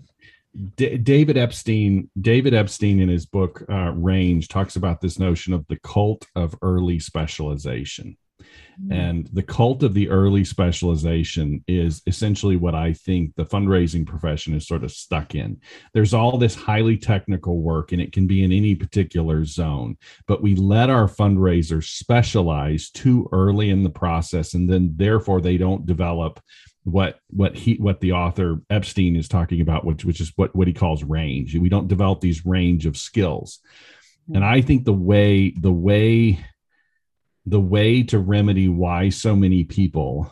D- 0.75 0.97
David 0.97 1.38
Epstein, 1.38 2.09
David 2.19 2.53
Epstein, 2.53 2.99
in 2.99 3.09
his 3.09 3.25
book 3.25 3.63
uh, 3.69 3.91
Range, 3.91 4.47
talks 4.47 4.75
about 4.75 5.01
this 5.01 5.19
notion 5.19 5.53
of 5.53 5.65
the 5.67 5.79
cult 5.79 6.25
of 6.35 6.55
early 6.62 6.99
specialization. 6.99 8.17
Mm. 8.81 8.93
And 8.93 9.29
the 9.33 9.43
cult 9.43 9.83
of 9.83 9.93
the 9.93 10.09
early 10.09 10.45
specialization 10.45 11.63
is 11.67 12.01
essentially 12.07 12.55
what 12.55 12.75
I 12.75 12.93
think 12.93 13.35
the 13.35 13.45
fundraising 13.45 14.05
profession 14.05 14.53
is 14.55 14.67
sort 14.67 14.83
of 14.83 14.91
stuck 14.91 15.35
in. 15.35 15.59
There's 15.93 16.13
all 16.13 16.38
this 16.38 16.55
highly 16.55 16.97
technical 16.97 17.62
work, 17.62 17.91
and 17.91 18.01
it 18.01 18.13
can 18.13 18.27
be 18.27 18.43
in 18.43 18.51
any 18.51 18.75
particular 18.75 19.45
zone, 19.45 19.97
but 20.27 20.41
we 20.41 20.55
let 20.55 20.89
our 20.89 21.07
fundraisers 21.07 21.89
specialize 21.89 22.89
too 22.89 23.27
early 23.31 23.69
in 23.69 23.83
the 23.83 23.89
process, 23.89 24.53
and 24.53 24.69
then 24.69 24.93
therefore 24.95 25.41
they 25.41 25.57
don't 25.57 25.85
develop 25.85 26.39
what 26.91 27.19
what 27.30 27.56
he 27.56 27.75
what 27.75 27.99
the 27.99 28.13
author 28.13 28.62
Epstein 28.69 29.15
is 29.15 29.28
talking 29.28 29.62
about, 29.62 29.86
which 29.86 30.06
which 30.06 30.21
is 30.21 30.32
what 30.36 30.56
what 30.56 30.67
he 30.67 30.73
calls 30.73 31.04
range. 31.04 31.56
We 31.56 31.69
don't 31.69 31.88
develop 31.88 32.21
these 32.21 32.45
range 32.45 32.86
of 32.86 32.97
skills, 32.97 33.60
and 34.34 34.43
I 34.43 34.62
think 34.62 34.86
the 34.86 34.93
way 34.93 35.52
the 35.52 35.71
way 35.71 36.45
the 37.45 37.60
way 37.60 38.04
to 38.04 38.19
remedy 38.19 38.69
why 38.69 39.10
so 39.10 39.36
many 39.36 39.63
people 39.63 40.32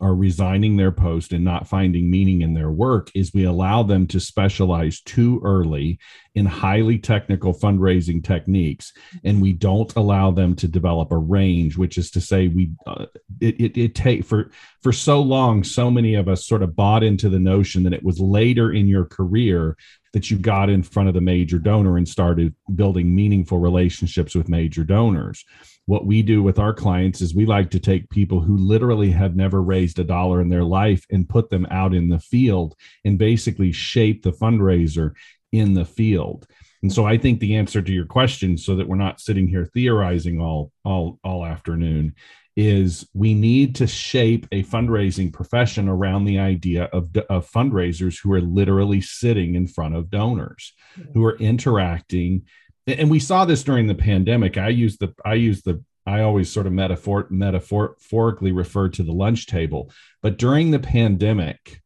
are 0.00 0.14
resigning 0.14 0.76
their 0.76 0.92
post 0.92 1.32
and 1.32 1.44
not 1.44 1.68
finding 1.68 2.10
meaning 2.10 2.42
in 2.42 2.54
their 2.54 2.70
work 2.70 3.10
is 3.14 3.34
we 3.34 3.44
allow 3.44 3.82
them 3.82 4.06
to 4.06 4.18
specialize 4.18 5.00
too 5.02 5.40
early 5.44 5.98
in 6.34 6.46
highly 6.46 6.98
technical 6.98 7.52
fundraising 7.52 8.24
techniques. 8.24 8.92
And 9.24 9.42
we 9.42 9.52
don't 9.52 9.94
allow 9.96 10.30
them 10.30 10.54
to 10.56 10.68
develop 10.68 11.12
a 11.12 11.18
range 11.18 11.76
which 11.76 11.98
is 11.98 12.10
to 12.12 12.20
say 12.20 12.48
we 12.48 12.70
uh, 12.86 13.06
it, 13.40 13.60
it, 13.60 13.76
it 13.76 13.94
take 13.94 14.24
for 14.24 14.50
for 14.82 14.92
so 14.92 15.20
long 15.20 15.64
so 15.64 15.90
many 15.90 16.14
of 16.14 16.28
us 16.28 16.46
sort 16.46 16.62
of 16.62 16.76
bought 16.76 17.02
into 17.02 17.28
the 17.28 17.38
notion 17.38 17.82
that 17.82 17.92
it 17.92 18.02
was 18.02 18.18
later 18.18 18.72
in 18.72 18.86
your 18.86 19.04
career 19.04 19.76
that 20.12 20.30
you 20.30 20.38
got 20.38 20.68
in 20.70 20.82
front 20.82 21.08
of 21.08 21.14
the 21.14 21.20
major 21.20 21.58
donor 21.58 21.96
and 21.96 22.08
started 22.08 22.54
building 22.74 23.14
meaningful 23.14 23.58
relationships 23.58 24.34
with 24.34 24.48
major 24.48 24.84
donors 24.84 25.44
what 25.90 26.06
we 26.06 26.22
do 26.22 26.40
with 26.40 26.60
our 26.60 26.72
clients 26.72 27.20
is 27.20 27.34
we 27.34 27.44
like 27.44 27.68
to 27.68 27.80
take 27.80 28.08
people 28.10 28.40
who 28.40 28.56
literally 28.56 29.10
have 29.10 29.34
never 29.34 29.60
raised 29.60 29.98
a 29.98 30.04
dollar 30.04 30.40
in 30.40 30.48
their 30.48 30.62
life 30.62 31.04
and 31.10 31.28
put 31.28 31.50
them 31.50 31.66
out 31.68 31.92
in 31.92 32.08
the 32.08 32.20
field 32.20 32.76
and 33.04 33.18
basically 33.18 33.72
shape 33.72 34.22
the 34.22 34.30
fundraiser 34.30 35.14
in 35.50 35.74
the 35.74 35.84
field. 35.84 36.46
And 36.84 36.92
so 36.92 37.06
I 37.06 37.18
think 37.18 37.40
the 37.40 37.56
answer 37.56 37.82
to 37.82 37.92
your 37.92 38.06
question 38.06 38.56
so 38.56 38.76
that 38.76 38.86
we're 38.86 38.94
not 38.94 39.20
sitting 39.20 39.48
here 39.48 39.66
theorizing 39.66 40.40
all 40.40 40.70
all 40.84 41.18
all 41.24 41.44
afternoon 41.44 42.14
is 42.56 43.08
we 43.12 43.34
need 43.34 43.74
to 43.74 43.88
shape 43.88 44.46
a 44.52 44.62
fundraising 44.62 45.32
profession 45.32 45.88
around 45.88 46.24
the 46.24 46.38
idea 46.38 46.84
of, 46.92 47.08
of 47.28 47.50
fundraisers 47.50 48.20
who 48.22 48.32
are 48.32 48.40
literally 48.40 49.00
sitting 49.00 49.56
in 49.56 49.66
front 49.66 49.96
of 49.96 50.08
donors, 50.08 50.72
who 51.14 51.24
are 51.24 51.36
interacting 51.38 52.42
and 52.86 53.10
we 53.10 53.20
saw 53.20 53.44
this 53.44 53.62
during 53.62 53.86
the 53.86 53.94
pandemic. 53.94 54.56
I 54.56 54.68
use 54.68 54.96
the 54.96 55.14
I 55.24 55.34
use 55.34 55.62
the 55.62 55.82
I 56.06 56.22
always 56.22 56.50
sort 56.50 56.66
of 56.66 56.72
metaphor 56.72 57.26
metaphorically 57.30 58.52
refer 58.52 58.88
to 58.90 59.02
the 59.02 59.12
lunch 59.12 59.46
table, 59.46 59.90
but 60.22 60.38
during 60.38 60.70
the 60.70 60.78
pandemic, 60.78 61.80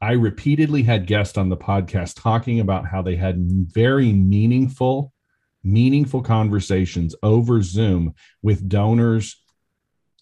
I 0.00 0.12
repeatedly 0.12 0.82
had 0.82 1.06
guests 1.06 1.36
on 1.36 1.48
the 1.48 1.56
podcast 1.56 2.20
talking 2.20 2.60
about 2.60 2.86
how 2.86 3.02
they 3.02 3.16
had 3.16 3.36
very 3.40 4.12
meaningful, 4.12 5.12
meaningful 5.64 6.22
conversations 6.22 7.14
over 7.22 7.60
Zoom 7.62 8.14
with 8.42 8.68
donors 8.68 9.42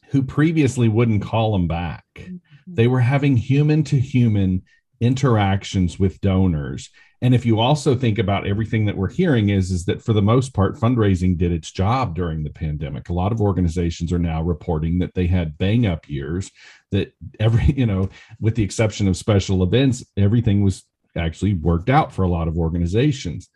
who 0.08 0.22
previously 0.22 0.88
wouldn't 0.88 1.22
call 1.22 1.52
them 1.52 1.68
back. 1.68 2.04
Mm-hmm. 2.16 2.36
They 2.66 2.86
were 2.86 3.00
having 3.00 3.36
human 3.36 3.84
to 3.84 3.98
human 3.98 4.62
interactions 5.00 5.98
with 5.98 6.20
donors. 6.20 6.90
And 7.22 7.34
if 7.34 7.46
you 7.46 7.60
also 7.60 7.94
think 7.94 8.18
about 8.18 8.46
everything 8.46 8.84
that 8.86 8.96
we're 8.96 9.10
hearing 9.10 9.48
is 9.48 9.70
is 9.70 9.86
that 9.86 10.02
for 10.02 10.12
the 10.12 10.22
most 10.22 10.52
part 10.52 10.76
fundraising 10.76 11.36
did 11.36 11.50
its 11.50 11.70
job 11.70 12.14
during 12.14 12.44
the 12.44 12.50
pandemic. 12.50 13.08
A 13.08 13.14
lot 13.14 13.32
of 13.32 13.40
organizations 13.40 14.12
are 14.12 14.18
now 14.18 14.42
reporting 14.42 14.98
that 14.98 15.14
they 15.14 15.26
had 15.26 15.58
bang 15.58 15.86
up 15.86 16.08
years 16.08 16.50
that 16.92 17.14
every 17.40 17.64
you 17.76 17.86
know 17.86 18.08
with 18.40 18.54
the 18.54 18.62
exception 18.62 19.08
of 19.08 19.16
special 19.16 19.62
events 19.62 20.04
everything 20.16 20.62
was 20.62 20.84
actually 21.16 21.54
worked 21.54 21.88
out 21.88 22.12
for 22.12 22.22
a 22.22 22.28
lot 22.28 22.48
of 22.48 22.58
organizations. 22.58 23.48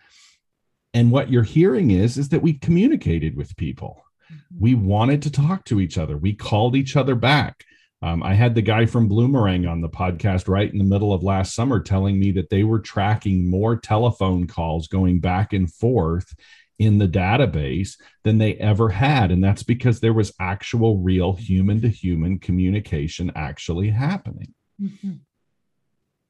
And 0.95 1.13
what 1.13 1.31
you're 1.31 1.43
hearing 1.43 1.91
is 1.91 2.17
is 2.19 2.31
that 2.31 2.43
we 2.43 2.55
communicated 2.55 3.37
with 3.37 3.57
people. 3.57 4.03
Mm-hmm. 4.31 4.61
we 4.61 4.75
wanted 4.77 5.23
to 5.23 5.31
talk 5.31 5.65
to 5.65 5.81
each 5.81 5.99
other. 5.99 6.17
We 6.17 6.35
called 6.35 6.77
each 6.77 6.95
other 6.97 7.17
back 7.17 7.65
um, 8.03 8.23
I 8.23 8.35
had 8.35 8.55
the 8.55 8.63
guy 8.63 8.87
from 8.87 9.11
Bloomerang 9.11 9.71
on 9.71 9.83
the 9.83 9.89
podcast 9.89 10.49
right 10.49 10.71
in 10.71 10.79
the 10.79 10.85
middle 10.85 11.13
of 11.13 11.23
last 11.23 11.55
summer 11.55 11.81
telling 11.81 12.19
me 12.19 12.33
that 12.33 12.49
they 12.49 12.63
were 12.63 12.81
tracking 12.81 13.49
more 13.51 13.77
telephone 13.77 14.47
calls 14.47 14.89
going 14.89 15.21
back 15.21 15.53
and 15.53 15.73
forth 15.73 16.35
in 16.79 16.97
the 16.97 17.09
database 17.09 18.01
than 18.25 18.39
they 18.39 18.55
ever 18.55 18.89
had. 18.89 19.31
And 19.31 19.45
that's 19.45 19.63
because 19.63 20.01
there 20.01 20.15
was 20.15 20.33
actual, 20.41 20.97
real 20.99 21.35
human 21.35 21.83
to 21.83 21.89
human 21.89 22.39
communication 22.39 23.31
actually 23.37 23.91
happening. 23.91 24.55
Mm-hmm. 24.81 25.13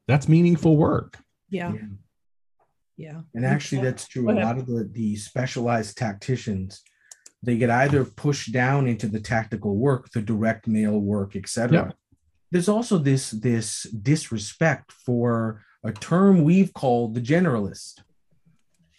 That's 0.09 0.29
meaningful 0.29 0.77
work. 0.77 1.19
Yeah. 1.51 1.73
yeah. 1.73 1.81
yeah. 2.97 3.21
And 3.33 3.47
actually, 3.47 3.83
that's 3.83 4.09
true. 4.09 4.29
A 4.29 4.33
lot 4.33 4.59
of 4.59 4.67
the, 4.67 4.91
the 4.93 5.15
specialized 5.15 5.97
tacticians 5.97 6.83
they 7.43 7.57
get 7.57 7.71
either 7.71 8.05
pushed 8.05 8.53
down 8.53 8.87
into 8.87 9.07
the 9.07 9.21
tactical 9.21 9.77
work, 9.77 10.11
the 10.11 10.21
direct 10.21 10.67
mail 10.67 10.99
work, 10.99 11.37
etc. 11.37 11.73
Yeah. 11.73 11.93
There's 12.51 12.69
also 12.69 12.99
this 12.99 13.31
this 13.31 13.85
disrespect 13.85 14.93
for 14.93 15.63
a 15.85 15.93
term 15.93 16.43
we've 16.43 16.75
called 16.75 17.15
the 17.15 17.21
generalist, 17.21 18.01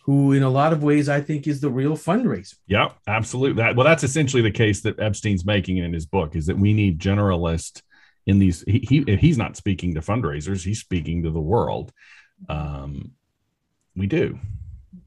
who 0.06 0.32
in 0.32 0.42
a 0.42 0.50
lot 0.50 0.74
of 0.74 0.84
ways 0.84 1.10
I 1.10 1.22
think 1.22 1.48
is 1.48 1.62
the 1.62 1.70
real 1.70 1.96
fundraiser. 1.96 2.56
Yeah, 2.66 2.90
absolutely. 3.08 3.62
That 3.62 3.76
well, 3.76 3.86
that's 3.86 4.04
essentially 4.04 4.42
the 4.42 4.52
case 4.52 4.82
that 4.82 5.00
Epstein's 5.00 5.46
making 5.46 5.78
in 5.78 5.94
his 5.94 6.06
book 6.06 6.36
is 6.36 6.48
that 6.48 6.58
we 6.58 6.74
need 6.74 7.00
generalist 7.00 7.82
in 8.26 8.40
these. 8.40 8.64
He, 8.68 8.80
he 8.80 9.18
he's 9.18 9.38
not 9.38 9.58
speaking 9.58 9.94
to 9.96 10.02
fundraisers; 10.02 10.64
he's 10.64 10.80
speaking 10.80 11.24
to 11.24 11.32
the 11.32 11.42
world. 11.42 11.92
Um, 12.50 13.12
we 13.96 14.08
do. 14.08 14.40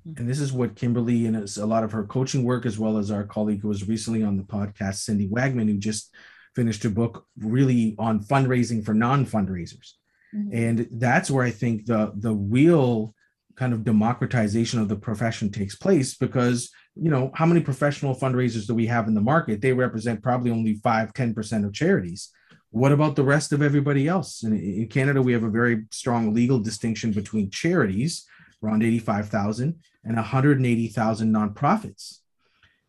Mm-hmm. 0.06 0.20
And 0.20 0.28
this 0.28 0.40
is 0.40 0.52
what 0.52 0.76
Kimberly 0.76 1.26
and 1.26 1.36
a 1.36 1.66
lot 1.66 1.84
of 1.84 1.92
her 1.92 2.04
coaching 2.04 2.44
work, 2.44 2.66
as 2.66 2.78
well 2.78 2.98
as 2.98 3.10
our 3.10 3.24
colleague 3.24 3.60
who 3.60 3.68
was 3.68 3.88
recently 3.88 4.22
on 4.22 4.36
the 4.36 4.42
podcast, 4.42 4.96
Cindy 4.96 5.28
Wagman, 5.28 5.68
who 5.68 5.78
just 5.78 6.14
finished 6.54 6.84
a 6.84 6.90
book 6.90 7.26
really 7.38 7.96
on 7.98 8.22
fundraising 8.22 8.84
for 8.84 8.94
non-fundraisers. 8.94 9.92
Mm-hmm. 10.34 10.50
And 10.52 10.88
that's 10.92 11.30
where 11.30 11.44
I 11.44 11.50
think 11.50 11.86
the 11.86 12.12
the 12.16 12.32
real 12.32 13.14
kind 13.56 13.72
of 13.72 13.84
democratization 13.84 14.80
of 14.80 14.88
the 14.88 14.96
profession 14.96 15.50
takes 15.50 15.76
place 15.76 16.16
because 16.16 16.70
you 16.96 17.10
know 17.10 17.30
how 17.34 17.46
many 17.46 17.60
professional 17.60 18.14
fundraisers 18.14 18.66
do 18.66 18.74
we 18.74 18.86
have 18.86 19.08
in 19.08 19.14
the 19.14 19.20
market 19.20 19.60
they 19.60 19.72
represent 19.72 20.22
probably 20.22 20.50
only 20.50 20.74
5 20.74 21.12
10% 21.12 21.64
of 21.64 21.72
charities 21.72 22.30
what 22.70 22.92
about 22.92 23.14
the 23.14 23.22
rest 23.22 23.52
of 23.52 23.62
everybody 23.62 24.08
else 24.08 24.42
in, 24.42 24.56
in 24.56 24.88
canada 24.88 25.22
we 25.22 25.32
have 25.32 25.44
a 25.44 25.50
very 25.50 25.84
strong 25.90 26.34
legal 26.34 26.58
distinction 26.58 27.12
between 27.12 27.50
charities 27.50 28.26
around 28.64 28.82
85,000 28.82 29.78
and 30.04 30.16
180,000 30.16 31.32
nonprofits. 31.32 32.18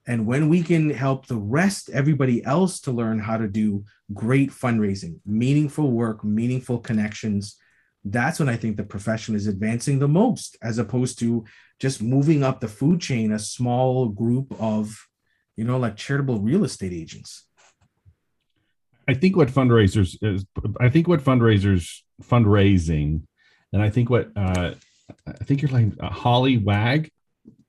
And 0.07 0.27
when 0.27 0.49
we 0.49 0.61
can 0.61 0.91
help 0.91 1.25
the 1.25 1.37
rest, 1.37 1.89
everybody 1.89 2.43
else 2.45 2.79
to 2.81 2.91
learn 2.91 3.19
how 3.19 3.37
to 3.37 3.47
do 3.47 3.85
great 4.13 4.51
fundraising, 4.51 5.19
meaningful 5.25 5.91
work, 5.91 6.23
meaningful 6.23 6.79
connections, 6.79 7.57
that's 8.03 8.39
when 8.39 8.49
I 8.49 8.55
think 8.55 8.77
the 8.77 8.83
profession 8.83 9.33
is 9.35 9.47
advancing 9.47 9.97
the 9.97 10.07
most, 10.07 10.57
as 10.61 10.77
opposed 10.77 11.17
to 11.19 11.43
just 11.79 12.03
moving 12.03 12.43
up 12.43 12.59
the 12.59 12.67
food 12.67 13.01
chain, 13.01 13.31
a 13.31 13.39
small 13.39 14.07
group 14.07 14.55
of, 14.59 15.07
you 15.55 15.63
know, 15.63 15.79
like 15.79 15.95
charitable 15.95 16.39
real 16.39 16.63
estate 16.63 16.93
agents. 16.93 17.47
I 19.07 19.15
think 19.15 19.35
what 19.35 19.49
fundraisers 19.49 20.17
is, 20.21 20.45
I 20.79 20.89
think 20.89 21.07
what 21.07 21.23
fundraisers 21.23 22.01
fundraising, 22.23 23.23
and 23.73 23.81
I 23.81 23.89
think 23.89 24.09
what 24.11 24.29
uh, 24.35 24.75
I 25.27 25.43
think 25.43 25.61
you're 25.61 25.71
like 25.71 25.93
uh, 25.99 26.09
Holly 26.09 26.57
Wag. 26.57 27.09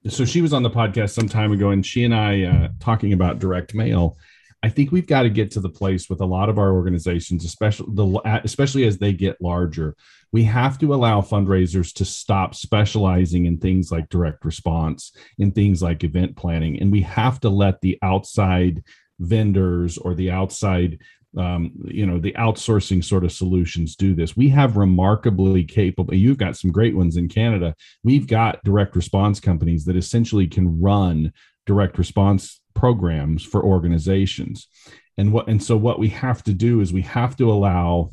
So 0.09 0.25
she 0.25 0.41
was 0.41 0.53
on 0.53 0.63
the 0.63 0.71
podcast 0.71 1.11
some 1.11 1.29
time 1.29 1.53
ago, 1.53 1.71
and 1.71 1.85
she 1.85 2.05
and 2.05 2.15
I 2.15 2.45
uh, 2.45 2.69
talking 2.79 3.13
about 3.13 3.39
direct 3.39 3.75
mail. 3.75 4.17
I 4.63 4.69
think 4.69 4.91
we've 4.91 5.07
got 5.07 5.23
to 5.23 5.31
get 5.31 5.51
to 5.53 5.61
the 5.61 5.69
place 5.69 6.09
with 6.09 6.21
a 6.21 6.27
lot 6.27 6.49
of 6.49 6.59
our 6.59 6.73
organizations, 6.73 7.45
especially 7.45 7.87
the 7.91 8.41
especially 8.45 8.85
as 8.85 8.99
they 8.99 9.13
get 9.13 9.41
larger. 9.41 9.95
We 10.33 10.45
have 10.45 10.79
to 10.79 10.95
allow 10.95 11.21
fundraisers 11.21 11.93
to 11.95 12.05
stop 12.05 12.55
specializing 12.55 13.47
in 13.47 13.59
things 13.59 13.91
like 13.91 14.09
direct 14.09 14.45
response, 14.45 15.13
in 15.39 15.53
things 15.53 15.83
like 15.83 16.05
event 16.05 16.37
planning, 16.37 16.81
and 16.81 16.91
we 16.91 17.03
have 17.03 17.41
to 17.41 17.49
let 17.49 17.81
the 17.81 17.99
outside 18.03 18.83
vendors 19.19 19.99
or 19.99 20.15
the 20.15 20.31
outside 20.31 20.99
um, 21.37 21.73
you 21.85 22.07
know 22.07 22.19
the 22.19 22.33
outsourcing 22.33 23.05
sort 23.05 23.25
of 23.25 23.33
solutions 23.33 23.97
do 23.97 24.15
this. 24.15 24.37
We 24.37 24.49
have 24.51 24.77
remarkably 24.77 25.65
capable 25.65 26.15
you've 26.15 26.39
got 26.39 26.57
some 26.57 26.73
great 26.73 26.97
ones 26.97 27.17
in 27.17 27.29
canada. 27.29 27.75
We've 28.03 28.27
got 28.27 28.63
direct 28.65 28.97
response 28.97 29.41
companies 29.41 29.85
that 29.85 29.97
essentially 29.97 30.47
can 30.47 30.81
run 30.81 31.33
direct 31.67 31.99
response 31.99 32.61
programs 32.75 33.45
for 33.45 33.63
organizations. 33.63 34.69
And 35.19 35.33
what 35.33 35.49
and 35.49 35.63
so 35.63 35.77
what 35.77 35.99
we 35.99 36.09
have 36.11 36.43
to 36.45 36.55
do 36.55 36.81
is 36.81 36.93
we 36.93 37.03
have 37.03 37.37
to 37.37 37.51
allow 37.51 38.11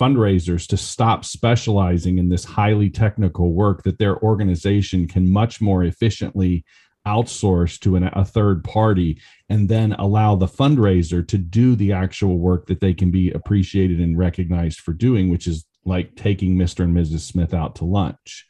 fundraisers 0.00 0.66
to 0.68 0.76
stop 0.76 1.24
specializing 1.24 2.18
in 2.18 2.28
this 2.28 2.44
highly 2.44 2.90
technical 2.90 3.52
work 3.52 3.82
that 3.84 3.98
their 3.98 4.18
organization 4.22 5.08
can 5.08 5.30
much 5.30 5.60
more 5.60 5.84
efficiently 5.84 6.64
outsource 7.06 7.78
to 7.80 7.96
an, 7.96 8.04
a 8.04 8.24
third 8.24 8.64
party 8.64 9.20
and 9.48 9.68
then 9.68 9.92
allow 9.92 10.34
the 10.34 10.46
fundraiser 10.46 11.26
to 11.26 11.38
do 11.38 11.76
the 11.76 11.92
actual 11.92 12.38
work 12.38 12.66
that 12.66 12.80
they 12.80 12.92
can 12.92 13.10
be 13.10 13.30
appreciated 13.30 14.00
and 14.00 14.18
recognized 14.18 14.80
for 14.80 14.92
doing, 14.92 15.30
which 15.30 15.46
is 15.46 15.64
like 15.84 16.16
taking 16.16 16.56
Mr. 16.56 16.84
and 16.84 16.96
Mrs. 16.96 17.20
Smith 17.20 17.54
out 17.54 17.76
to 17.76 17.84
lunch. 17.84 18.46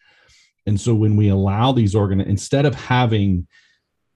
And 0.67 0.81
so 0.81 0.95
when 0.95 1.17
we 1.17 1.29
allow 1.29 1.73
these 1.73 1.95
organ 1.95 2.21
instead 2.21 2.67
of 2.67 2.75
having 2.75 3.47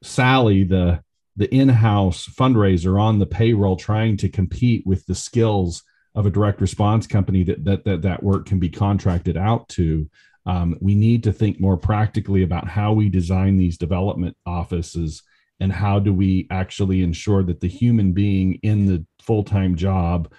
Sally, 0.02 0.64
the 0.64 1.02
the 1.36 1.54
in-house 1.54 2.26
fundraiser 2.26 3.00
on 3.00 3.18
the 3.18 3.26
payroll 3.26 3.76
trying 3.76 4.16
to 4.16 4.28
compete 4.28 4.84
with 4.86 5.06
the 5.06 5.14
skills 5.14 5.82
of 6.14 6.26
a 6.26 6.30
direct 6.30 6.60
response 6.60 7.06
company 7.06 7.44
that 7.44 7.64
that 7.64 7.84
that, 7.84 8.02
that 8.02 8.22
work 8.22 8.46
can 8.46 8.58
be 8.58 8.68
contracted 8.68 9.36
out 9.36 9.68
to 9.68 10.08
um, 10.46 10.76
we 10.80 10.94
need 10.94 11.24
to 11.24 11.32
think 11.32 11.60
more 11.60 11.76
practically 11.76 12.42
about 12.42 12.68
how 12.68 12.92
we 12.92 13.08
design 13.08 13.56
these 13.56 13.76
development 13.76 14.36
offices 14.46 15.22
and 15.60 15.72
how 15.72 15.98
do 15.98 16.12
we 16.12 16.46
actually 16.50 17.02
ensure 17.02 17.42
that 17.42 17.60
the 17.60 17.68
human 17.68 18.12
being 18.12 18.54
in 18.62 18.86
the 18.86 19.04
full-time 19.20 19.76
job 19.76 20.32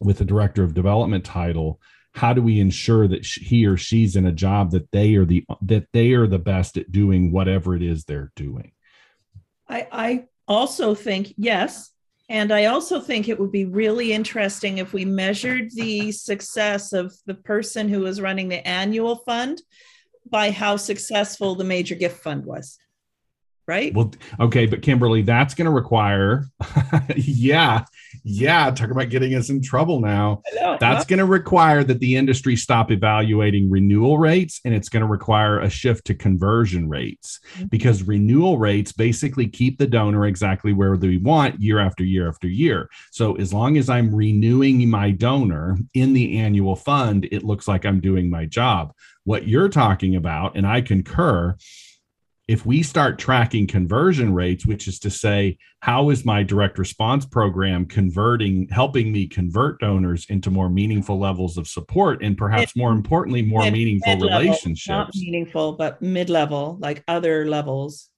with 0.00 0.18
the 0.18 0.24
director 0.24 0.64
of 0.64 0.72
development 0.72 1.24
title 1.24 1.80
how 2.12 2.32
do 2.32 2.42
we 2.42 2.60
ensure 2.60 3.06
that 3.06 3.24
he 3.24 3.66
or 3.66 3.76
she's 3.76 4.16
in 4.16 4.26
a 4.26 4.32
job 4.32 4.72
that 4.72 4.90
they 4.90 5.14
are 5.14 5.24
the 5.24 5.44
that 5.62 5.86
they 5.92 6.12
are 6.12 6.26
the 6.26 6.38
best 6.38 6.76
at 6.76 6.90
doing 6.90 7.30
whatever 7.30 7.76
it 7.76 7.82
is 7.82 8.04
they're 8.04 8.32
doing? 8.34 8.72
I 9.68 9.86
i 9.92 10.24
also 10.48 10.94
think 10.94 11.32
yes 11.36 11.90
and 12.30 12.52
I 12.52 12.66
also 12.66 13.00
think 13.00 13.28
it 13.28 13.40
would 13.40 13.50
be 13.50 13.64
really 13.64 14.12
interesting 14.12 14.78
if 14.78 14.92
we 14.92 15.04
measured 15.04 15.72
the 15.74 16.12
success 16.12 16.92
of 16.92 17.12
the 17.26 17.34
person 17.34 17.88
who 17.88 18.02
was 18.02 18.20
running 18.20 18.48
the 18.48 18.66
annual 18.66 19.16
fund 19.16 19.60
by 20.30 20.52
how 20.52 20.76
successful 20.76 21.56
the 21.56 21.64
major 21.64 21.96
gift 21.96 22.22
fund 22.22 22.46
was. 22.46 22.78
Right? 23.66 23.92
Well, 23.92 24.12
okay, 24.38 24.66
but 24.66 24.80
Kimberly, 24.80 25.22
that's 25.22 25.54
going 25.54 25.64
to 25.64 25.72
require, 25.72 26.44
yeah, 27.16 27.84
yeah, 28.22 28.70
talk 28.70 28.90
about 28.90 29.08
getting 29.08 29.34
us 29.34 29.50
in 29.50 29.62
trouble 29.62 30.00
now. 30.00 30.42
That's 30.78 31.04
going 31.04 31.18
to 31.18 31.24
require 31.24 31.84
that 31.84 32.00
the 32.00 32.16
industry 32.16 32.56
stop 32.56 32.90
evaluating 32.90 33.70
renewal 33.70 34.18
rates 34.18 34.60
and 34.64 34.74
it's 34.74 34.88
going 34.88 35.02
to 35.02 35.06
require 35.06 35.60
a 35.60 35.70
shift 35.70 36.06
to 36.06 36.14
conversion 36.14 36.88
rates 36.88 37.40
mm-hmm. 37.54 37.66
because 37.66 38.02
renewal 38.02 38.58
rates 38.58 38.92
basically 38.92 39.46
keep 39.46 39.78
the 39.78 39.86
donor 39.86 40.26
exactly 40.26 40.72
where 40.72 40.96
they 40.96 41.16
want 41.16 41.60
year 41.60 41.78
after 41.78 42.04
year 42.04 42.28
after 42.28 42.48
year. 42.48 42.88
So 43.10 43.34
as 43.36 43.52
long 43.52 43.76
as 43.76 43.88
I'm 43.88 44.14
renewing 44.14 44.88
my 44.88 45.10
donor 45.10 45.78
in 45.94 46.12
the 46.12 46.38
annual 46.38 46.76
fund, 46.76 47.28
it 47.30 47.44
looks 47.44 47.68
like 47.68 47.84
I'm 47.84 48.00
doing 48.00 48.30
my 48.30 48.46
job. 48.46 48.92
What 49.24 49.46
you're 49.46 49.68
talking 49.68 50.16
about, 50.16 50.56
and 50.56 50.66
I 50.66 50.80
concur, 50.80 51.56
if 52.50 52.66
we 52.66 52.82
start 52.82 53.16
tracking 53.16 53.64
conversion 53.64 54.34
rates, 54.34 54.66
which 54.66 54.88
is 54.88 54.98
to 54.98 55.08
say, 55.08 55.56
how 55.82 56.10
is 56.10 56.24
my 56.24 56.42
direct 56.42 56.78
response 56.78 57.24
program 57.24 57.86
converting, 57.86 58.66
helping 58.70 59.12
me 59.12 59.28
convert 59.28 59.78
donors 59.78 60.26
into 60.28 60.50
more 60.50 60.68
meaningful 60.68 61.16
levels 61.16 61.56
of 61.56 61.68
support, 61.68 62.24
and 62.24 62.36
perhaps 62.36 62.74
more 62.74 62.90
importantly, 62.90 63.40
more 63.40 63.62
mid, 63.62 63.74
meaningful 63.74 64.16
mid-level, 64.16 64.40
relationships? 64.40 64.88
Not 64.88 65.14
meaningful, 65.14 65.74
but 65.74 66.02
mid 66.02 66.28
level, 66.28 66.76
like 66.80 67.04
other 67.06 67.46
levels. 67.46 68.10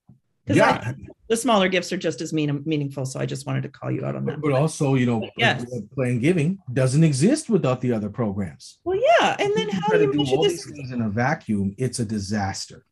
yeah. 0.46 0.94
the 1.28 1.36
smaller 1.36 1.68
gifts 1.68 1.92
are 1.92 1.98
just 1.98 2.22
as 2.22 2.32
mean, 2.32 2.62
meaningful. 2.64 3.04
So 3.04 3.20
I 3.20 3.26
just 3.26 3.46
wanted 3.46 3.64
to 3.64 3.68
call 3.68 3.90
you 3.90 4.06
out 4.06 4.16
on 4.16 4.24
that. 4.24 4.40
But 4.40 4.52
also, 4.52 4.94
you 4.94 5.04
know, 5.04 5.28
yes. 5.36 5.62
plan 5.94 6.20
giving 6.20 6.58
doesn't 6.72 7.04
exist 7.04 7.50
without 7.50 7.82
the 7.82 7.92
other 7.92 8.08
programs. 8.08 8.78
Well, 8.84 8.98
yeah. 9.20 9.36
And 9.38 9.54
then 9.54 9.68
how 9.68 9.88
do 9.88 10.04
you 10.04 10.12
do 10.14 10.20
all 10.20 10.42
this- 10.42 10.64
these 10.64 10.72
things 10.74 10.90
in 10.90 11.02
a 11.02 11.10
vacuum, 11.10 11.74
it's 11.76 11.98
a 11.98 12.06
disaster. 12.06 12.86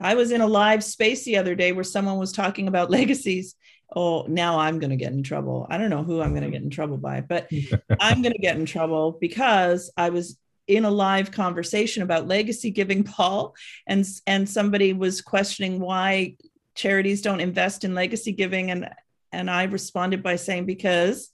I 0.00 0.14
was 0.14 0.30
in 0.30 0.40
a 0.40 0.46
live 0.46 0.84
space 0.84 1.24
the 1.24 1.36
other 1.36 1.54
day 1.54 1.72
where 1.72 1.84
someone 1.84 2.18
was 2.18 2.32
talking 2.32 2.68
about 2.68 2.90
legacies. 2.98 3.54
Oh, 3.94 4.26
now 4.28 4.58
I'm 4.58 4.78
going 4.78 4.90
to 4.90 4.96
get 4.96 5.12
in 5.12 5.22
trouble. 5.22 5.66
I 5.70 5.78
don't 5.78 5.90
know 5.90 6.02
who 6.02 6.20
I'm 6.20 6.30
going 6.30 6.42
to 6.42 6.50
get 6.50 6.62
in 6.62 6.70
trouble 6.70 6.96
by, 6.96 7.20
but 7.20 7.48
I'm 8.00 8.22
going 8.22 8.32
to 8.32 8.40
get 8.40 8.56
in 8.56 8.66
trouble 8.66 9.16
because 9.20 9.92
I 9.96 10.10
was 10.10 10.36
in 10.66 10.84
a 10.84 10.90
live 10.90 11.30
conversation 11.30 12.02
about 12.02 12.26
legacy 12.26 12.70
giving 12.70 13.04
paul 13.04 13.54
and 13.86 14.06
and 14.26 14.48
somebody 14.48 14.92
was 14.92 15.20
questioning 15.20 15.78
why 15.78 16.36
charities 16.74 17.22
don't 17.22 17.40
invest 17.40 17.84
in 17.84 17.94
legacy 17.94 18.32
giving 18.32 18.70
and 18.70 18.88
and 19.32 19.50
i 19.50 19.64
responded 19.64 20.22
by 20.22 20.36
saying 20.36 20.66
because 20.66 21.30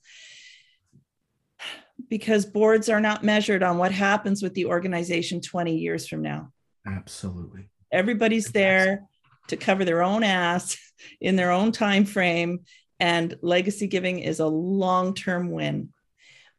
because 2.08 2.44
boards 2.44 2.88
are 2.88 3.00
not 3.00 3.24
measured 3.24 3.62
on 3.62 3.78
what 3.78 3.92
happens 3.92 4.42
with 4.42 4.54
the 4.54 4.66
organization 4.66 5.40
20 5.40 5.76
years 5.76 6.06
from 6.06 6.20
now 6.20 6.50
absolutely 6.86 7.68
everybody's 7.92 8.50
there 8.52 9.06
to 9.48 9.56
cover 9.56 9.84
their 9.84 10.02
own 10.02 10.22
ass 10.22 10.76
in 11.20 11.36
their 11.36 11.50
own 11.50 11.72
time 11.72 12.04
frame 12.04 12.60
and 12.98 13.36
legacy 13.42 13.86
giving 13.86 14.20
is 14.20 14.40
a 14.40 14.46
long-term 14.46 15.50
win 15.50 15.92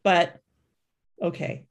but 0.03 0.37
okay 1.21 1.65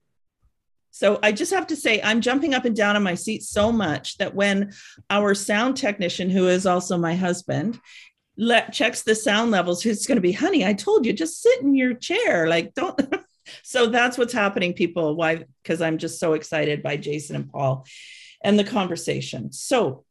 so 0.92 1.18
I 1.22 1.32
just 1.32 1.52
have 1.54 1.66
to 1.68 1.76
say, 1.76 2.02
I'm 2.02 2.20
jumping 2.20 2.52
up 2.52 2.66
and 2.66 2.76
down 2.76 2.96
in 2.96 3.02
my 3.02 3.14
seat 3.14 3.42
so 3.42 3.72
much 3.72 4.18
that 4.18 4.34
when 4.34 4.74
our 5.08 5.34
sound 5.34 5.78
technician, 5.78 6.28
who 6.28 6.48
is 6.48 6.66
also 6.66 6.98
my 6.98 7.14
husband, 7.14 7.80
let 8.36 8.74
checks 8.74 9.02
the 9.02 9.14
sound 9.14 9.50
levels, 9.50 9.82
who's 9.82 10.06
going 10.06 10.16
to 10.16 10.22
be, 10.22 10.32
honey, 10.32 10.66
I 10.66 10.74
told 10.74 11.06
you, 11.06 11.14
just 11.14 11.40
sit 11.40 11.62
in 11.62 11.74
your 11.74 11.94
chair. 11.94 12.46
Like, 12.46 12.74
don't. 12.74 13.00
so 13.62 13.86
that's 13.86 14.18
what's 14.18 14.34
happening, 14.34 14.74
people. 14.74 15.16
Why? 15.16 15.44
Because 15.62 15.80
I'm 15.80 15.96
just 15.96 16.20
so 16.20 16.34
excited 16.34 16.82
by 16.82 16.98
Jason 16.98 17.36
and 17.36 17.50
Paul 17.50 17.86
and 18.42 18.58
the 18.58 18.64
conversation. 18.64 19.52
So 19.52 20.04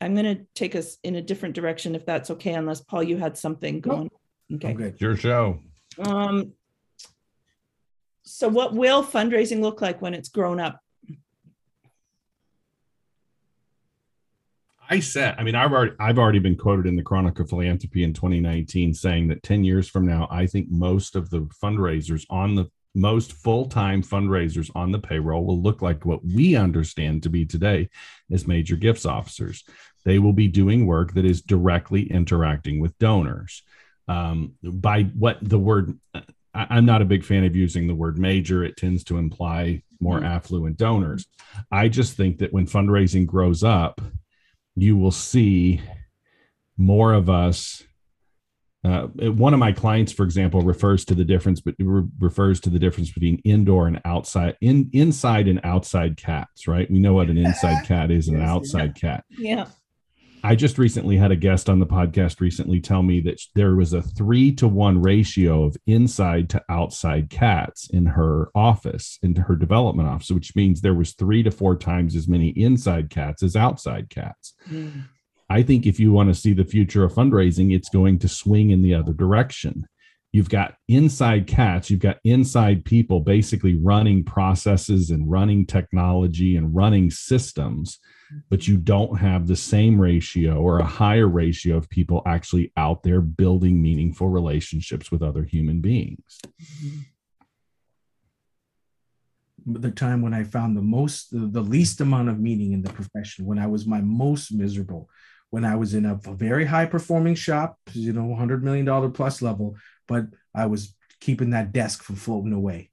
I'm 0.00 0.14
going 0.14 0.36
to 0.36 0.46
take 0.54 0.74
us 0.74 0.98
in 1.02 1.16
a 1.16 1.22
different 1.22 1.54
direction, 1.54 1.94
if 1.94 2.06
that's 2.06 2.30
okay, 2.30 2.54
unless 2.54 2.80
Paul, 2.80 3.02
you 3.02 3.16
had 3.16 3.36
something 3.36 3.80
going. 3.80 4.10
Okay. 4.54 4.74
Okay. 4.74 4.94
Your 4.98 5.16
show. 5.16 5.60
Um, 5.98 6.52
so, 8.22 8.48
what 8.48 8.74
will 8.74 9.02
fundraising 9.02 9.60
look 9.60 9.80
like 9.80 10.00
when 10.02 10.14
it's 10.14 10.28
grown 10.28 10.60
up? 10.60 10.80
I 14.90 15.00
said, 15.00 15.34
I 15.38 15.44
mean, 15.44 15.54
I've 15.54 15.72
already, 15.72 15.92
I've 16.00 16.18
already 16.18 16.38
been 16.38 16.56
quoted 16.56 16.86
in 16.86 16.96
the 16.96 17.02
Chronicle 17.02 17.42
of 17.42 17.50
Philanthropy 17.50 18.04
in 18.04 18.14
2019 18.14 18.94
saying 18.94 19.28
that 19.28 19.42
10 19.42 19.64
years 19.64 19.88
from 19.88 20.06
now, 20.06 20.26
I 20.30 20.46
think 20.46 20.70
most 20.70 21.14
of 21.14 21.28
the 21.28 21.40
fundraisers 21.62 22.24
on 22.30 22.54
the 22.54 22.70
most 22.98 23.32
full-time 23.32 24.02
fundraisers 24.02 24.70
on 24.74 24.92
the 24.92 24.98
payroll 24.98 25.44
will 25.44 25.62
look 25.62 25.80
like 25.82 26.04
what 26.04 26.24
we 26.24 26.56
understand 26.56 27.22
to 27.22 27.30
be 27.30 27.46
today 27.46 27.88
as 28.30 28.46
major 28.46 28.76
gifts 28.76 29.06
officers. 29.06 29.64
They 30.04 30.18
will 30.18 30.32
be 30.32 30.48
doing 30.48 30.86
work 30.86 31.14
that 31.14 31.24
is 31.24 31.42
directly 31.42 32.10
interacting 32.10 32.80
with 32.80 32.98
donors. 32.98 33.62
Um, 34.08 34.54
by 34.62 35.02
what 35.02 35.38
the 35.42 35.58
word 35.58 35.98
I, 36.54 36.78
am 36.78 36.86
not 36.86 37.02
a 37.02 37.06
big 37.06 37.24
fan 37.24 37.44
of 37.44 37.54
using 37.54 37.86
the 37.86 37.94
word 37.94 38.18
major. 38.18 38.64
It 38.64 38.76
tends 38.76 39.04
to 39.04 39.18
imply 39.18 39.82
more 40.00 40.20
mm. 40.20 40.26
affluent 40.26 40.76
donors. 40.76 41.26
I 41.70 41.88
just 41.88 42.16
think 42.16 42.38
that 42.38 42.52
when 42.52 42.66
fundraising 42.66 43.26
grows 43.26 43.62
up, 43.62 44.00
you 44.74 44.96
will 44.96 45.12
see 45.12 45.80
more 46.76 47.12
of 47.12 47.28
us. 47.30 47.82
Uh, 48.88 49.06
one 49.32 49.52
of 49.52 49.60
my 49.60 49.72
clients, 49.72 50.12
for 50.12 50.22
example, 50.22 50.62
refers 50.62 51.04
to 51.04 51.14
the 51.14 51.24
difference, 51.24 51.60
but 51.60 51.74
re- 51.78 52.08
refers 52.18 52.60
to 52.60 52.70
the 52.70 52.78
difference 52.78 53.10
between 53.10 53.38
indoor 53.44 53.86
and 53.86 54.00
outside, 54.04 54.56
in 54.60 54.88
inside 54.92 55.46
and 55.46 55.60
outside 55.64 56.16
cats. 56.16 56.66
Right? 56.66 56.90
We 56.90 56.98
know 56.98 57.14
what 57.14 57.28
an 57.28 57.36
inside 57.36 57.84
cat 57.86 58.10
is 58.10 58.28
and 58.28 58.38
an 58.38 58.44
outside 58.44 58.94
cat. 58.94 59.24
Yeah. 59.36 59.66
I 60.44 60.54
just 60.54 60.78
recently 60.78 61.16
had 61.16 61.32
a 61.32 61.36
guest 61.36 61.68
on 61.68 61.80
the 61.80 61.86
podcast 61.86 62.40
recently 62.40 62.80
tell 62.80 63.02
me 63.02 63.20
that 63.22 63.40
there 63.54 63.74
was 63.74 63.92
a 63.92 64.02
three 64.02 64.52
to 64.52 64.68
one 64.68 65.02
ratio 65.02 65.64
of 65.64 65.76
inside 65.86 66.48
to 66.50 66.62
outside 66.68 67.28
cats 67.28 67.90
in 67.90 68.06
her 68.06 68.50
office, 68.54 69.18
into 69.22 69.42
her 69.42 69.56
development 69.56 70.08
office, 70.08 70.30
which 70.30 70.54
means 70.54 70.80
there 70.80 70.94
was 70.94 71.14
three 71.14 71.42
to 71.42 71.50
four 71.50 71.76
times 71.76 72.14
as 72.14 72.28
many 72.28 72.48
inside 72.50 73.10
cats 73.10 73.42
as 73.42 73.56
outside 73.56 74.10
cats. 74.10 74.54
Mm. 74.70 75.04
I 75.50 75.62
think 75.62 75.86
if 75.86 75.98
you 75.98 76.12
want 76.12 76.28
to 76.28 76.40
see 76.40 76.52
the 76.52 76.64
future 76.64 77.04
of 77.04 77.12
fundraising, 77.12 77.74
it's 77.74 77.88
going 77.88 78.18
to 78.20 78.28
swing 78.28 78.70
in 78.70 78.82
the 78.82 78.94
other 78.94 79.12
direction. 79.12 79.86
You've 80.32 80.50
got 80.50 80.74
inside 80.88 81.46
cats, 81.46 81.90
you've 81.90 82.00
got 82.00 82.18
inside 82.24 82.84
people 82.84 83.20
basically 83.20 83.76
running 83.76 84.24
processes 84.24 85.10
and 85.10 85.30
running 85.30 85.64
technology 85.64 86.56
and 86.56 86.74
running 86.74 87.10
systems 87.10 87.98
but 88.50 88.68
you 88.68 88.76
don't 88.76 89.18
have 89.18 89.46
the 89.46 89.56
same 89.56 90.00
ratio 90.00 90.56
or 90.56 90.78
a 90.78 90.84
higher 90.84 91.26
ratio 91.26 91.76
of 91.76 91.88
people 91.88 92.22
actually 92.26 92.72
out 92.76 93.02
there 93.02 93.20
building 93.20 93.80
meaningful 93.80 94.28
relationships 94.28 95.10
with 95.10 95.22
other 95.22 95.44
human 95.44 95.80
beings. 95.80 96.38
Mm-hmm. 96.60 96.98
The 99.80 99.90
time 99.90 100.22
when 100.22 100.32
I 100.32 100.44
found 100.44 100.76
the 100.76 100.82
most, 100.82 101.28
the 101.30 101.60
least 101.60 102.00
amount 102.00 102.30
of 102.30 102.40
meaning 102.40 102.72
in 102.72 102.82
the 102.82 102.92
profession, 102.92 103.44
when 103.44 103.58
I 103.58 103.66
was 103.66 103.86
my 103.86 104.00
most 104.00 104.50
miserable, 104.52 105.10
when 105.50 105.64
I 105.64 105.76
was 105.76 105.94
in 105.94 106.04
a, 106.04 106.14
very 106.14 106.66
high 106.66 106.86
performing 106.86 107.34
shop, 107.34 107.78
you 107.92 108.12
know, 108.12 108.24
$100 108.24 108.62
million 108.62 109.12
plus 109.12 109.40
level, 109.40 109.76
but 110.06 110.26
I 110.54 110.66
was 110.66 110.94
keeping 111.20 111.50
that 111.50 111.72
desk 111.72 112.02
from 112.02 112.16
floating 112.16 112.52
away. 112.52 112.90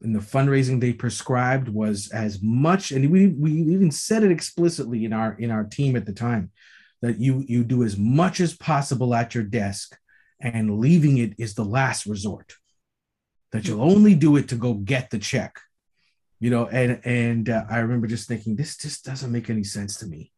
And 0.00 0.14
the 0.14 0.20
fundraising 0.20 0.80
they 0.80 0.92
prescribed 0.92 1.68
was 1.68 2.10
as 2.10 2.42
much 2.42 2.90
and 2.90 3.08
we, 3.10 3.28
we 3.28 3.52
even 3.52 3.92
said 3.92 4.24
it 4.24 4.32
explicitly 4.32 5.04
in 5.04 5.12
our 5.12 5.34
in 5.34 5.52
our 5.52 5.62
team 5.62 5.94
at 5.94 6.06
the 6.06 6.12
time 6.12 6.50
that 7.02 7.20
you 7.20 7.44
you 7.46 7.62
do 7.62 7.84
as 7.84 7.96
much 7.96 8.40
as 8.40 8.52
possible 8.52 9.14
at 9.14 9.32
your 9.32 9.44
desk 9.44 9.96
and 10.40 10.80
leaving 10.80 11.18
it 11.18 11.34
is 11.38 11.54
the 11.54 11.64
last 11.64 12.04
resort. 12.04 12.56
That 13.52 13.68
you'll 13.68 13.82
only 13.82 14.16
do 14.16 14.36
it 14.36 14.48
to 14.48 14.56
go 14.56 14.74
get 14.74 15.10
the 15.10 15.20
check. 15.20 15.60
You 16.40 16.50
know 16.50 16.66
and 16.66 17.00
and 17.04 17.48
uh, 17.48 17.66
i 17.70 17.78
remember 17.78 18.08
just 18.08 18.26
thinking 18.26 18.56
this 18.56 18.76
just 18.76 19.04
doesn't 19.04 19.30
make 19.30 19.48
any 19.48 19.62
sense 19.62 19.98
to 19.98 20.06
me 20.06 20.31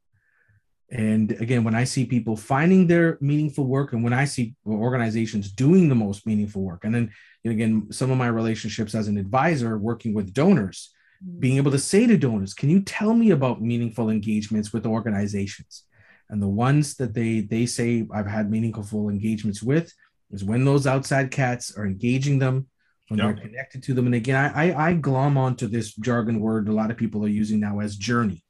and 0.91 1.33
again 1.41 1.65
when 1.65 1.75
i 1.75 1.85
see 1.85 2.05
people 2.05 2.37
finding 2.37 2.87
their 2.87 3.17
meaningful 3.21 3.67
work 3.67 3.93
and 3.93 4.05
when 4.05 4.13
i 4.13 4.25
see 4.25 4.55
organizations 4.67 5.51
doing 5.51 5.89
the 5.89 5.95
most 5.95 6.27
meaningful 6.27 6.63
work 6.63 6.85
and 6.85 6.95
then 6.95 7.11
again, 7.51 7.89
some 7.91 8.11
of 8.11 8.19
my 8.19 8.29
relationships 8.29 8.95
as 8.95 9.09
an 9.09 9.19
advisor 9.19 9.79
working 9.79 10.15
with 10.15 10.33
donors, 10.33 10.93
mm. 11.25 11.41
being 11.41 11.57
able 11.57 11.71
to 11.71 11.79
say 11.79 12.07
to 12.07 12.17
donors, 12.17 12.55
can 12.55 12.71
you 12.71 12.81
tell 12.81 13.15
me 13.15 13.31
about 13.31 13.63
meaningful 13.63 14.11
engagements 14.11 14.73
with 14.73 14.87
organizations? 14.87 15.85
And 16.31 16.43
the 16.43 16.49
ones 16.49 16.95
that 16.97 17.13
they 17.13 17.41
they 17.41 17.67
say 17.67 18.07
I've 18.13 18.27
had 18.27 18.51
meaningful 18.51 19.11
engagements 19.11 19.63
with 19.63 19.93
is 20.31 20.43
when 20.43 20.65
those 20.65 20.87
outside 20.87 21.31
cats 21.31 21.77
are 21.77 21.87
engaging 21.87 22.39
them, 22.39 22.67
when 23.09 23.19
yep. 23.19 23.37
they're 23.37 23.45
connected 23.45 23.83
to 23.85 23.95
them. 23.95 24.07
And 24.07 24.15
again, 24.15 24.37
I, 24.37 24.71
I, 24.71 24.89
I 24.89 24.95
glom 24.95 25.37
onto 25.37 25.69
this 25.69 25.95
jargon 25.95 26.41
word 26.41 26.69
a 26.69 26.73
lot 26.73 26.91
of 26.91 26.97
people 26.97 27.25
are 27.25 27.29
using 27.29 27.61
now 27.61 27.81
as 27.81 27.97
journey. 27.97 28.43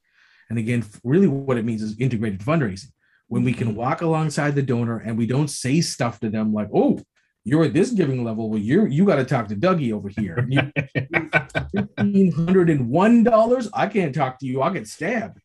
And 0.51 0.59
again, 0.59 0.85
really 1.03 1.27
what 1.27 1.57
it 1.57 1.65
means 1.65 1.83
is 1.83 1.99
integrated 1.99 2.41
fundraising. 2.41 2.91
When 3.29 3.43
we 3.43 3.53
can 3.55 3.69
mm-hmm. 3.69 3.79
walk 3.79 4.03
alongside 4.03 4.55
the 4.55 4.63
donor 4.63 4.99
and 4.99 5.17
we 5.17 5.27
don't 5.27 5.49
say 5.49 5.81
stuff 5.81 6.21
to 6.21 6.29
them 6.29 6.53
like, 6.53 6.69
oh, 6.75 7.01
you're 7.45 7.65
at 7.65 7.75
this 7.75 7.91
giving 7.91 8.25
level. 8.25 8.49
Well, 8.49 8.61
you 8.61 8.87
you 8.87 9.05
got 9.05 9.17
to 9.17 9.25
talk 9.25 9.49
to 9.49 9.57
Dougie 9.57 9.93
over 9.93 10.09
here. 10.09 10.49
Fifteen 11.73 12.33
hundred 12.33 12.71
and 12.71 12.89
one 12.89 13.23
dollars. 13.23 13.69
I 13.75 13.87
can't 13.87 14.15
talk 14.15 14.39
to 14.39 14.47
you. 14.47 14.63
I'll 14.63 14.73
get 14.73 14.89
stabbed. 14.89 15.41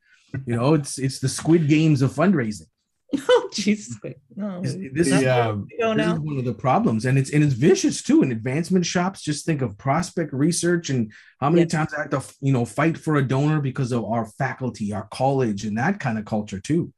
You 0.46 0.56
know, 0.56 0.76
it's 0.76 0.98
it's 0.98 1.20
the 1.20 1.28
Squid 1.28 1.68
Games 1.68 2.02
of 2.02 2.12
fundraising. 2.12 2.68
Oh 3.32 3.50
Jesus! 3.52 3.98
No, 4.36 4.62
this, 4.62 5.08
is, 5.08 5.22
yeah, 5.24 5.50
um, 5.50 5.68
this 5.70 6.08
is 6.08 6.20
one 6.20 6.38
of 6.38 6.46
the 6.46 6.54
problems, 6.54 7.06
and 7.06 7.18
it's 7.18 7.32
and 7.32 7.44
it's 7.44 7.54
vicious 7.54 8.04
too. 8.04 8.22
In 8.22 8.32
advancement 8.32 8.86
shops, 8.86 9.24
just 9.24 9.46
think 9.46 9.64
of 9.64 9.78
prospect 9.78 10.32
research 10.32 10.92
and 10.92 11.12
how 11.40 11.50
many 11.50 11.64
yes. 11.64 11.72
times 11.72 11.94
I 11.94 12.02
have 12.02 12.12
to 12.12 12.22
you 12.40 12.54
know 12.54 12.66
fight 12.66 12.98
for 12.98 13.16
a 13.16 13.28
donor 13.28 13.62
because 13.62 13.92
of 13.92 14.06
our 14.06 14.26
faculty, 14.26 14.94
our 14.94 15.08
college, 15.12 15.66
and 15.66 15.78
that 15.78 16.00
kind 16.00 16.20
of 16.20 16.26
culture 16.26 16.60
too. 16.60 16.94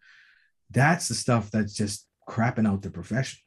That's 0.69 1.07
the 1.07 1.15
stuff 1.15 1.49
that's 1.49 1.73
just 1.73 2.05
crapping 2.27 2.67
out 2.67 2.81
the 2.81 2.91
profession. 2.91 3.39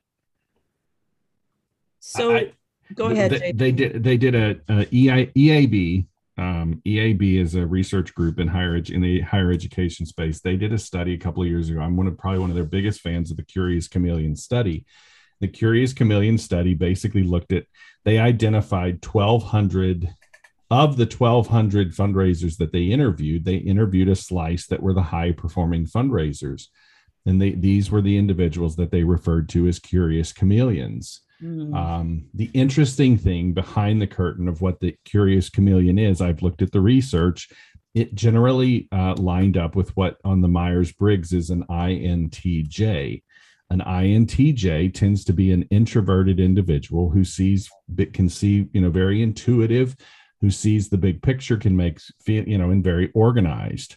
So 2.01 2.35
I, 2.35 2.53
go 2.95 3.07
ahead. 3.07 3.31
They, 3.31 3.53
they, 3.53 3.73
did 3.73 4.03
they 4.03 4.17
did 4.17 4.35
a, 4.35 4.61
a 4.69 4.81
EI, 4.95 5.27
EAB. 5.37 6.07
Um, 6.37 6.82
EAB 6.85 7.41
is 7.41 7.55
a 7.55 7.66
research 7.66 8.14
group 8.14 8.41
in 8.41 8.49
higher 8.49 8.76
ed- 8.76 8.91
in 8.91 9.01
the 9.01 9.20
higher 9.20 9.53
education 9.53 10.05
space. 10.05 10.41
They 10.41 10.57
did 10.57 10.72
a 10.72 10.78
study 10.78 11.14
a 11.14 11.18
couple 11.18 11.43
of 11.43 11.49
years 11.49 11.70
ago. 11.70 11.80
I'm 11.80 11.97
one 11.97 12.09
of 12.09 12.18
probably 12.18 12.41
one 12.41 12.51
of 12.51 12.57
their 12.57 12.64
biggest 12.64 13.01
fans 13.01 13.30
of 13.30 13.37
the 13.37 13.45
Curious 13.45 13.87
Chameleon 13.87 14.35
study. 14.35 14.85
The 15.41 15.49
Curious 15.49 15.93
Chameleon 15.93 16.39
study 16.39 16.74
basically 16.74 17.22
looked 17.22 17.53
at 17.53 17.66
they 18.05 18.18
identified 18.18 19.05
1,200 19.05 20.12
of 20.70 20.97
the 20.97 21.07
1,200 21.07 21.95
fundraisers 21.95 22.57
that 22.57 22.72
they 22.72 22.85
interviewed. 22.85 23.45
They 23.45 23.57
interviewed 23.57 24.09
a 24.09 24.16
slice 24.16 24.66
that 24.66 24.82
were 24.82 24.95
the 24.95 25.03
high 25.03 25.32
performing 25.32 25.87
fundraisers 25.87 26.66
And 27.26 27.41
they, 27.41 27.51
these 27.53 27.91
were 27.91 28.03
the 28.03 28.18
individuals 28.18 28.76
that 28.76 28.91
they 28.91 29.05
referred 29.05 29.49
to 29.51 29.66
as 29.66 29.78
curious 29.78 30.32
chameleons. 30.32 31.20
Mm. 31.45 31.76
Um, 31.76 32.24
the 32.32 32.51
interesting 32.55 33.18
thing 33.18 33.53
behind 33.53 34.01
the 34.01 34.07
curtain 34.07 34.49
of 34.49 34.62
what 34.62 34.80
the 34.80 34.97
curious 35.05 35.51
chameleon 35.51 35.99
is, 35.99 36.20
I've 36.20 36.42
looked 36.42 36.62
at 36.62 36.72
the 36.72 36.80
research. 36.80 37.51
It 37.95 38.14
generally 38.14 38.88
uh, 38.90 39.14
lined 39.18 39.57
up 39.57 39.76
with 39.76 39.95
what 39.97 40.16
on 40.24 40.40
the 40.40 40.49
Myers 40.49 40.92
Briggs 40.92 41.32
is 41.32 41.51
an 41.51 41.64
INTJ. 41.68 43.22
An 43.70 43.80
INTJ 43.80 44.95
tends 44.95 45.24
to 45.24 45.32
be 45.32 45.53
an 45.53 45.62
introverted 45.70 46.40
individual 46.40 47.11
who 47.11 47.24
sees, 47.24 47.68
can 48.12 48.28
see, 48.28 48.66
you 48.72 48.80
know, 48.80 48.90
very 48.90 49.22
intuitive, 49.22 49.97
who 50.40 50.51
sees 50.51 50.88
the 50.88 50.99
big 50.99 51.22
picture, 51.22 51.57
can 51.57 51.76
make, 51.76 52.01
you 52.26 52.59
know, 52.59 52.70
and 52.70 52.82
very 52.82 53.11
organized. 53.14 53.97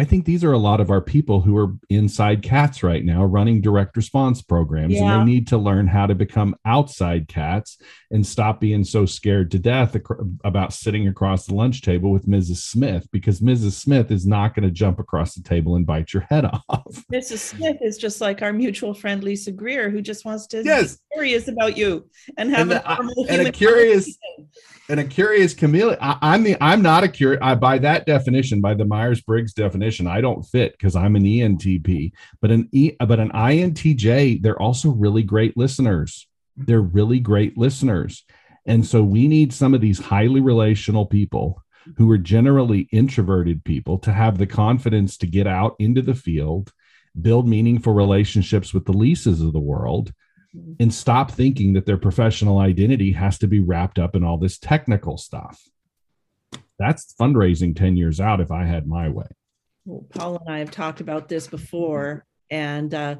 I 0.00 0.04
think 0.04 0.24
these 0.24 0.44
are 0.44 0.52
a 0.52 0.58
lot 0.58 0.80
of 0.80 0.90
our 0.90 1.02
people 1.02 1.42
who 1.42 1.54
are 1.58 1.74
inside 1.90 2.42
cats 2.42 2.82
right 2.82 3.04
now 3.04 3.22
running 3.22 3.60
direct 3.60 3.94
response 3.98 4.40
programs 4.40 4.94
yeah. 4.94 5.02
and 5.02 5.28
they 5.28 5.30
need 5.30 5.46
to 5.48 5.58
learn 5.58 5.86
how 5.86 6.06
to 6.06 6.14
become 6.14 6.56
outside 6.64 7.28
cats 7.28 7.76
and 8.10 8.26
stop 8.26 8.60
being 8.60 8.82
so 8.82 9.04
scared 9.04 9.50
to 9.50 9.58
death 9.58 9.94
about 10.42 10.72
sitting 10.72 11.06
across 11.06 11.44
the 11.44 11.54
lunch 11.54 11.82
table 11.82 12.10
with 12.10 12.26
Mrs. 12.26 12.62
Smith 12.62 13.08
because 13.12 13.40
Mrs. 13.40 13.72
Smith 13.72 14.10
is 14.10 14.26
not 14.26 14.54
going 14.54 14.66
to 14.66 14.70
jump 14.70 15.00
across 15.00 15.34
the 15.34 15.42
table 15.42 15.76
and 15.76 15.86
bite 15.86 16.14
your 16.14 16.22
head 16.30 16.46
off. 16.70 17.04
Mrs. 17.12 17.40
Smith 17.40 17.76
is 17.82 17.98
just 17.98 18.22
like 18.22 18.40
our 18.40 18.54
mutual 18.54 18.94
friend 18.94 19.22
Lisa 19.22 19.52
Greer 19.52 19.90
who 19.90 20.00
just 20.00 20.24
wants 20.24 20.46
to 20.46 20.62
yes. 20.64 20.96
be 20.96 21.02
curious 21.12 21.46
about 21.46 21.76
you 21.76 22.08
and 22.38 22.48
have 22.48 22.70
and 22.70 22.80
a, 22.82 22.94
normal 22.94 23.26
and 23.28 23.46
a 23.46 23.52
curious 23.52 24.16
and 24.90 24.98
a 24.98 25.04
curious 25.04 25.54
chameleon. 25.54 25.98
I, 26.00 26.34
am 26.34 26.42
the 26.42 26.56
I'm 26.60 26.82
not 26.82 27.04
a 27.04 27.08
curious. 27.08 27.40
By 27.60 27.78
that 27.78 28.06
definition, 28.06 28.60
by 28.60 28.74
the 28.74 28.84
Myers 28.84 29.20
Briggs 29.20 29.52
definition, 29.52 29.89
I 30.06 30.20
don't 30.20 30.42
fit 30.42 30.72
because 30.72 30.94
I'm 30.94 31.16
an 31.16 31.24
ENTP. 31.24 32.12
But 32.40 32.50
an 32.50 32.68
E, 32.72 32.92
but 32.98 33.18
an 33.18 33.30
INTJ, 33.30 34.42
they're 34.42 34.60
also 34.60 34.90
really 34.90 35.22
great 35.22 35.56
listeners. 35.56 36.28
They're 36.56 36.80
really 36.80 37.20
great 37.20 37.56
listeners, 37.56 38.24
and 38.66 38.84
so 38.84 39.02
we 39.02 39.26
need 39.28 39.52
some 39.52 39.72
of 39.72 39.80
these 39.80 39.98
highly 39.98 40.40
relational 40.40 41.06
people 41.06 41.62
who 41.96 42.10
are 42.10 42.18
generally 42.18 42.88
introverted 42.92 43.64
people 43.64 43.98
to 43.98 44.12
have 44.12 44.36
the 44.36 44.46
confidence 44.46 45.16
to 45.16 45.26
get 45.26 45.46
out 45.46 45.74
into 45.78 46.02
the 46.02 46.14
field, 46.14 46.72
build 47.20 47.48
meaningful 47.48 47.94
relationships 47.94 48.74
with 48.74 48.84
the 48.84 48.92
Lisas 48.92 49.44
of 49.44 49.52
the 49.52 49.58
world 49.58 50.12
and 50.78 50.92
stop 50.92 51.30
thinking 51.30 51.74
that 51.74 51.86
their 51.86 51.96
professional 51.96 52.58
identity 52.58 53.12
has 53.12 53.38
to 53.38 53.46
be 53.46 53.60
wrapped 53.60 53.98
up 53.98 54.16
in 54.16 54.24
all 54.24 54.36
this 54.36 54.58
technical 54.58 55.16
stuff. 55.16 55.62
That's 56.78 57.14
fundraising 57.14 57.76
10 57.76 57.96
years 57.96 58.20
out 58.20 58.40
if 58.40 58.50
I 58.50 58.64
had 58.64 58.86
my 58.86 59.08
way. 59.08 59.26
Paul 60.10 60.38
and 60.38 60.54
I 60.54 60.58
have 60.58 60.70
talked 60.70 61.00
about 61.00 61.28
this 61.28 61.46
before, 61.46 62.24
and 62.50 62.92
uh, 62.94 63.16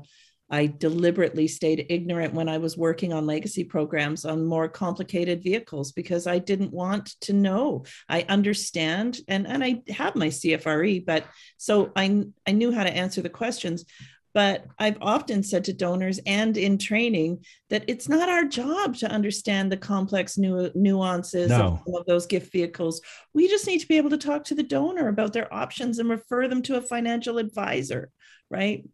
I 0.50 0.66
deliberately 0.66 1.46
stayed 1.46 1.86
ignorant 1.88 2.34
when 2.34 2.48
I 2.48 2.58
was 2.58 2.76
working 2.76 3.12
on 3.12 3.26
legacy 3.26 3.62
programs 3.62 4.24
on 4.24 4.44
more 4.44 4.68
complicated 4.68 5.42
vehicles 5.42 5.92
because 5.92 6.26
I 6.26 6.38
didn't 6.38 6.72
want 6.72 7.14
to 7.22 7.32
know. 7.32 7.84
I 8.08 8.22
understand 8.28 9.20
and, 9.28 9.46
and 9.46 9.62
I 9.62 9.82
have 9.90 10.16
my 10.16 10.26
CFRE, 10.26 11.06
but 11.06 11.24
so 11.56 11.92
I, 11.94 12.24
I 12.46 12.52
knew 12.52 12.72
how 12.72 12.82
to 12.82 12.92
answer 12.92 13.22
the 13.22 13.28
questions. 13.28 13.84
But 14.32 14.66
I've 14.78 14.98
often 15.00 15.42
said 15.42 15.64
to 15.64 15.72
donors 15.72 16.20
and 16.24 16.56
in 16.56 16.78
training 16.78 17.44
that 17.68 17.84
it's 17.88 18.08
not 18.08 18.28
our 18.28 18.44
job 18.44 18.96
to 18.96 19.10
understand 19.10 19.70
the 19.72 19.76
complex 19.76 20.38
nu- 20.38 20.70
nuances 20.74 21.48
no. 21.48 21.80
of, 21.86 21.94
of 21.94 22.06
those 22.06 22.26
gift 22.26 22.52
vehicles. 22.52 23.00
We 23.34 23.48
just 23.48 23.66
need 23.66 23.80
to 23.80 23.88
be 23.88 23.96
able 23.96 24.10
to 24.10 24.18
talk 24.18 24.44
to 24.44 24.54
the 24.54 24.62
donor 24.62 25.08
about 25.08 25.32
their 25.32 25.52
options 25.52 25.98
and 25.98 26.08
refer 26.08 26.46
them 26.46 26.62
to 26.62 26.76
a 26.76 26.82
financial 26.82 27.38
advisor, 27.38 28.10
right? 28.50 28.84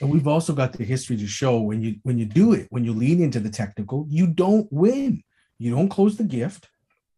And 0.00 0.10
we've 0.10 0.28
also 0.28 0.52
got 0.52 0.72
the 0.72 0.84
history 0.84 1.16
to 1.16 1.26
show 1.26 1.60
when 1.60 1.82
you 1.82 1.96
when 2.02 2.18
you 2.18 2.24
do 2.24 2.52
it, 2.52 2.66
when 2.70 2.84
you 2.84 2.92
lean 2.92 3.20
into 3.22 3.40
the 3.40 3.50
technical, 3.50 4.06
you 4.08 4.26
don't 4.26 4.66
win. 4.72 5.22
You 5.58 5.74
don't 5.74 5.88
close 5.88 6.16
the 6.16 6.24
gift. 6.24 6.68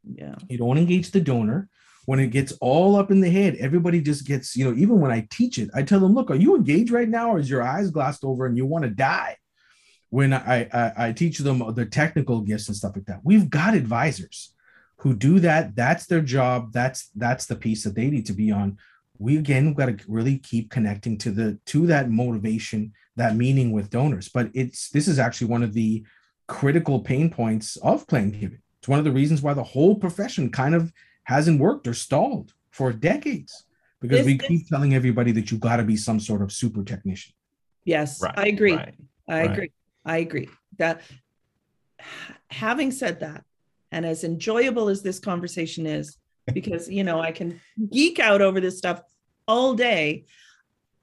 Yeah. 0.04 0.36
You 0.48 0.58
don't 0.58 0.78
engage 0.78 1.10
the 1.10 1.20
donor 1.20 1.68
when 2.08 2.20
it 2.20 2.28
gets 2.28 2.52
all 2.62 2.96
up 2.96 3.10
in 3.10 3.20
the 3.20 3.28
head, 3.28 3.54
everybody 3.60 4.00
just 4.00 4.26
gets, 4.26 4.56
you 4.56 4.64
know, 4.64 4.74
even 4.78 4.98
when 4.98 5.10
I 5.10 5.28
teach 5.30 5.58
it, 5.58 5.68
I 5.74 5.82
tell 5.82 6.00
them, 6.00 6.14
look, 6.14 6.30
are 6.30 6.36
you 6.36 6.56
engaged 6.56 6.90
right 6.90 7.06
now 7.06 7.32
or 7.32 7.38
is 7.38 7.50
your 7.50 7.62
eyes 7.62 7.90
glassed 7.90 8.24
over 8.24 8.46
and 8.46 8.56
you 8.56 8.64
want 8.64 8.84
to 8.84 8.90
die? 8.90 9.36
When 10.08 10.32
I, 10.32 10.70
I, 10.72 11.08
I 11.08 11.12
teach 11.12 11.36
them 11.36 11.62
the 11.74 11.84
technical 11.84 12.40
gifts 12.40 12.66
and 12.66 12.74
stuff 12.74 12.96
like 12.96 13.04
that, 13.04 13.20
we've 13.24 13.50
got 13.50 13.74
advisors 13.74 14.54
who 14.96 15.14
do 15.14 15.38
that. 15.40 15.76
That's 15.76 16.06
their 16.06 16.22
job. 16.22 16.72
That's 16.72 17.10
that's 17.14 17.44
the 17.44 17.56
piece 17.56 17.84
that 17.84 17.94
they 17.94 18.08
need 18.08 18.24
to 18.24 18.32
be 18.32 18.50
on. 18.52 18.78
We 19.18 19.36
again 19.36 19.66
we've 19.66 19.76
got 19.76 19.98
to 19.98 19.98
really 20.08 20.38
keep 20.38 20.70
connecting 20.70 21.18
to 21.18 21.30
the 21.30 21.58
to 21.66 21.86
that 21.88 22.10
motivation, 22.10 22.94
that 23.16 23.36
meaning 23.36 23.70
with 23.70 23.90
donors. 23.90 24.30
But 24.30 24.48
it's 24.54 24.88
this 24.88 25.08
is 25.08 25.18
actually 25.18 25.48
one 25.48 25.62
of 25.62 25.74
the 25.74 26.06
critical 26.46 27.00
pain 27.00 27.28
points 27.28 27.76
of 27.76 28.06
planned 28.06 28.32
giving. 28.40 28.62
It's 28.80 28.88
one 28.88 28.98
of 28.98 29.04
the 29.04 29.12
reasons 29.12 29.42
why 29.42 29.52
the 29.52 29.62
whole 29.62 29.94
profession 29.94 30.50
kind 30.50 30.74
of 30.74 30.90
hasn't 31.28 31.60
worked 31.60 31.86
or 31.86 31.92
stalled 31.92 32.54
for 32.70 32.90
decades 32.90 33.66
because 34.00 34.20
this, 34.20 34.26
we 34.26 34.38
keep 34.38 34.60
this, 34.60 34.68
telling 34.70 34.94
everybody 34.94 35.30
that 35.30 35.50
you've 35.50 35.60
got 35.60 35.76
to 35.76 35.84
be 35.84 35.94
some 35.94 36.18
sort 36.18 36.40
of 36.40 36.50
super 36.50 36.82
technician. 36.82 37.34
Yes, 37.84 38.22
right, 38.22 38.32
I 38.34 38.46
agree. 38.46 38.74
Right, 38.74 38.94
I 39.28 39.40
right. 39.40 39.50
agree. 39.50 39.72
I 40.06 40.16
agree. 40.18 40.48
That 40.78 41.02
having 42.50 42.90
said 42.90 43.20
that, 43.20 43.44
and 43.92 44.06
as 44.06 44.24
enjoyable 44.24 44.88
as 44.88 45.02
this 45.02 45.18
conversation 45.18 45.84
is, 45.86 46.16
because 46.54 46.88
you 46.88 47.04
know 47.04 47.20
I 47.20 47.32
can 47.32 47.60
geek 47.90 48.18
out 48.18 48.40
over 48.40 48.58
this 48.58 48.78
stuff 48.78 49.02
all 49.46 49.74
day. 49.74 50.24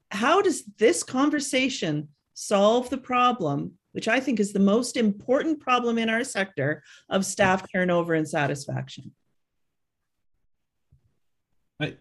How 0.10 0.42
does 0.42 0.64
this 0.80 1.04
conversation 1.04 2.10
solve 2.34 2.90
the 2.90 2.98
problem, 2.98 3.74
which 3.92 4.08
I 4.08 4.20
think 4.20 4.40
is 4.40 4.54
the 4.54 4.60
most 4.60 4.98
important 4.98 5.60
problem 5.60 6.00
in 6.00 6.10
our 6.10 6.24
sector 6.24 6.84
of 7.12 7.26
staff 7.26 7.64
turnover 7.72 8.16
and 8.16 8.28
satisfaction? 8.28 9.12
I, 11.80 11.96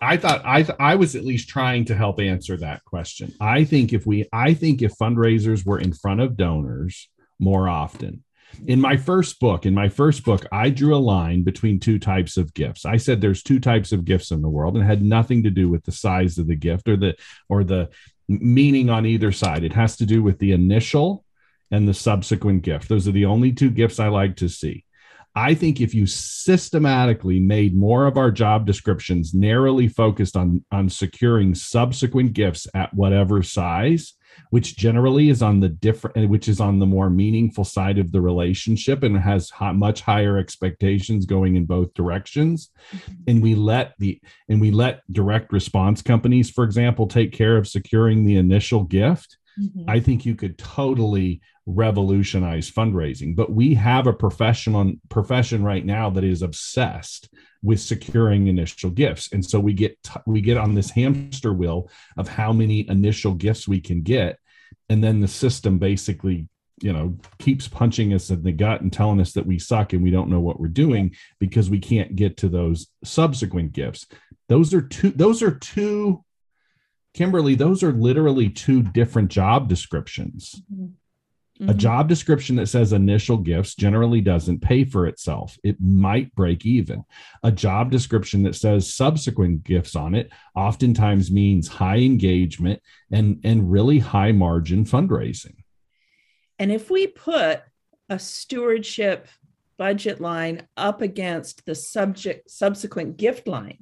I 0.00 0.16
thought 0.16 0.42
I 0.44 0.62
th- 0.62 0.78
I 0.78 0.94
was 0.94 1.16
at 1.16 1.24
least 1.24 1.48
trying 1.48 1.84
to 1.86 1.94
help 1.94 2.20
answer 2.20 2.56
that 2.58 2.84
question. 2.84 3.32
I 3.40 3.64
think 3.64 3.92
if 3.92 4.06
we 4.06 4.28
I 4.32 4.54
think 4.54 4.82
if 4.82 4.94
fundraisers 4.94 5.64
were 5.64 5.78
in 5.78 5.92
front 5.92 6.20
of 6.20 6.36
donors 6.36 7.08
more 7.38 7.68
often. 7.68 8.22
In 8.66 8.80
my 8.80 8.96
first 8.96 9.38
book, 9.40 9.66
in 9.66 9.74
my 9.74 9.88
first 9.88 10.24
book, 10.24 10.46
I 10.50 10.70
drew 10.70 10.94
a 10.94 10.98
line 10.98 11.42
between 11.42 11.78
two 11.78 11.98
types 11.98 12.36
of 12.36 12.54
gifts. 12.54 12.86
I 12.86 12.96
said 12.96 13.20
there's 13.20 13.42
two 13.42 13.60
types 13.60 13.92
of 13.92 14.04
gifts 14.04 14.30
in 14.30 14.40
the 14.40 14.48
world 14.48 14.76
and 14.76 14.86
had 14.86 15.02
nothing 15.02 15.42
to 15.42 15.50
do 15.50 15.68
with 15.68 15.84
the 15.84 15.92
size 15.92 16.38
of 16.38 16.46
the 16.46 16.56
gift 16.56 16.88
or 16.88 16.96
the 16.96 17.16
or 17.48 17.64
the 17.64 17.90
meaning 18.28 18.88
on 18.88 19.06
either 19.06 19.32
side. 19.32 19.64
It 19.64 19.74
has 19.74 19.96
to 19.96 20.06
do 20.06 20.22
with 20.22 20.38
the 20.38 20.52
initial 20.52 21.24
and 21.70 21.88
the 21.88 21.94
subsequent 21.94 22.62
gift. 22.62 22.88
Those 22.88 23.08
are 23.08 23.12
the 23.12 23.26
only 23.26 23.52
two 23.52 23.70
gifts 23.70 23.98
I 23.98 24.08
like 24.08 24.36
to 24.36 24.48
see. 24.48 24.84
I 25.36 25.52
think 25.52 25.82
if 25.82 25.92
you 25.92 26.06
systematically 26.06 27.40
made 27.40 27.76
more 27.76 28.06
of 28.06 28.16
our 28.16 28.30
job 28.30 28.64
descriptions 28.64 29.34
narrowly 29.34 29.86
focused 29.86 30.34
on, 30.34 30.64
on 30.72 30.88
securing 30.88 31.54
subsequent 31.54 32.32
gifts 32.32 32.66
at 32.74 32.94
whatever 32.94 33.42
size, 33.42 34.14
which 34.48 34.78
generally 34.78 35.28
is 35.28 35.42
on 35.42 35.60
the 35.60 35.68
different, 35.68 36.30
which 36.30 36.48
is 36.48 36.58
on 36.58 36.78
the 36.78 36.86
more 36.86 37.10
meaningful 37.10 37.64
side 37.64 37.98
of 37.98 38.12
the 38.12 38.20
relationship 38.20 39.02
and 39.02 39.18
has 39.18 39.50
much 39.74 40.00
higher 40.00 40.38
expectations 40.38 41.26
going 41.26 41.56
in 41.56 41.66
both 41.66 41.92
directions. 41.92 42.70
Mm-hmm. 42.92 43.12
And 43.28 43.42
we 43.42 43.54
let 43.54 43.92
the, 43.98 44.18
and 44.48 44.58
we 44.58 44.70
let 44.70 45.02
direct 45.12 45.52
response 45.52 46.00
companies, 46.00 46.50
for 46.50 46.64
example, 46.64 47.06
take 47.06 47.32
care 47.32 47.58
of 47.58 47.68
securing 47.68 48.24
the 48.24 48.36
initial 48.36 48.84
gift. 48.84 49.36
Mm-hmm. 49.60 49.88
I 49.88 50.00
think 50.00 50.26
you 50.26 50.34
could 50.34 50.58
totally 50.58 51.40
revolutionize 51.66 52.70
fundraising 52.70 53.34
but 53.34 53.50
we 53.50 53.74
have 53.74 54.06
a 54.06 54.12
professional 54.12 54.92
profession 55.08 55.64
right 55.64 55.84
now 55.84 56.10
that 56.10 56.24
is 56.24 56.42
obsessed 56.42 57.28
with 57.66 57.80
securing 57.80 58.46
initial 58.46 58.90
gifts. 58.90 59.32
And 59.32 59.44
so 59.44 59.58
we 59.58 59.72
get 59.72 60.00
t- 60.02 60.20
we 60.26 60.40
get 60.40 60.56
on 60.56 60.74
this 60.74 60.90
hamster 60.90 61.52
wheel 61.52 61.90
of 62.16 62.28
how 62.28 62.52
many 62.52 62.88
initial 62.88 63.34
gifts 63.34 63.66
we 63.66 63.80
can 63.80 64.02
get. 64.02 64.38
And 64.88 65.02
then 65.02 65.20
the 65.20 65.28
system 65.28 65.78
basically 65.78 66.48
you 66.82 66.92
know 66.92 67.16
keeps 67.38 67.66
punching 67.66 68.12
us 68.12 68.28
in 68.30 68.42
the 68.42 68.52
gut 68.52 68.82
and 68.82 68.92
telling 68.92 69.20
us 69.20 69.32
that 69.32 69.46
we 69.46 69.58
suck 69.58 69.94
and 69.94 70.02
we 70.02 70.10
don't 70.10 70.28
know 70.28 70.40
what 70.40 70.60
we're 70.60 70.68
doing 70.68 71.14
because 71.38 71.70
we 71.70 71.78
can't 71.78 72.14
get 72.14 72.36
to 72.38 72.48
those 72.48 72.86
subsequent 73.02 73.72
gifts. 73.72 74.06
Those 74.48 74.72
are 74.72 74.82
two 74.82 75.10
those 75.10 75.42
are 75.42 75.54
two 75.54 76.24
kimberly 77.16 77.54
those 77.54 77.82
are 77.82 77.92
literally 77.92 78.48
two 78.48 78.82
different 78.82 79.30
job 79.30 79.68
descriptions 79.68 80.62
mm-hmm 80.72 80.86
Mm-hmm. 81.60 81.70
A 81.70 81.74
job 81.74 82.08
description 82.08 82.56
that 82.56 82.66
says 82.66 82.92
initial 82.92 83.38
gifts 83.38 83.74
generally 83.74 84.20
doesn't 84.20 84.60
pay 84.60 84.84
for 84.84 85.06
itself. 85.06 85.56
It 85.64 85.80
might 85.80 86.34
break 86.34 86.66
even. 86.66 87.04
A 87.42 87.50
job 87.50 87.90
description 87.90 88.42
that 88.42 88.56
says 88.56 88.92
subsequent 88.92 89.64
gifts 89.64 89.96
on 89.96 90.14
it 90.14 90.30
oftentimes 90.54 91.30
means 91.30 91.66
high 91.66 91.98
engagement 91.98 92.82
and, 93.10 93.40
and 93.42 93.72
really 93.72 93.98
high 93.98 94.32
margin 94.32 94.84
fundraising. 94.84 95.56
And 96.58 96.70
if 96.70 96.90
we 96.90 97.06
put 97.06 97.62
a 98.10 98.18
stewardship 98.18 99.26
budget 99.78 100.20
line 100.20 100.68
up 100.76 101.00
against 101.00 101.64
the 101.64 101.74
subject 101.74 102.50
subsequent 102.50 103.16
gift 103.16 103.48
line, 103.48 103.78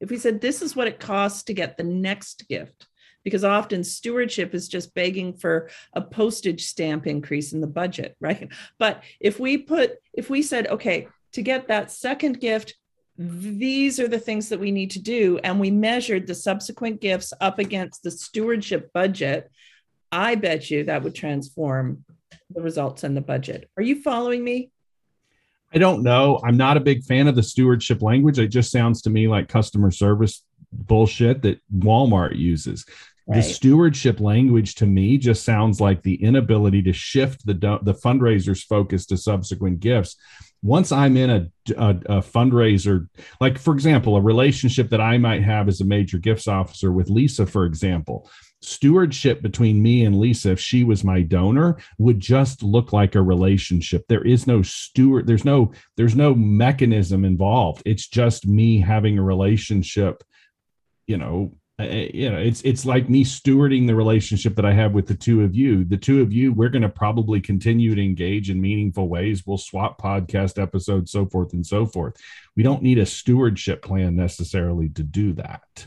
if 0.00 0.10
we 0.10 0.18
said 0.18 0.40
this 0.40 0.62
is 0.62 0.76
what 0.76 0.88
it 0.88 1.00
costs 1.00 1.44
to 1.44 1.54
get 1.54 1.76
the 1.76 1.84
next 1.84 2.48
gift, 2.48 2.86
because 3.24 3.44
often 3.44 3.82
stewardship 3.82 4.54
is 4.54 4.68
just 4.68 4.94
begging 4.94 5.34
for 5.34 5.68
a 5.92 6.00
postage 6.00 6.66
stamp 6.66 7.06
increase 7.06 7.52
in 7.52 7.60
the 7.60 7.66
budget, 7.66 8.16
right? 8.20 8.48
But 8.78 9.02
if 9.20 9.40
we 9.40 9.58
put, 9.58 9.92
if 10.12 10.30
we 10.30 10.42
said, 10.42 10.66
okay, 10.68 11.08
to 11.32 11.42
get 11.42 11.68
that 11.68 11.90
second 11.90 12.40
gift, 12.40 12.74
these 13.18 13.98
are 13.98 14.08
the 14.08 14.18
things 14.18 14.50
that 14.50 14.60
we 14.60 14.70
need 14.70 14.90
to 14.90 15.00
do, 15.00 15.38
and 15.42 15.58
we 15.58 15.70
measured 15.70 16.26
the 16.26 16.34
subsequent 16.34 17.00
gifts 17.00 17.32
up 17.40 17.58
against 17.58 18.02
the 18.02 18.10
stewardship 18.10 18.92
budget, 18.92 19.50
I 20.12 20.34
bet 20.34 20.70
you 20.70 20.84
that 20.84 21.02
would 21.02 21.14
transform 21.14 22.04
the 22.50 22.60
results 22.60 23.04
and 23.04 23.16
the 23.16 23.22
budget. 23.22 23.70
Are 23.76 23.82
you 23.82 24.02
following 24.02 24.44
me? 24.44 24.70
I 25.74 25.78
don't 25.78 26.02
know. 26.02 26.40
I'm 26.44 26.56
not 26.56 26.76
a 26.76 26.80
big 26.80 27.04
fan 27.04 27.28
of 27.28 27.36
the 27.36 27.42
stewardship 27.42 28.02
language. 28.02 28.38
It 28.38 28.48
just 28.48 28.70
sounds 28.70 29.02
to 29.02 29.10
me 29.10 29.28
like 29.28 29.48
customer 29.48 29.90
service 29.90 30.42
bullshit 30.72 31.42
that 31.42 31.60
Walmart 31.74 32.36
uses. 32.36 32.84
Right. 33.28 33.36
The 33.36 33.42
stewardship 33.42 34.20
language 34.20 34.76
to 34.76 34.86
me 34.86 35.18
just 35.18 35.44
sounds 35.44 35.80
like 35.80 36.02
the 36.02 36.22
inability 36.22 36.82
to 36.82 36.92
shift 36.92 37.44
the 37.44 37.54
the 37.82 37.94
fundraiser's 37.94 38.62
focus 38.62 39.04
to 39.06 39.16
subsequent 39.16 39.80
gifts. 39.80 40.16
Once 40.62 40.92
I'm 40.92 41.16
in 41.16 41.30
a, 41.30 41.50
a, 41.76 41.90
a, 41.90 42.22
fundraiser, 42.22 43.08
like 43.40 43.58
for 43.58 43.74
example, 43.74 44.16
a 44.16 44.20
relationship 44.20 44.90
that 44.90 45.00
I 45.00 45.18
might 45.18 45.42
have 45.42 45.68
as 45.68 45.80
a 45.80 45.84
major 45.84 46.18
gifts 46.18 46.48
officer 46.48 46.92
with 46.92 47.10
Lisa, 47.10 47.46
for 47.46 47.66
example, 47.66 48.30
stewardship 48.66 49.42
between 49.42 49.82
me 49.82 50.04
and 50.04 50.18
Lisa, 50.18 50.52
if 50.52 50.60
she 50.60 50.84
was 50.84 51.04
my 51.04 51.22
donor, 51.22 51.76
would 51.98 52.20
just 52.20 52.62
look 52.62 52.92
like 52.92 53.14
a 53.14 53.22
relationship. 53.22 54.04
There 54.08 54.24
is 54.24 54.46
no 54.46 54.62
steward, 54.62 55.26
there's 55.26 55.44
no, 55.44 55.72
there's 55.96 56.16
no 56.16 56.34
mechanism 56.34 57.24
involved. 57.24 57.82
It's 57.86 58.08
just 58.08 58.46
me 58.46 58.80
having 58.80 59.18
a 59.18 59.22
relationship, 59.22 60.22
you 61.06 61.16
know. 61.16 61.56
Eh, 61.78 61.84
eh, 61.84 62.10
you 62.14 62.30
know, 62.30 62.38
it's 62.38 62.62
it's 62.62 62.86
like 62.86 63.10
me 63.10 63.22
stewarding 63.22 63.86
the 63.86 63.94
relationship 63.94 64.56
that 64.56 64.64
I 64.64 64.72
have 64.72 64.94
with 64.94 65.06
the 65.06 65.14
two 65.14 65.44
of 65.44 65.54
you. 65.54 65.84
The 65.84 65.98
two 65.98 66.22
of 66.22 66.32
you, 66.32 66.54
we're 66.54 66.70
going 66.70 66.80
to 66.80 66.88
probably 66.88 67.38
continue 67.38 67.94
to 67.94 68.02
engage 68.02 68.48
in 68.48 68.62
meaningful 68.62 69.10
ways. 69.10 69.46
We'll 69.46 69.58
swap 69.58 70.00
podcast 70.00 70.60
episodes, 70.60 71.12
so 71.12 71.26
forth 71.26 71.52
and 71.52 71.66
so 71.66 71.84
forth. 71.84 72.16
We 72.56 72.62
don't 72.62 72.82
need 72.82 72.96
a 72.96 73.04
stewardship 73.04 73.82
plan 73.82 74.16
necessarily 74.16 74.88
to 74.90 75.02
do 75.02 75.34
that 75.34 75.86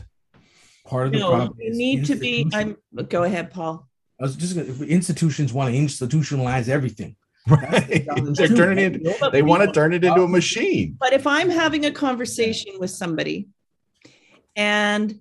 part 0.90 1.06
of 1.06 1.12
the 1.12 1.20
no, 1.20 1.30
problem. 1.30 1.56
You 1.58 1.72
need 1.72 2.04
to 2.06 2.16
be. 2.16 2.50
I'm. 2.52 2.76
Go 3.08 3.22
ahead, 3.22 3.52
Paul. 3.52 3.88
I 4.20 4.24
was 4.24 4.36
just 4.36 4.54
gonna, 4.54 4.84
institutions 4.84 5.52
want 5.52 5.72
to 5.72 5.80
institutionalize 5.80 6.68
everything. 6.68 7.16
Right. 7.48 8.06
They're 8.34 8.48
turning 8.48 8.94
it. 8.94 9.32
They 9.32 9.40
want 9.40 9.62
to 9.62 9.72
turn 9.72 9.94
it 9.94 10.04
into 10.04 10.22
a 10.22 10.28
machine. 10.28 10.96
But 11.00 11.14
if 11.14 11.26
I'm 11.26 11.48
having 11.48 11.86
a 11.86 11.90
conversation 11.90 12.74
with 12.78 12.90
somebody, 12.90 13.48
and 14.54 15.20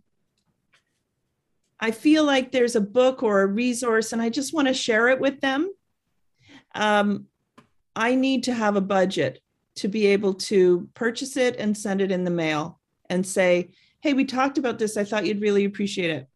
I 1.80 1.92
feel 1.92 2.26
like 2.26 2.52
there's 2.52 2.76
a 2.76 2.82
book 2.82 3.24
or 3.24 3.42
a 3.42 3.48
resource, 3.48 4.12
and 4.12 4.22
I 4.22 4.30
just 4.30 4.54
want 4.54 4.68
to 4.68 4.74
share 4.74 5.08
it 5.08 5.20
with 5.22 5.40
them. 5.40 5.72
Um, 6.76 7.28
I 7.96 8.16
need 8.16 8.44
to 8.44 8.54
have 8.54 8.76
a 8.76 8.82
budget 8.82 9.40
to 9.76 9.88
be 9.88 10.08
able 10.08 10.34
to 10.34 10.90
purchase 10.94 11.38
it 11.38 11.56
and 11.56 11.76
send 11.76 12.02
it 12.02 12.12
in 12.12 12.26
the 12.26 12.32
mail 12.32 12.80
and 13.10 13.26
say, 13.26 13.72
hey, 14.02 14.14
we 14.14 14.26
talked 14.26 14.58
about 14.58 14.80
this. 14.80 14.98
I 14.98 15.04
thought 15.04 15.26
you'd 15.26 15.42
really 15.42 15.66
appreciate 15.66 16.10
it. 16.10 16.28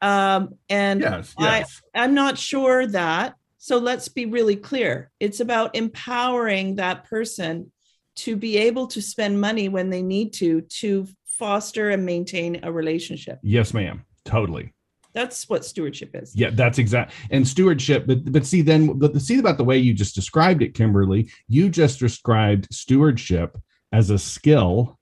Um, 0.00 0.54
and 0.68 1.00
yes, 1.00 1.34
yes. 1.38 1.82
I, 1.94 2.02
I'm 2.02 2.14
not 2.14 2.38
sure 2.38 2.86
that. 2.88 3.34
So 3.58 3.78
let's 3.78 4.08
be 4.08 4.26
really 4.26 4.56
clear. 4.56 5.10
It's 5.18 5.40
about 5.40 5.74
empowering 5.74 6.76
that 6.76 7.04
person 7.04 7.72
to 8.16 8.36
be 8.36 8.56
able 8.58 8.86
to 8.88 9.02
spend 9.02 9.40
money 9.40 9.68
when 9.68 9.90
they 9.90 10.02
need 10.02 10.32
to 10.34 10.62
to 10.62 11.06
foster 11.26 11.90
and 11.90 12.06
maintain 12.06 12.60
a 12.62 12.72
relationship. 12.72 13.38
Yes, 13.42 13.74
ma'am. 13.74 14.04
Totally. 14.24 14.72
That's 15.12 15.48
what 15.48 15.64
stewardship 15.64 16.10
is. 16.14 16.36
Yeah, 16.36 16.50
that's 16.50 16.78
exact. 16.78 17.12
And 17.30 17.46
stewardship, 17.48 18.06
but 18.06 18.30
but 18.30 18.44
see 18.44 18.62
then 18.62 18.98
the, 18.98 19.08
the 19.08 19.20
see 19.20 19.38
about 19.38 19.56
the 19.56 19.64
way 19.64 19.78
you 19.78 19.94
just 19.94 20.14
described 20.14 20.62
it, 20.62 20.74
Kimberly. 20.74 21.30
You 21.48 21.70
just 21.70 21.98
described 21.98 22.68
stewardship 22.70 23.56
as 23.92 24.10
a 24.10 24.18
skill 24.18 24.98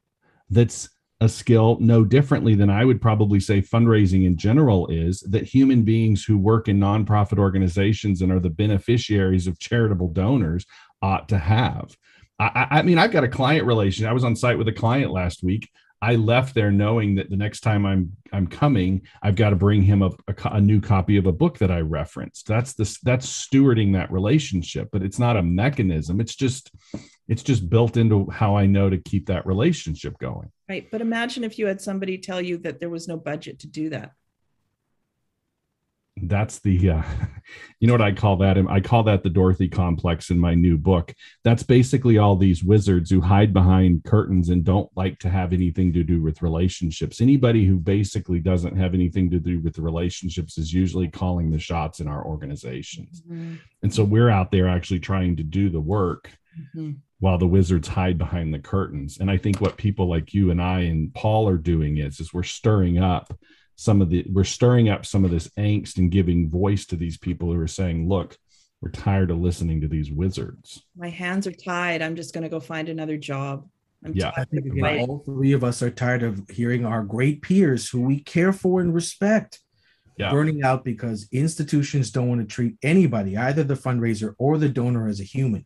that's 0.50 0.88
a 1.24 1.28
skill 1.28 1.78
no 1.80 2.04
differently 2.04 2.54
than 2.54 2.70
I 2.70 2.84
would 2.84 3.00
probably 3.00 3.40
say 3.40 3.60
fundraising 3.60 4.26
in 4.26 4.36
general 4.36 4.86
is 4.88 5.20
that 5.30 5.44
human 5.44 5.82
beings 5.82 6.24
who 6.24 6.38
work 6.38 6.68
in 6.68 6.78
nonprofit 6.78 7.38
organizations 7.38 8.22
and 8.22 8.30
are 8.30 8.40
the 8.40 8.50
beneficiaries 8.50 9.46
of 9.46 9.58
charitable 9.58 10.08
donors 10.08 10.66
ought 11.02 11.28
to 11.30 11.38
have. 11.38 11.96
I, 12.38 12.66
I 12.70 12.82
mean, 12.82 12.98
I've 12.98 13.12
got 13.12 13.24
a 13.24 13.28
client 13.28 13.66
relation. 13.66 14.06
I 14.06 14.12
was 14.12 14.24
on 14.24 14.36
site 14.36 14.58
with 14.58 14.68
a 14.68 14.72
client 14.72 15.12
last 15.12 15.42
week. 15.42 15.70
I 16.02 16.16
left 16.16 16.54
there 16.54 16.70
knowing 16.70 17.14
that 17.14 17.30
the 17.30 17.36
next 17.36 17.60
time 17.60 17.86
I'm 17.86 18.16
I'm 18.32 18.46
coming, 18.46 19.02
I've 19.22 19.36
got 19.36 19.50
to 19.50 19.56
bring 19.56 19.82
him 19.82 20.02
a, 20.02 20.10
a, 20.28 20.34
a, 20.52 20.60
new 20.60 20.80
copy 20.80 21.16
of 21.16 21.26
a 21.26 21.32
book 21.32 21.58
that 21.58 21.70
I 21.70 21.80
referenced. 21.80 22.46
That's 22.46 22.74
this 22.74 22.98
that's 23.00 23.26
stewarding 23.26 23.92
that 23.94 24.12
relationship, 24.12 24.88
but 24.92 25.02
it's 25.02 25.18
not 25.18 25.36
a 25.36 25.42
mechanism. 25.42 26.20
It's 26.20 26.34
just 26.34 26.70
it's 27.28 27.42
just 27.42 27.70
built 27.70 27.96
into 27.96 28.28
how 28.30 28.56
I 28.56 28.66
know 28.66 28.90
to 28.90 28.98
keep 28.98 29.26
that 29.26 29.46
relationship 29.46 30.18
going. 30.18 30.50
Right. 30.68 30.86
But 30.90 31.00
imagine 31.00 31.44
if 31.44 31.58
you 31.58 31.66
had 31.66 31.80
somebody 31.80 32.18
tell 32.18 32.40
you 32.40 32.58
that 32.58 32.80
there 32.80 32.90
was 32.90 33.08
no 33.08 33.16
budget 33.16 33.60
to 33.60 33.66
do 33.66 33.90
that. 33.90 34.10
That's 36.16 36.60
the, 36.60 36.90
uh, 36.90 37.02
you 37.80 37.88
know 37.88 37.94
what 37.94 38.00
I 38.00 38.12
call 38.12 38.36
that? 38.38 38.56
I 38.68 38.80
call 38.80 39.02
that 39.04 39.22
the 39.22 39.30
Dorothy 39.30 39.68
complex 39.68 40.30
in 40.30 40.38
my 40.38 40.54
new 40.54 40.78
book. 40.78 41.12
That's 41.42 41.62
basically 41.62 42.18
all 42.18 42.36
these 42.36 42.62
wizards 42.62 43.10
who 43.10 43.20
hide 43.20 43.52
behind 43.52 44.04
curtains 44.04 44.48
and 44.48 44.64
don't 44.64 44.88
like 44.96 45.18
to 45.20 45.30
have 45.30 45.52
anything 45.52 45.92
to 45.92 46.04
do 46.04 46.22
with 46.22 46.42
relationships. 46.42 47.20
Anybody 47.20 47.64
who 47.64 47.78
basically 47.78 48.38
doesn't 48.38 48.76
have 48.76 48.94
anything 48.94 49.30
to 49.30 49.40
do 49.40 49.60
with 49.60 49.74
the 49.74 49.82
relationships 49.82 50.56
is 50.56 50.72
usually 50.72 51.08
calling 51.08 51.50
the 51.50 51.58
shots 51.58 52.00
in 52.00 52.08
our 52.08 52.24
organizations. 52.24 53.22
Mm-hmm. 53.22 53.56
And 53.82 53.92
so 53.92 54.04
we're 54.04 54.30
out 54.30 54.52
there 54.52 54.68
actually 54.68 55.00
trying 55.00 55.36
to 55.36 55.42
do 55.42 55.68
the 55.68 55.80
work. 55.80 56.30
Mm-hmm 56.76 56.92
while 57.20 57.38
the 57.38 57.46
wizards 57.46 57.88
hide 57.88 58.18
behind 58.18 58.52
the 58.52 58.58
curtains 58.58 59.18
and 59.18 59.30
i 59.30 59.36
think 59.36 59.58
what 59.58 59.78
people 59.78 60.10
like 60.10 60.34
you 60.34 60.50
and 60.50 60.60
i 60.60 60.80
and 60.80 61.14
paul 61.14 61.48
are 61.48 61.56
doing 61.56 61.96
is 61.96 62.20
is 62.20 62.34
we're 62.34 62.42
stirring 62.42 62.98
up 62.98 63.32
some 63.76 64.00
of 64.00 64.10
the 64.10 64.24
we're 64.30 64.44
stirring 64.44 64.88
up 64.88 65.04
some 65.04 65.24
of 65.24 65.30
this 65.30 65.48
angst 65.58 65.98
and 65.98 66.10
giving 66.10 66.48
voice 66.48 66.86
to 66.86 66.96
these 66.96 67.18
people 67.18 67.52
who 67.52 67.60
are 67.60 67.66
saying 67.66 68.08
look 68.08 68.36
we're 68.80 68.90
tired 68.90 69.30
of 69.30 69.38
listening 69.38 69.80
to 69.80 69.88
these 69.88 70.12
wizards. 70.12 70.82
My 70.94 71.08
hands 71.08 71.46
are 71.46 71.52
tied. 71.52 72.02
I'm 72.02 72.16
just 72.16 72.34
going 72.34 72.42
to 72.42 72.50
go 72.50 72.60
find 72.60 72.90
another 72.90 73.16
job. 73.16 73.66
I'm 74.04 74.12
yeah. 74.12 74.32
i 74.36 74.44
think 74.44 74.66
all 75.08 75.22
three 75.24 75.52
of 75.52 75.64
us 75.64 75.82
are 75.82 75.90
tired 75.90 76.22
of 76.22 76.42
hearing 76.50 76.84
our 76.84 77.02
great 77.02 77.40
peers 77.40 77.88
who 77.88 78.02
we 78.02 78.20
care 78.20 78.52
for 78.52 78.82
and 78.82 78.94
respect 78.94 79.60
yeah. 80.18 80.30
burning 80.30 80.62
out 80.62 80.84
because 80.84 81.28
institutions 81.32 82.10
don't 82.10 82.28
want 82.28 82.40
to 82.40 82.46
treat 82.46 82.76
anybody 82.82 83.36
either 83.36 83.64
the 83.64 83.74
fundraiser 83.74 84.34
or 84.38 84.58
the 84.58 84.68
donor 84.68 85.08
as 85.08 85.20
a 85.20 85.24
human. 85.24 85.64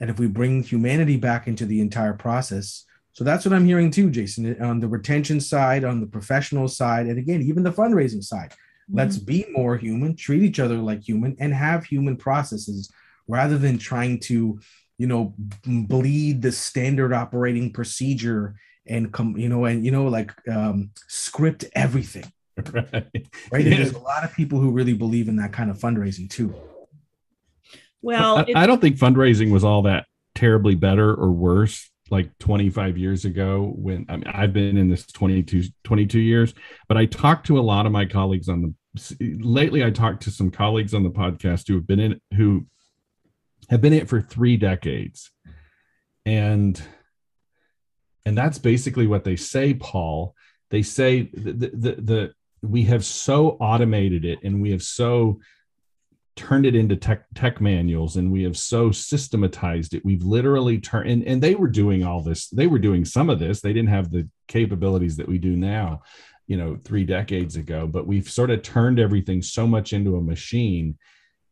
And 0.00 0.10
if 0.10 0.18
we 0.18 0.26
bring 0.26 0.62
humanity 0.62 1.16
back 1.16 1.46
into 1.46 1.64
the 1.64 1.80
entire 1.80 2.14
process 2.14 2.84
so 3.12 3.24
that's 3.24 3.44
what 3.44 3.54
i'm 3.54 3.66
hearing 3.66 3.90
too 3.90 4.10
jason 4.10 4.60
on 4.62 4.80
the 4.80 4.88
retention 4.88 5.40
side 5.40 5.84
on 5.84 6.00
the 6.00 6.06
professional 6.06 6.68
side 6.68 7.06
and 7.06 7.18
again 7.18 7.42
even 7.42 7.62
the 7.62 7.72
fundraising 7.72 8.22
side. 8.22 8.50
Mm-hmm. 8.50 8.98
let's 8.98 9.16
be 9.16 9.46
more 9.50 9.76
human 9.76 10.16
treat 10.16 10.42
each 10.42 10.58
other 10.58 10.76
like 10.76 11.06
human 11.06 11.36
and 11.38 11.54
have 11.54 11.84
human 11.84 12.16
processes 12.16 12.90
rather 13.28 13.58
than 13.58 13.78
trying 13.78 14.20
to 14.20 14.60
you 14.98 15.06
know 15.06 15.34
bleed 15.64 16.42
the 16.42 16.52
standard 16.52 17.12
operating 17.12 17.72
procedure 17.72 18.54
and 18.86 19.12
come 19.12 19.36
you 19.36 19.48
know 19.48 19.64
and 19.64 19.84
you 19.84 19.90
know 19.90 20.06
like 20.06 20.32
um 20.48 20.90
script 21.08 21.64
everything. 21.74 22.24
Right. 22.72 23.26
Right? 23.50 23.64
Yeah. 23.64 23.76
there's 23.78 23.94
a 23.94 23.98
lot 23.98 24.24
of 24.24 24.34
people 24.34 24.60
who 24.60 24.70
really 24.72 24.92
believe 24.92 25.28
in 25.28 25.36
that 25.36 25.52
kind 25.52 25.70
of 25.70 25.78
fundraising 25.78 26.28
too. 26.28 26.54
Well, 28.02 28.38
I, 28.38 28.46
I, 28.54 28.66
don't 28.66 28.80
think 28.80 28.98
fundraising 28.98 29.50
was 29.50 29.64
all 29.64 29.82
that 29.82 30.06
terribly 30.34 30.74
better 30.74 31.14
or 31.14 31.30
worse 31.30 31.90
like 32.10 32.36
25 32.38 32.98
years 32.98 33.24
ago 33.24 33.72
when 33.76 34.06
I 34.08 34.16
mean, 34.16 34.26
I've 34.26 34.52
been 34.52 34.76
in 34.76 34.88
this 34.88 35.06
22, 35.06 35.64
22 35.84 36.20
years, 36.20 36.54
but 36.88 36.96
I 36.96 37.06
talked 37.06 37.46
to 37.46 37.58
a 37.58 37.62
lot 37.62 37.86
of 37.86 37.92
my 37.92 38.04
colleagues 38.04 38.48
on 38.48 38.62
the 38.62 38.74
lately 39.20 39.84
I 39.84 39.90
talked 39.90 40.22
to 40.24 40.30
some 40.30 40.50
colleagues 40.50 40.94
on 40.94 41.02
the 41.02 41.10
podcast 41.10 41.68
who 41.68 41.74
have 41.74 41.86
been 41.86 42.00
in 42.00 42.20
who 42.36 42.66
have 43.70 43.80
been 43.80 43.92
in 43.92 44.02
it 44.02 44.08
for 44.08 44.20
three 44.20 44.56
decades. 44.56 45.30
And 46.26 46.80
and 48.24 48.36
that's 48.36 48.58
basically 48.58 49.06
what 49.06 49.24
they 49.24 49.36
say, 49.36 49.74
Paul. 49.74 50.34
They 50.70 50.82
say 50.82 51.22
the, 51.34 51.52
the, 51.52 51.68
the, 51.68 51.92
the 52.00 52.34
we 52.62 52.84
have 52.84 53.04
so 53.04 53.50
automated 53.60 54.24
it 54.24 54.38
and 54.44 54.62
we 54.62 54.70
have 54.70 54.82
so 54.82 55.40
turned 56.34 56.64
it 56.64 56.74
into 56.74 56.96
tech 56.96 57.24
tech 57.34 57.60
manuals 57.60 58.16
and 58.16 58.32
we 58.32 58.42
have 58.42 58.56
so 58.56 58.90
systematized 58.90 59.94
it. 59.94 60.04
We've 60.04 60.22
literally 60.22 60.78
turned 60.78 61.10
and, 61.10 61.24
and 61.24 61.42
they 61.42 61.54
were 61.54 61.68
doing 61.68 62.04
all 62.04 62.22
this 62.22 62.48
they 62.48 62.66
were 62.66 62.78
doing 62.78 63.04
some 63.04 63.28
of 63.28 63.38
this. 63.38 63.60
They 63.60 63.72
didn't 63.72 63.90
have 63.90 64.10
the 64.10 64.28
capabilities 64.48 65.16
that 65.16 65.28
we 65.28 65.38
do 65.38 65.56
now 65.56 66.02
you 66.48 66.56
know 66.56 66.76
three 66.84 67.04
decades 67.04 67.54
ago 67.56 67.86
but 67.86 68.06
we've 68.06 68.28
sort 68.28 68.50
of 68.50 68.62
turned 68.62 68.98
everything 68.98 69.40
so 69.40 69.64
much 69.64 69.92
into 69.92 70.16
a 70.16 70.20
machine 70.20 70.98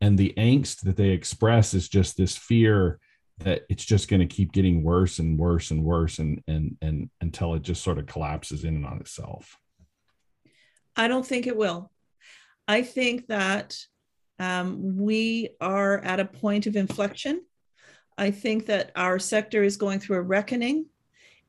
and 0.00 0.18
the 0.18 0.34
angst 0.36 0.80
that 0.80 0.96
they 0.96 1.10
express 1.10 1.74
is 1.74 1.88
just 1.88 2.16
this 2.16 2.36
fear 2.36 2.98
that 3.38 3.62
it's 3.68 3.84
just 3.84 4.08
going 4.08 4.20
to 4.20 4.26
keep 4.26 4.52
getting 4.52 4.82
worse 4.82 5.18
and 5.18 5.38
worse 5.38 5.70
and 5.70 5.82
worse 5.82 6.18
and 6.18 6.42
and 6.46 6.76
and 6.82 7.10
until 7.20 7.54
it 7.54 7.62
just 7.62 7.82
sort 7.82 7.98
of 7.98 8.06
collapses 8.06 8.64
in 8.64 8.76
and 8.76 8.86
on 8.86 8.98
itself. 8.98 9.56
I 10.96 11.08
don't 11.08 11.26
think 11.26 11.46
it 11.46 11.56
will. 11.56 11.90
I 12.68 12.82
think 12.82 13.28
that 13.28 13.78
um, 14.41 14.97
we 14.97 15.51
are 15.61 15.99
at 15.99 16.18
a 16.18 16.24
point 16.24 16.66
of 16.66 16.74
inflection. 16.74 17.43
I 18.16 18.30
think 18.30 18.66
that 18.66 18.91
our 18.97 19.18
sector 19.18 19.62
is 19.62 19.76
going 19.76 20.01
through 20.01 20.16
a 20.16 20.22
reckoning, 20.22 20.86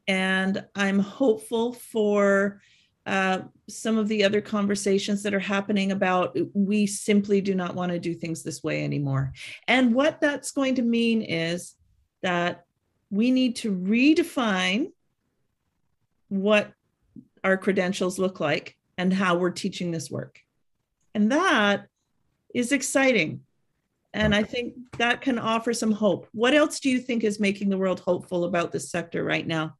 and 0.07 0.63
I'm 0.75 0.99
hopeful 0.99 1.73
for 1.73 2.61
uh, 3.05 3.39
some 3.67 3.97
of 3.97 4.09
the 4.09 4.25
other 4.25 4.41
conversations 4.41 5.23
that 5.23 5.33
are 5.33 5.39
happening 5.39 5.93
about 5.93 6.37
we 6.53 6.85
simply 6.85 7.41
do 7.41 7.55
not 7.55 7.75
want 7.75 7.91
to 7.93 7.99
do 7.99 8.13
things 8.13 8.43
this 8.43 8.61
way 8.61 8.83
anymore. 8.83 9.31
And 9.67 9.95
what 9.95 10.21
that's 10.21 10.51
going 10.51 10.75
to 10.75 10.81
mean 10.81 11.21
is 11.21 11.75
that 12.21 12.65
we 13.09 13.31
need 13.31 13.55
to 13.57 13.73
redefine 13.73 14.91
what 16.27 16.71
our 17.43 17.57
credentials 17.57 18.19
look 18.19 18.39
like 18.39 18.77
and 18.97 19.13
how 19.13 19.35
we're 19.35 19.49
teaching 19.49 19.91
this 19.91 20.11
work. 20.11 20.39
And 21.15 21.31
that 21.31 21.87
is 22.53 22.71
exciting. 22.71 23.41
And 24.13 24.35
I 24.35 24.43
think 24.43 24.73
that 24.97 25.21
can 25.21 25.39
offer 25.39 25.73
some 25.73 25.91
hope. 25.91 26.27
What 26.33 26.53
else 26.53 26.81
do 26.81 26.89
you 26.89 26.99
think 26.99 27.23
is 27.23 27.39
making 27.39 27.69
the 27.69 27.77
world 27.77 28.01
hopeful 28.01 28.43
about 28.43 28.71
this 28.71 28.91
sector 28.91 29.23
right 29.23 29.47
now? 29.47 29.75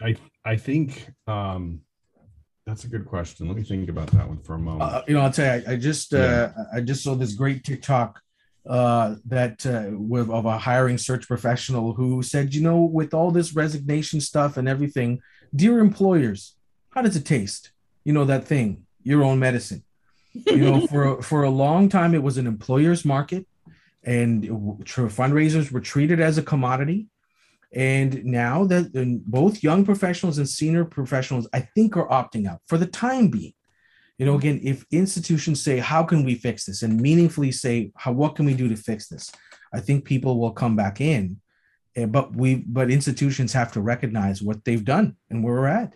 I 0.00 0.16
I 0.44 0.56
think 0.56 1.06
um, 1.26 1.82
that's 2.66 2.84
a 2.84 2.88
good 2.88 3.06
question. 3.06 3.46
Let 3.46 3.56
me 3.56 3.62
think 3.62 3.88
about 3.88 4.10
that 4.12 4.26
one 4.26 4.38
for 4.38 4.54
a 4.54 4.58
moment. 4.58 4.90
Uh, 4.90 5.02
you 5.06 5.14
know, 5.14 5.20
I'll 5.20 5.30
tell 5.30 5.58
you, 5.58 5.64
I, 5.66 5.72
I 5.72 5.76
just 5.76 6.14
uh, 6.14 6.50
I 6.74 6.80
just 6.80 7.04
saw 7.04 7.14
this 7.14 7.34
great 7.34 7.62
TikTok 7.62 8.20
uh, 8.68 9.16
that 9.26 9.64
uh, 9.66 9.90
with 9.92 10.30
of 10.30 10.46
a 10.46 10.58
hiring 10.58 10.98
search 10.98 11.28
professional 11.28 11.92
who 11.92 12.22
said, 12.22 12.54
you 12.54 12.62
know, 12.62 12.80
with 12.80 13.14
all 13.14 13.30
this 13.30 13.54
resignation 13.54 14.20
stuff 14.20 14.56
and 14.56 14.68
everything, 14.68 15.20
dear 15.54 15.78
employers, 15.78 16.56
how 16.90 17.02
does 17.02 17.16
it 17.16 17.24
taste? 17.24 17.72
You 18.04 18.12
know 18.12 18.24
that 18.24 18.46
thing, 18.46 18.86
your 19.02 19.22
own 19.22 19.38
medicine. 19.38 19.84
You 20.32 20.56
know, 20.56 20.86
for 20.92 21.22
for 21.22 21.42
a 21.42 21.50
long 21.50 21.88
time 21.88 22.14
it 22.14 22.22
was 22.22 22.38
an 22.38 22.46
employer's 22.46 23.04
market, 23.04 23.46
and 24.02 24.44
fundraisers 24.44 25.70
were 25.70 25.80
treated 25.80 26.20
as 26.20 26.38
a 26.38 26.42
commodity. 26.42 27.08
And 27.74 28.24
now 28.24 28.64
that 28.64 28.92
both 29.26 29.62
young 29.62 29.84
professionals 29.84 30.36
and 30.38 30.48
senior 30.48 30.84
professionals, 30.84 31.48
I 31.54 31.60
think, 31.60 31.96
are 31.96 32.08
opting 32.08 32.46
out 32.46 32.60
for 32.66 32.76
the 32.76 32.86
time 32.86 33.28
being. 33.28 33.54
You 34.18 34.26
know, 34.26 34.36
again, 34.36 34.60
if 34.62 34.84
institutions 34.90 35.62
say, 35.62 35.78
"How 35.78 36.02
can 36.02 36.22
we 36.22 36.34
fix 36.34 36.66
this?" 36.66 36.82
and 36.82 37.00
meaningfully 37.00 37.50
say, 37.50 37.92
"How 37.96 38.12
what 38.12 38.36
can 38.36 38.44
we 38.44 38.54
do 38.54 38.68
to 38.68 38.76
fix 38.76 39.08
this?" 39.08 39.30
I 39.72 39.80
think 39.80 40.04
people 40.04 40.38
will 40.38 40.52
come 40.52 40.76
back 40.76 41.00
in. 41.00 41.40
But 42.08 42.34
we, 42.34 42.56
but 42.56 42.90
institutions 42.90 43.52
have 43.52 43.72
to 43.72 43.80
recognize 43.80 44.40
what 44.40 44.64
they've 44.64 44.84
done 44.84 45.16
and 45.28 45.44
where 45.44 45.54
we're 45.54 45.66
at. 45.66 45.94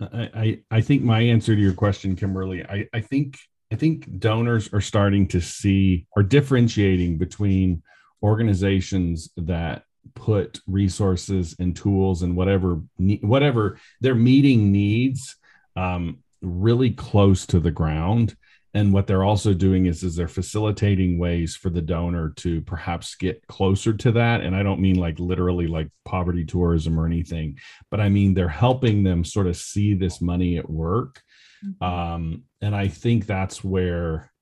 I, 0.00 0.60
I 0.70 0.80
think 0.80 1.02
my 1.02 1.20
answer 1.20 1.54
to 1.54 1.60
your 1.60 1.72
question, 1.72 2.14
Kimberly, 2.14 2.64
I, 2.64 2.88
I 2.92 3.00
think 3.00 3.38
I 3.72 3.76
think 3.76 4.18
donors 4.18 4.72
are 4.72 4.80
starting 4.80 5.26
to 5.28 5.40
see 5.40 6.06
are 6.16 6.22
differentiating 6.22 7.18
between 7.18 7.82
organizations 8.22 9.30
that 9.36 9.84
put 10.14 10.60
resources 10.66 11.54
and 11.58 11.76
tools 11.76 12.22
and 12.22 12.36
whatever 12.36 12.80
whatever 13.20 13.78
their 14.00 14.14
meeting 14.14 14.72
needs 14.72 15.36
um, 15.76 16.18
really 16.40 16.90
close 16.90 17.46
to 17.46 17.60
the 17.60 17.70
ground 17.70 18.36
and 18.74 18.92
what 18.92 19.06
they're 19.06 19.24
also 19.24 19.54
doing 19.54 19.86
is 19.86 20.02
is 20.02 20.16
they're 20.16 20.28
facilitating 20.28 21.18
ways 21.18 21.56
for 21.56 21.70
the 21.70 21.80
donor 21.80 22.30
to 22.36 22.60
perhaps 22.62 23.14
get 23.14 23.46
closer 23.46 23.92
to 23.92 24.12
that 24.12 24.40
and 24.40 24.54
i 24.54 24.62
don't 24.62 24.80
mean 24.80 24.96
like 24.96 25.18
literally 25.18 25.66
like 25.66 25.88
poverty 26.04 26.44
tourism 26.44 26.98
or 26.98 27.06
anything 27.06 27.58
but 27.90 28.00
i 28.00 28.08
mean 28.08 28.34
they're 28.34 28.48
helping 28.48 29.02
them 29.02 29.24
sort 29.24 29.46
of 29.46 29.56
see 29.56 29.94
this 29.94 30.20
money 30.20 30.58
at 30.58 30.68
work 30.68 31.22
mm-hmm. 31.64 31.84
um, 31.84 32.42
and 32.60 32.74
i 32.74 32.88
think 32.88 33.26
that's 33.26 33.64
where 33.64 34.32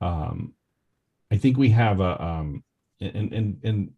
um, 0.00 0.52
i 1.30 1.36
think 1.36 1.56
we 1.56 1.70
have 1.70 2.00
a 2.00 2.22
um, 2.22 2.64
and 3.00 3.32
and 3.32 3.60
and 3.64 3.90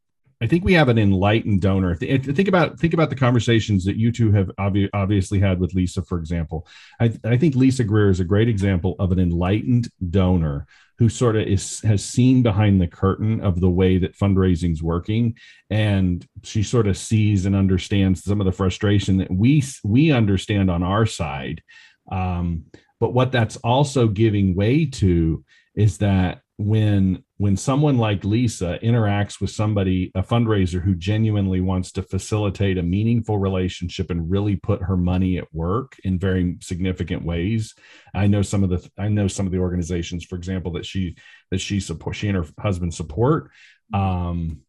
I 0.43 0.47
think 0.47 0.65
we 0.65 0.75
have 0.75 0.89
an 0.89 0.99
enlightened 0.99 1.61
donor. 1.61 1.95
Think 1.95 2.49
about 2.49 2.79
think 2.79 2.95
about 2.95 3.11
the 3.11 3.17
conversations 3.17 3.85
that 3.85 3.97
you 3.97 4.13
two 4.13 4.33
have 4.33 4.51
obvi- 4.59 4.91
obviously 4.93 5.41
had 5.41 5.61
with 5.61 5.75
Lisa, 5.75 6.03
for 6.03 6.19
example. 6.19 6.67
I, 7.01 7.13
I 7.25 7.37
think 7.37 7.55
Lisa 7.55 7.85
Greer 7.85 8.11
is 8.11 8.21
a 8.21 8.25
great 8.25 8.49
example 8.49 8.97
of 8.99 9.13
an 9.13 9.19
enlightened 9.19 9.89
donor 10.11 10.67
who 10.99 11.09
sort 11.09 11.37
of 11.37 11.47
is 11.47 11.81
has 11.81 12.05
seen 12.05 12.43
behind 12.43 12.81
the 12.81 12.87
curtain 12.87 13.41
of 13.41 13.61
the 13.61 13.71
way 13.71 13.99
that 13.99 14.17
fundraising's 14.17 14.83
working, 14.83 15.37
and 15.71 16.27
she 16.43 16.63
sort 16.63 16.87
of 16.87 16.97
sees 16.97 17.47
and 17.47 17.57
understands 17.57 18.23
some 18.23 18.41
of 18.41 18.45
the 18.45 18.53
frustration 18.53 19.19
that 19.19 19.31
we 19.31 19.63
we 19.83 20.13
understand 20.13 20.71
on 20.71 20.83
our 20.83 21.07
side. 21.07 21.63
Um, 22.11 22.67
but 23.01 23.13
what 23.13 23.33
that's 23.33 23.57
also 23.57 24.09
giving 24.09 24.55
way 24.55 24.87
to 24.87 25.45
is 25.75 25.99
that 25.99 26.43
when 26.57 27.24
when 27.37 27.57
someone 27.57 27.99
like 27.99 28.25
Lisa 28.25 28.79
interacts 28.81 29.41
with 29.41 29.51
somebody, 29.51 30.13
a 30.15 30.23
fundraiser 30.23 30.81
who 30.81 30.95
genuinely 30.95 31.61
wants 31.61 31.91
to 31.93 32.03
facilitate 32.03 32.79
a 32.79 32.83
meaningful 32.83 33.39
relationship 33.39 34.11
and 34.11 34.31
really 34.31 34.55
put 34.55 34.81
her 34.83 34.97
money 34.97 35.39
at 35.39 35.53
work 35.53 35.97
in 36.05 36.19
very 36.19 36.57
significant 36.61 37.25
ways. 37.25 37.75
I 38.15 38.29
know 38.29 38.43
some 38.43 38.63
of 38.63 38.71
the 38.71 38.89
I 38.97 39.09
know 39.09 39.27
some 39.27 39.47
of 39.47 39.53
the 39.53 39.59
organizations, 39.59 40.25
for 40.25 40.37
example, 40.37 40.73
that 40.73 40.87
she 40.87 41.17
that 41.51 41.61
she 41.61 41.81
support 41.81 42.15
she 42.15 42.29
and 42.29 42.37
her 42.37 42.47
husband 42.61 42.95
support. 42.95 43.51
Um, 43.93 44.61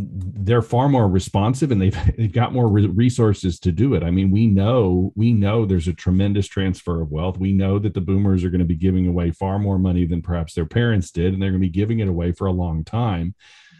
they're 0.00 0.62
far 0.62 0.88
more 0.88 1.08
responsive 1.08 1.72
and 1.72 1.82
they've 1.82 1.98
they've 2.16 2.32
got 2.32 2.52
more 2.52 2.68
resources 2.68 3.58
to 3.60 3.72
do 3.72 3.94
it. 3.94 4.02
I 4.02 4.10
mean, 4.10 4.30
we 4.30 4.46
know 4.46 5.12
we 5.16 5.32
know 5.32 5.64
there's 5.64 5.88
a 5.88 5.94
tremendous 5.94 6.46
transfer 6.46 7.00
of 7.02 7.10
wealth. 7.10 7.38
We 7.38 7.52
know 7.52 7.78
that 7.80 7.94
the 7.94 8.00
boomers 8.00 8.44
are 8.44 8.50
going 8.50 8.60
to 8.60 8.64
be 8.64 8.76
giving 8.76 9.08
away 9.08 9.32
far 9.32 9.58
more 9.58 9.78
money 9.78 10.06
than 10.06 10.22
perhaps 10.22 10.54
their 10.54 10.66
parents 10.66 11.10
did, 11.10 11.32
and 11.32 11.42
they're 11.42 11.50
going 11.50 11.60
to 11.60 11.66
be 11.66 11.72
giving 11.72 11.98
it 11.98 12.08
away 12.08 12.32
for 12.32 12.46
a 12.46 12.52
long 12.52 12.84
time. 12.84 13.34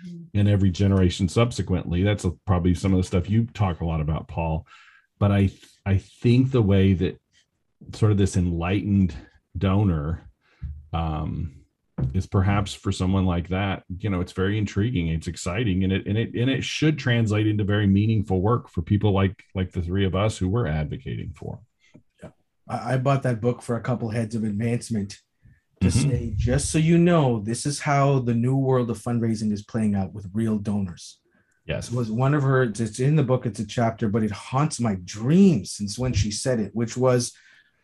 Mm-hmm. 0.05 0.39
And 0.39 0.49
every 0.49 0.71
generation 0.71 1.29
subsequently, 1.29 2.03
that's 2.03 2.25
a, 2.25 2.33
probably 2.47 2.75
some 2.75 2.93
of 2.93 2.99
the 2.99 3.05
stuff 3.05 3.31
you 3.31 3.47
talk 3.47 3.81
a 3.81 3.87
lot 3.87 4.01
about, 4.01 4.29
Paul. 4.29 4.66
But 5.19 5.31
I 5.31 5.51
I 5.87 5.99
think 5.99 6.51
the 6.51 6.62
way 6.62 6.95
that 6.95 7.21
sort 7.95 8.11
of 8.11 8.19
this 8.19 8.37
enlightened 8.37 9.14
donor 9.57 10.29
um, 10.93 11.58
is 12.15 12.27
perhaps 12.27 12.75
for 12.75 12.93
someone 12.93 13.27
like 13.27 13.49
that 13.49 13.83
you 13.99 14.09
know 14.09 14.21
it's 14.21 14.33
very 14.33 14.57
intriguing 14.57 15.09
it's 15.09 15.27
exciting 15.27 15.85
and 15.85 15.93
it 15.93 16.07
and 16.07 16.17
it 16.17 16.35
and 16.35 16.51
it 16.51 16.65
should 16.65 16.99
translate 16.99 17.47
into 17.47 17.65
very 17.65 17.87
meaningful 17.87 18.41
work 18.41 18.69
for 18.69 18.83
people 18.83 19.13
like 19.13 19.45
like 19.55 19.73
the 19.73 19.83
three 19.83 20.05
of 20.05 20.15
us 20.15 20.39
who 20.39 20.49
we're 20.49 20.67
advocating 20.67 21.33
for. 21.35 21.61
Yeah. 22.23 22.31
I, 22.69 22.97
bought 22.97 23.23
that 23.25 23.41
book 23.41 23.63
for 23.63 23.77
a 23.77 23.81
couple 23.81 24.11
heads 24.11 24.35
of 24.35 24.45
advancement 24.45 25.19
to 25.81 25.89
mm-hmm. 25.89 26.11
say 26.11 26.33
just 26.37 26.71
so 26.71 26.79
you 26.79 26.99
know 26.99 27.41
this 27.41 27.67
is 27.67 27.81
how 27.81 28.19
the 28.21 28.35
new 28.35 28.57
world 28.57 28.91
of 28.91 28.99
fundraising 28.99 29.53
is 29.53 29.63
playing 29.63 29.95
out 29.95 30.13
with 30.13 30.31
real 30.33 30.59
donors. 30.59 31.19
Yes. 31.67 31.89
It 31.89 31.95
was 31.95 32.11
one 32.11 32.35
of 32.35 32.43
her 32.43 32.63
it's 32.63 32.99
in 32.99 33.17
the 33.17 33.23
book 33.23 33.47
it's 33.47 33.61
a 33.61 33.67
chapter 33.67 34.09
but 34.09 34.23
it 34.23 34.31
haunts 34.31 34.81
my 34.81 34.97
dreams 35.05 35.73
since 35.73 35.99
when 35.99 36.13
she 36.13 36.31
said 36.31 36.61
it 36.61 36.71
which 36.75 36.97
was 36.97 37.35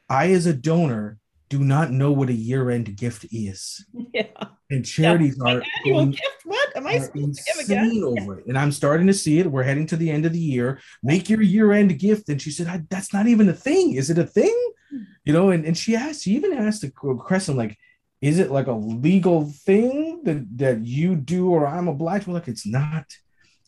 i 0.09 0.33
as 0.33 0.47
a 0.47 0.55
donor 0.55 1.19
do 1.49 1.61
not 1.61 1.90
know 1.90 2.11
what 2.11 2.28
a 2.28 2.34
year-end 2.34 2.97
gift 2.97 3.26
is. 3.30 3.84
Yeah. 4.12 4.28
And 4.70 4.84
charities 4.84 5.36
yeah. 5.45 5.57
are 5.57 5.62
annual 5.80 5.99
going, 5.99 6.11
gift. 6.12 6.42
What 6.45 6.76
am 6.76 6.86
I 6.86 6.99
supposed 6.99 7.36
to 7.36 7.53
give 7.53 7.64
again? 7.64 8.03
Over 8.05 8.38
it. 8.38 8.47
And 8.47 8.57
I'm 8.57 8.70
starting 8.70 9.09
to 9.09 9.12
see 9.12 9.40
it. 9.40 9.51
We're 9.51 9.64
heading 9.64 9.86
to 9.88 9.97
the 9.97 10.09
end 10.09 10.24
of 10.24 10.32
the 10.32 10.38
year. 10.38 10.80
Make 11.03 11.28
your 11.28 11.42
year-end 11.42 11.99
gift. 11.99 12.28
And 12.28 12.40
she 12.40 12.53
said, 12.53 12.86
"That's 12.88 13.12
not 13.12 13.26
even 13.26 13.49
a 13.49 13.53
thing. 13.53 13.95
Is 13.95 14.09
it 14.09 14.18
a 14.18 14.24
thing?" 14.24 14.57
Hmm. 14.90 15.03
You 15.24 15.32
know. 15.32 15.51
And, 15.51 15.64
and 15.64 15.76
she 15.76 15.97
asked. 15.97 16.22
She 16.22 16.30
even 16.30 16.53
asked 16.53 16.82
the 16.82 16.90
question 16.90 17.57
like, 17.57 17.76
"Is 18.20 18.38
it 18.38 18.53
like 18.53 18.68
a 18.68 18.72
legal 18.72 19.51
thing 19.51 20.22
that 20.24 20.47
that 20.59 20.86
you 20.86 21.16
do 21.16 21.51
or 21.51 21.66
I'm 21.66 21.88
obliged?" 21.88 22.28
Well, 22.28 22.34
like 22.34 22.49
it's 22.49 22.66
not. 22.66 23.07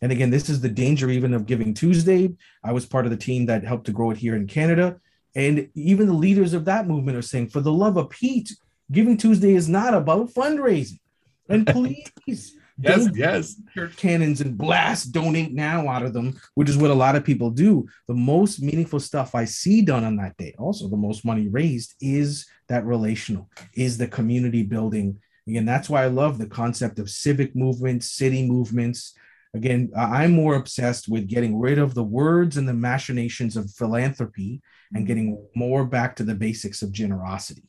And 0.00 0.12
again, 0.12 0.30
this 0.30 0.48
is 0.48 0.60
the 0.60 0.68
danger 0.68 1.10
even 1.10 1.34
of 1.34 1.46
Giving 1.46 1.74
Tuesday. 1.74 2.34
I 2.62 2.72
was 2.72 2.86
part 2.86 3.06
of 3.06 3.10
the 3.10 3.16
team 3.16 3.46
that 3.46 3.64
helped 3.64 3.86
to 3.86 3.92
grow 3.92 4.10
it 4.12 4.16
here 4.16 4.36
in 4.36 4.46
Canada. 4.46 5.00
And 5.36 5.68
even 5.74 6.06
the 6.06 6.14
leaders 6.14 6.54
of 6.54 6.64
that 6.64 6.88
movement 6.88 7.16
are 7.16 7.22
saying, 7.22 7.50
for 7.50 7.60
the 7.60 7.72
love 7.72 7.98
of 7.98 8.08
Pete, 8.10 8.56
Giving 8.90 9.16
Tuesday 9.16 9.54
is 9.54 9.68
not 9.68 9.94
about 9.94 10.32
fundraising. 10.32 11.00
And 11.48 11.66
please, 12.26 12.56
yes, 12.78 13.08
yes, 13.14 13.60
church 13.74 13.96
cannons 13.96 14.40
and 14.40 14.56
blast 14.56 15.12
donate 15.12 15.52
now 15.52 15.88
out 15.88 16.04
of 16.04 16.12
them, 16.12 16.40
which 16.54 16.68
is 16.68 16.76
what 16.76 16.90
a 16.90 16.94
lot 16.94 17.16
of 17.16 17.24
people 17.24 17.50
do. 17.50 17.86
The 18.08 18.14
most 18.14 18.62
meaningful 18.62 19.00
stuff 19.00 19.34
I 19.34 19.44
see 19.44 19.82
done 19.82 20.04
on 20.04 20.16
that 20.16 20.36
day, 20.36 20.54
also 20.58 20.88
the 20.88 20.96
most 20.96 21.24
money 21.24 21.48
raised, 21.48 21.94
is 22.00 22.46
that 22.68 22.86
relational, 22.86 23.50
is 23.74 23.98
the 23.98 24.08
community 24.08 24.62
building. 24.62 25.20
Again, 25.46 25.66
that's 25.66 25.90
why 25.90 26.04
I 26.04 26.08
love 26.08 26.38
the 26.38 26.46
concept 26.46 26.98
of 26.98 27.10
civic 27.10 27.54
movements, 27.54 28.10
city 28.10 28.48
movements, 28.48 29.14
Again, 29.56 29.90
I'm 29.96 30.32
more 30.32 30.54
obsessed 30.54 31.08
with 31.08 31.28
getting 31.28 31.58
rid 31.58 31.78
of 31.78 31.94
the 31.94 32.04
words 32.04 32.56
and 32.56 32.68
the 32.68 32.74
machinations 32.74 33.56
of 33.56 33.70
philanthropy 33.70 34.60
and 34.92 35.04
mm. 35.04 35.06
getting 35.06 35.46
more 35.54 35.84
back 35.84 36.16
to 36.16 36.24
the 36.24 36.34
basics 36.34 36.82
of 36.82 36.92
generosity. 36.92 37.68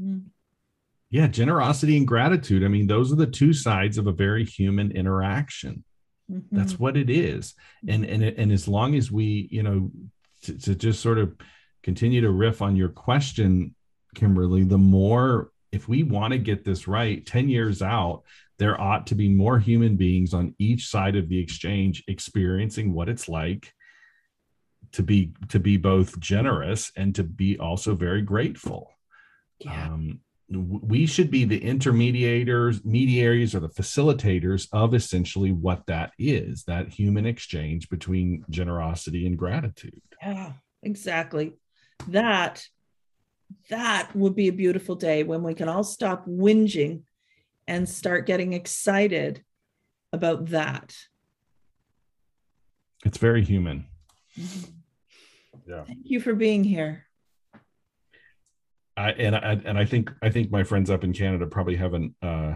Mm. 0.00 0.24
Yeah, 1.10 1.28
generosity 1.28 1.96
and 1.96 2.08
gratitude. 2.08 2.64
I 2.64 2.68
mean, 2.68 2.88
those 2.88 3.12
are 3.12 3.16
the 3.16 3.26
two 3.26 3.52
sides 3.52 3.98
of 3.98 4.06
a 4.06 4.12
very 4.12 4.44
human 4.44 4.90
interaction. 4.90 5.84
Mm-hmm. 6.30 6.56
That's 6.56 6.78
what 6.78 6.96
it 6.96 7.08
is. 7.10 7.54
And 7.86 8.04
and 8.04 8.22
and 8.24 8.50
as 8.50 8.66
long 8.66 8.94
as 8.94 9.12
we, 9.12 9.48
you 9.50 9.62
know, 9.62 9.90
to, 10.42 10.58
to 10.58 10.74
just 10.74 11.00
sort 11.00 11.18
of 11.18 11.36
continue 11.82 12.22
to 12.22 12.30
riff 12.30 12.62
on 12.62 12.76
your 12.76 12.88
question, 12.88 13.74
Kimberly, 14.14 14.64
the 14.64 14.78
more 14.78 15.50
if 15.70 15.88
we 15.88 16.02
want 16.02 16.32
to 16.32 16.38
get 16.38 16.64
this 16.64 16.88
right 16.88 17.26
10 17.26 17.48
years 17.48 17.82
out 17.82 18.22
there 18.58 18.80
ought 18.80 19.06
to 19.08 19.14
be 19.14 19.28
more 19.28 19.58
human 19.58 19.96
beings 19.96 20.32
on 20.34 20.54
each 20.58 20.88
side 20.88 21.16
of 21.16 21.28
the 21.28 21.38
exchange 21.38 22.04
experiencing 22.08 22.92
what 22.92 23.08
it's 23.08 23.28
like 23.28 23.72
to 24.92 25.02
be 25.02 25.32
to 25.48 25.58
be 25.58 25.76
both 25.76 26.18
generous 26.20 26.92
and 26.96 27.14
to 27.14 27.24
be 27.24 27.58
also 27.58 27.94
very 27.94 28.22
grateful. 28.22 28.90
Yeah. 29.58 29.92
Um, 29.92 30.20
we 30.50 31.06
should 31.06 31.30
be 31.30 31.44
the 31.44 31.58
intermediators 31.58 32.84
mediaries 32.84 33.54
or 33.54 33.60
the 33.60 33.68
facilitators 33.68 34.68
of 34.72 34.94
essentially 34.94 35.52
what 35.52 35.82
that 35.86 36.12
is 36.18 36.64
that 36.64 36.90
human 36.90 37.26
exchange 37.26 37.88
between 37.88 38.44
generosity 38.50 39.26
and 39.26 39.38
gratitude. 39.38 40.00
Yeah 40.22 40.52
exactly. 40.84 41.54
That 42.08 42.64
that 43.70 44.14
would 44.14 44.34
be 44.34 44.48
a 44.48 44.52
beautiful 44.52 44.94
day 44.94 45.22
when 45.22 45.42
we 45.42 45.54
can 45.54 45.68
all 45.68 45.84
stop 45.84 46.26
whinging 46.26 47.02
and 47.66 47.88
start 47.88 48.26
getting 48.26 48.52
excited 48.52 49.42
about 50.12 50.46
that 50.46 50.94
it's 53.04 53.18
very 53.18 53.44
human 53.44 53.86
mm-hmm. 54.38 54.70
yeah 55.66 55.84
thank 55.84 56.00
you 56.04 56.20
for 56.20 56.34
being 56.34 56.64
here 56.64 57.04
I 58.96 59.10
and 59.12 59.34
I 59.34 59.60
and 59.64 59.76
I 59.76 59.84
think 59.84 60.12
I 60.22 60.30
think 60.30 60.50
my 60.50 60.62
friends 60.62 60.88
up 60.88 61.02
in 61.02 61.12
Canada 61.12 61.46
probably 61.46 61.76
have 61.76 61.94
an 61.94 62.14
uh 62.22 62.54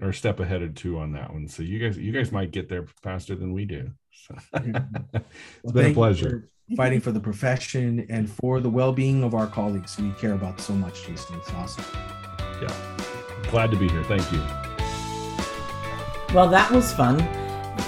or 0.00 0.12
step 0.12 0.40
ahead 0.40 0.62
of 0.62 0.74
two 0.74 0.98
on 0.98 1.12
that 1.12 1.32
one. 1.32 1.48
So 1.48 1.62
you 1.62 1.78
guys 1.78 1.96
you 1.96 2.12
guys 2.12 2.32
might 2.32 2.50
get 2.50 2.68
there 2.68 2.86
faster 3.02 3.34
than 3.34 3.52
we 3.52 3.64
do. 3.64 3.90
So 4.10 4.36
it's 4.54 5.24
well, 5.62 5.74
been 5.74 5.92
a 5.92 5.94
pleasure. 5.94 6.50
fighting 6.76 7.00
for 7.00 7.12
the 7.12 7.20
profession 7.20 8.06
and 8.10 8.28
for 8.28 8.60
the 8.60 8.70
well-being 8.70 9.22
of 9.22 9.34
our 9.34 9.46
colleagues 9.46 9.98
we 9.98 10.10
care 10.12 10.34
about 10.34 10.60
so 10.60 10.72
much, 10.72 11.06
Jason. 11.06 11.36
It's 11.36 11.50
awesome. 11.52 11.84
Yeah. 12.60 12.97
Glad 13.50 13.70
to 13.70 13.76
be 13.76 13.88
here. 13.88 14.02
Thank 14.04 14.30
you. 14.32 14.42
Well, 16.34 16.48
that 16.48 16.70
was 16.70 16.92
fun. 16.92 17.18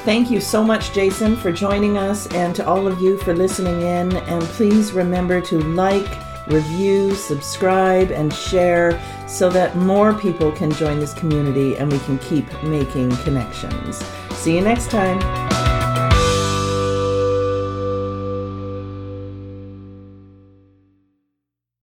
Thank 0.05 0.31
you 0.31 0.41
so 0.41 0.65
much, 0.65 0.93
Jason, 0.93 1.37
for 1.37 1.53
joining 1.53 1.99
us, 1.99 2.27
and 2.29 2.55
to 2.57 2.67
all 2.67 2.87
of 2.87 3.01
you 3.01 3.19
for 3.19 3.35
listening 3.35 3.83
in. 3.83 4.17
And 4.17 4.43
please 4.43 4.93
remember 4.93 5.41
to 5.43 5.61
like, 5.61 6.09
review, 6.47 7.15
subscribe, 7.15 8.11
and 8.11 8.33
share 8.33 9.01
so 9.29 9.51
that 9.51 9.77
more 9.77 10.15
people 10.15 10.53
can 10.53 10.71
join 10.73 10.99
this 10.99 11.15
community 11.15 11.77
and 11.77 11.93
we 11.93 11.99
can 12.01 12.19
keep 12.19 12.51
making 12.63 13.11
connections. 13.19 14.03
See 14.33 14.55
you 14.55 14.63
next 14.63 14.91
time. 14.91 15.60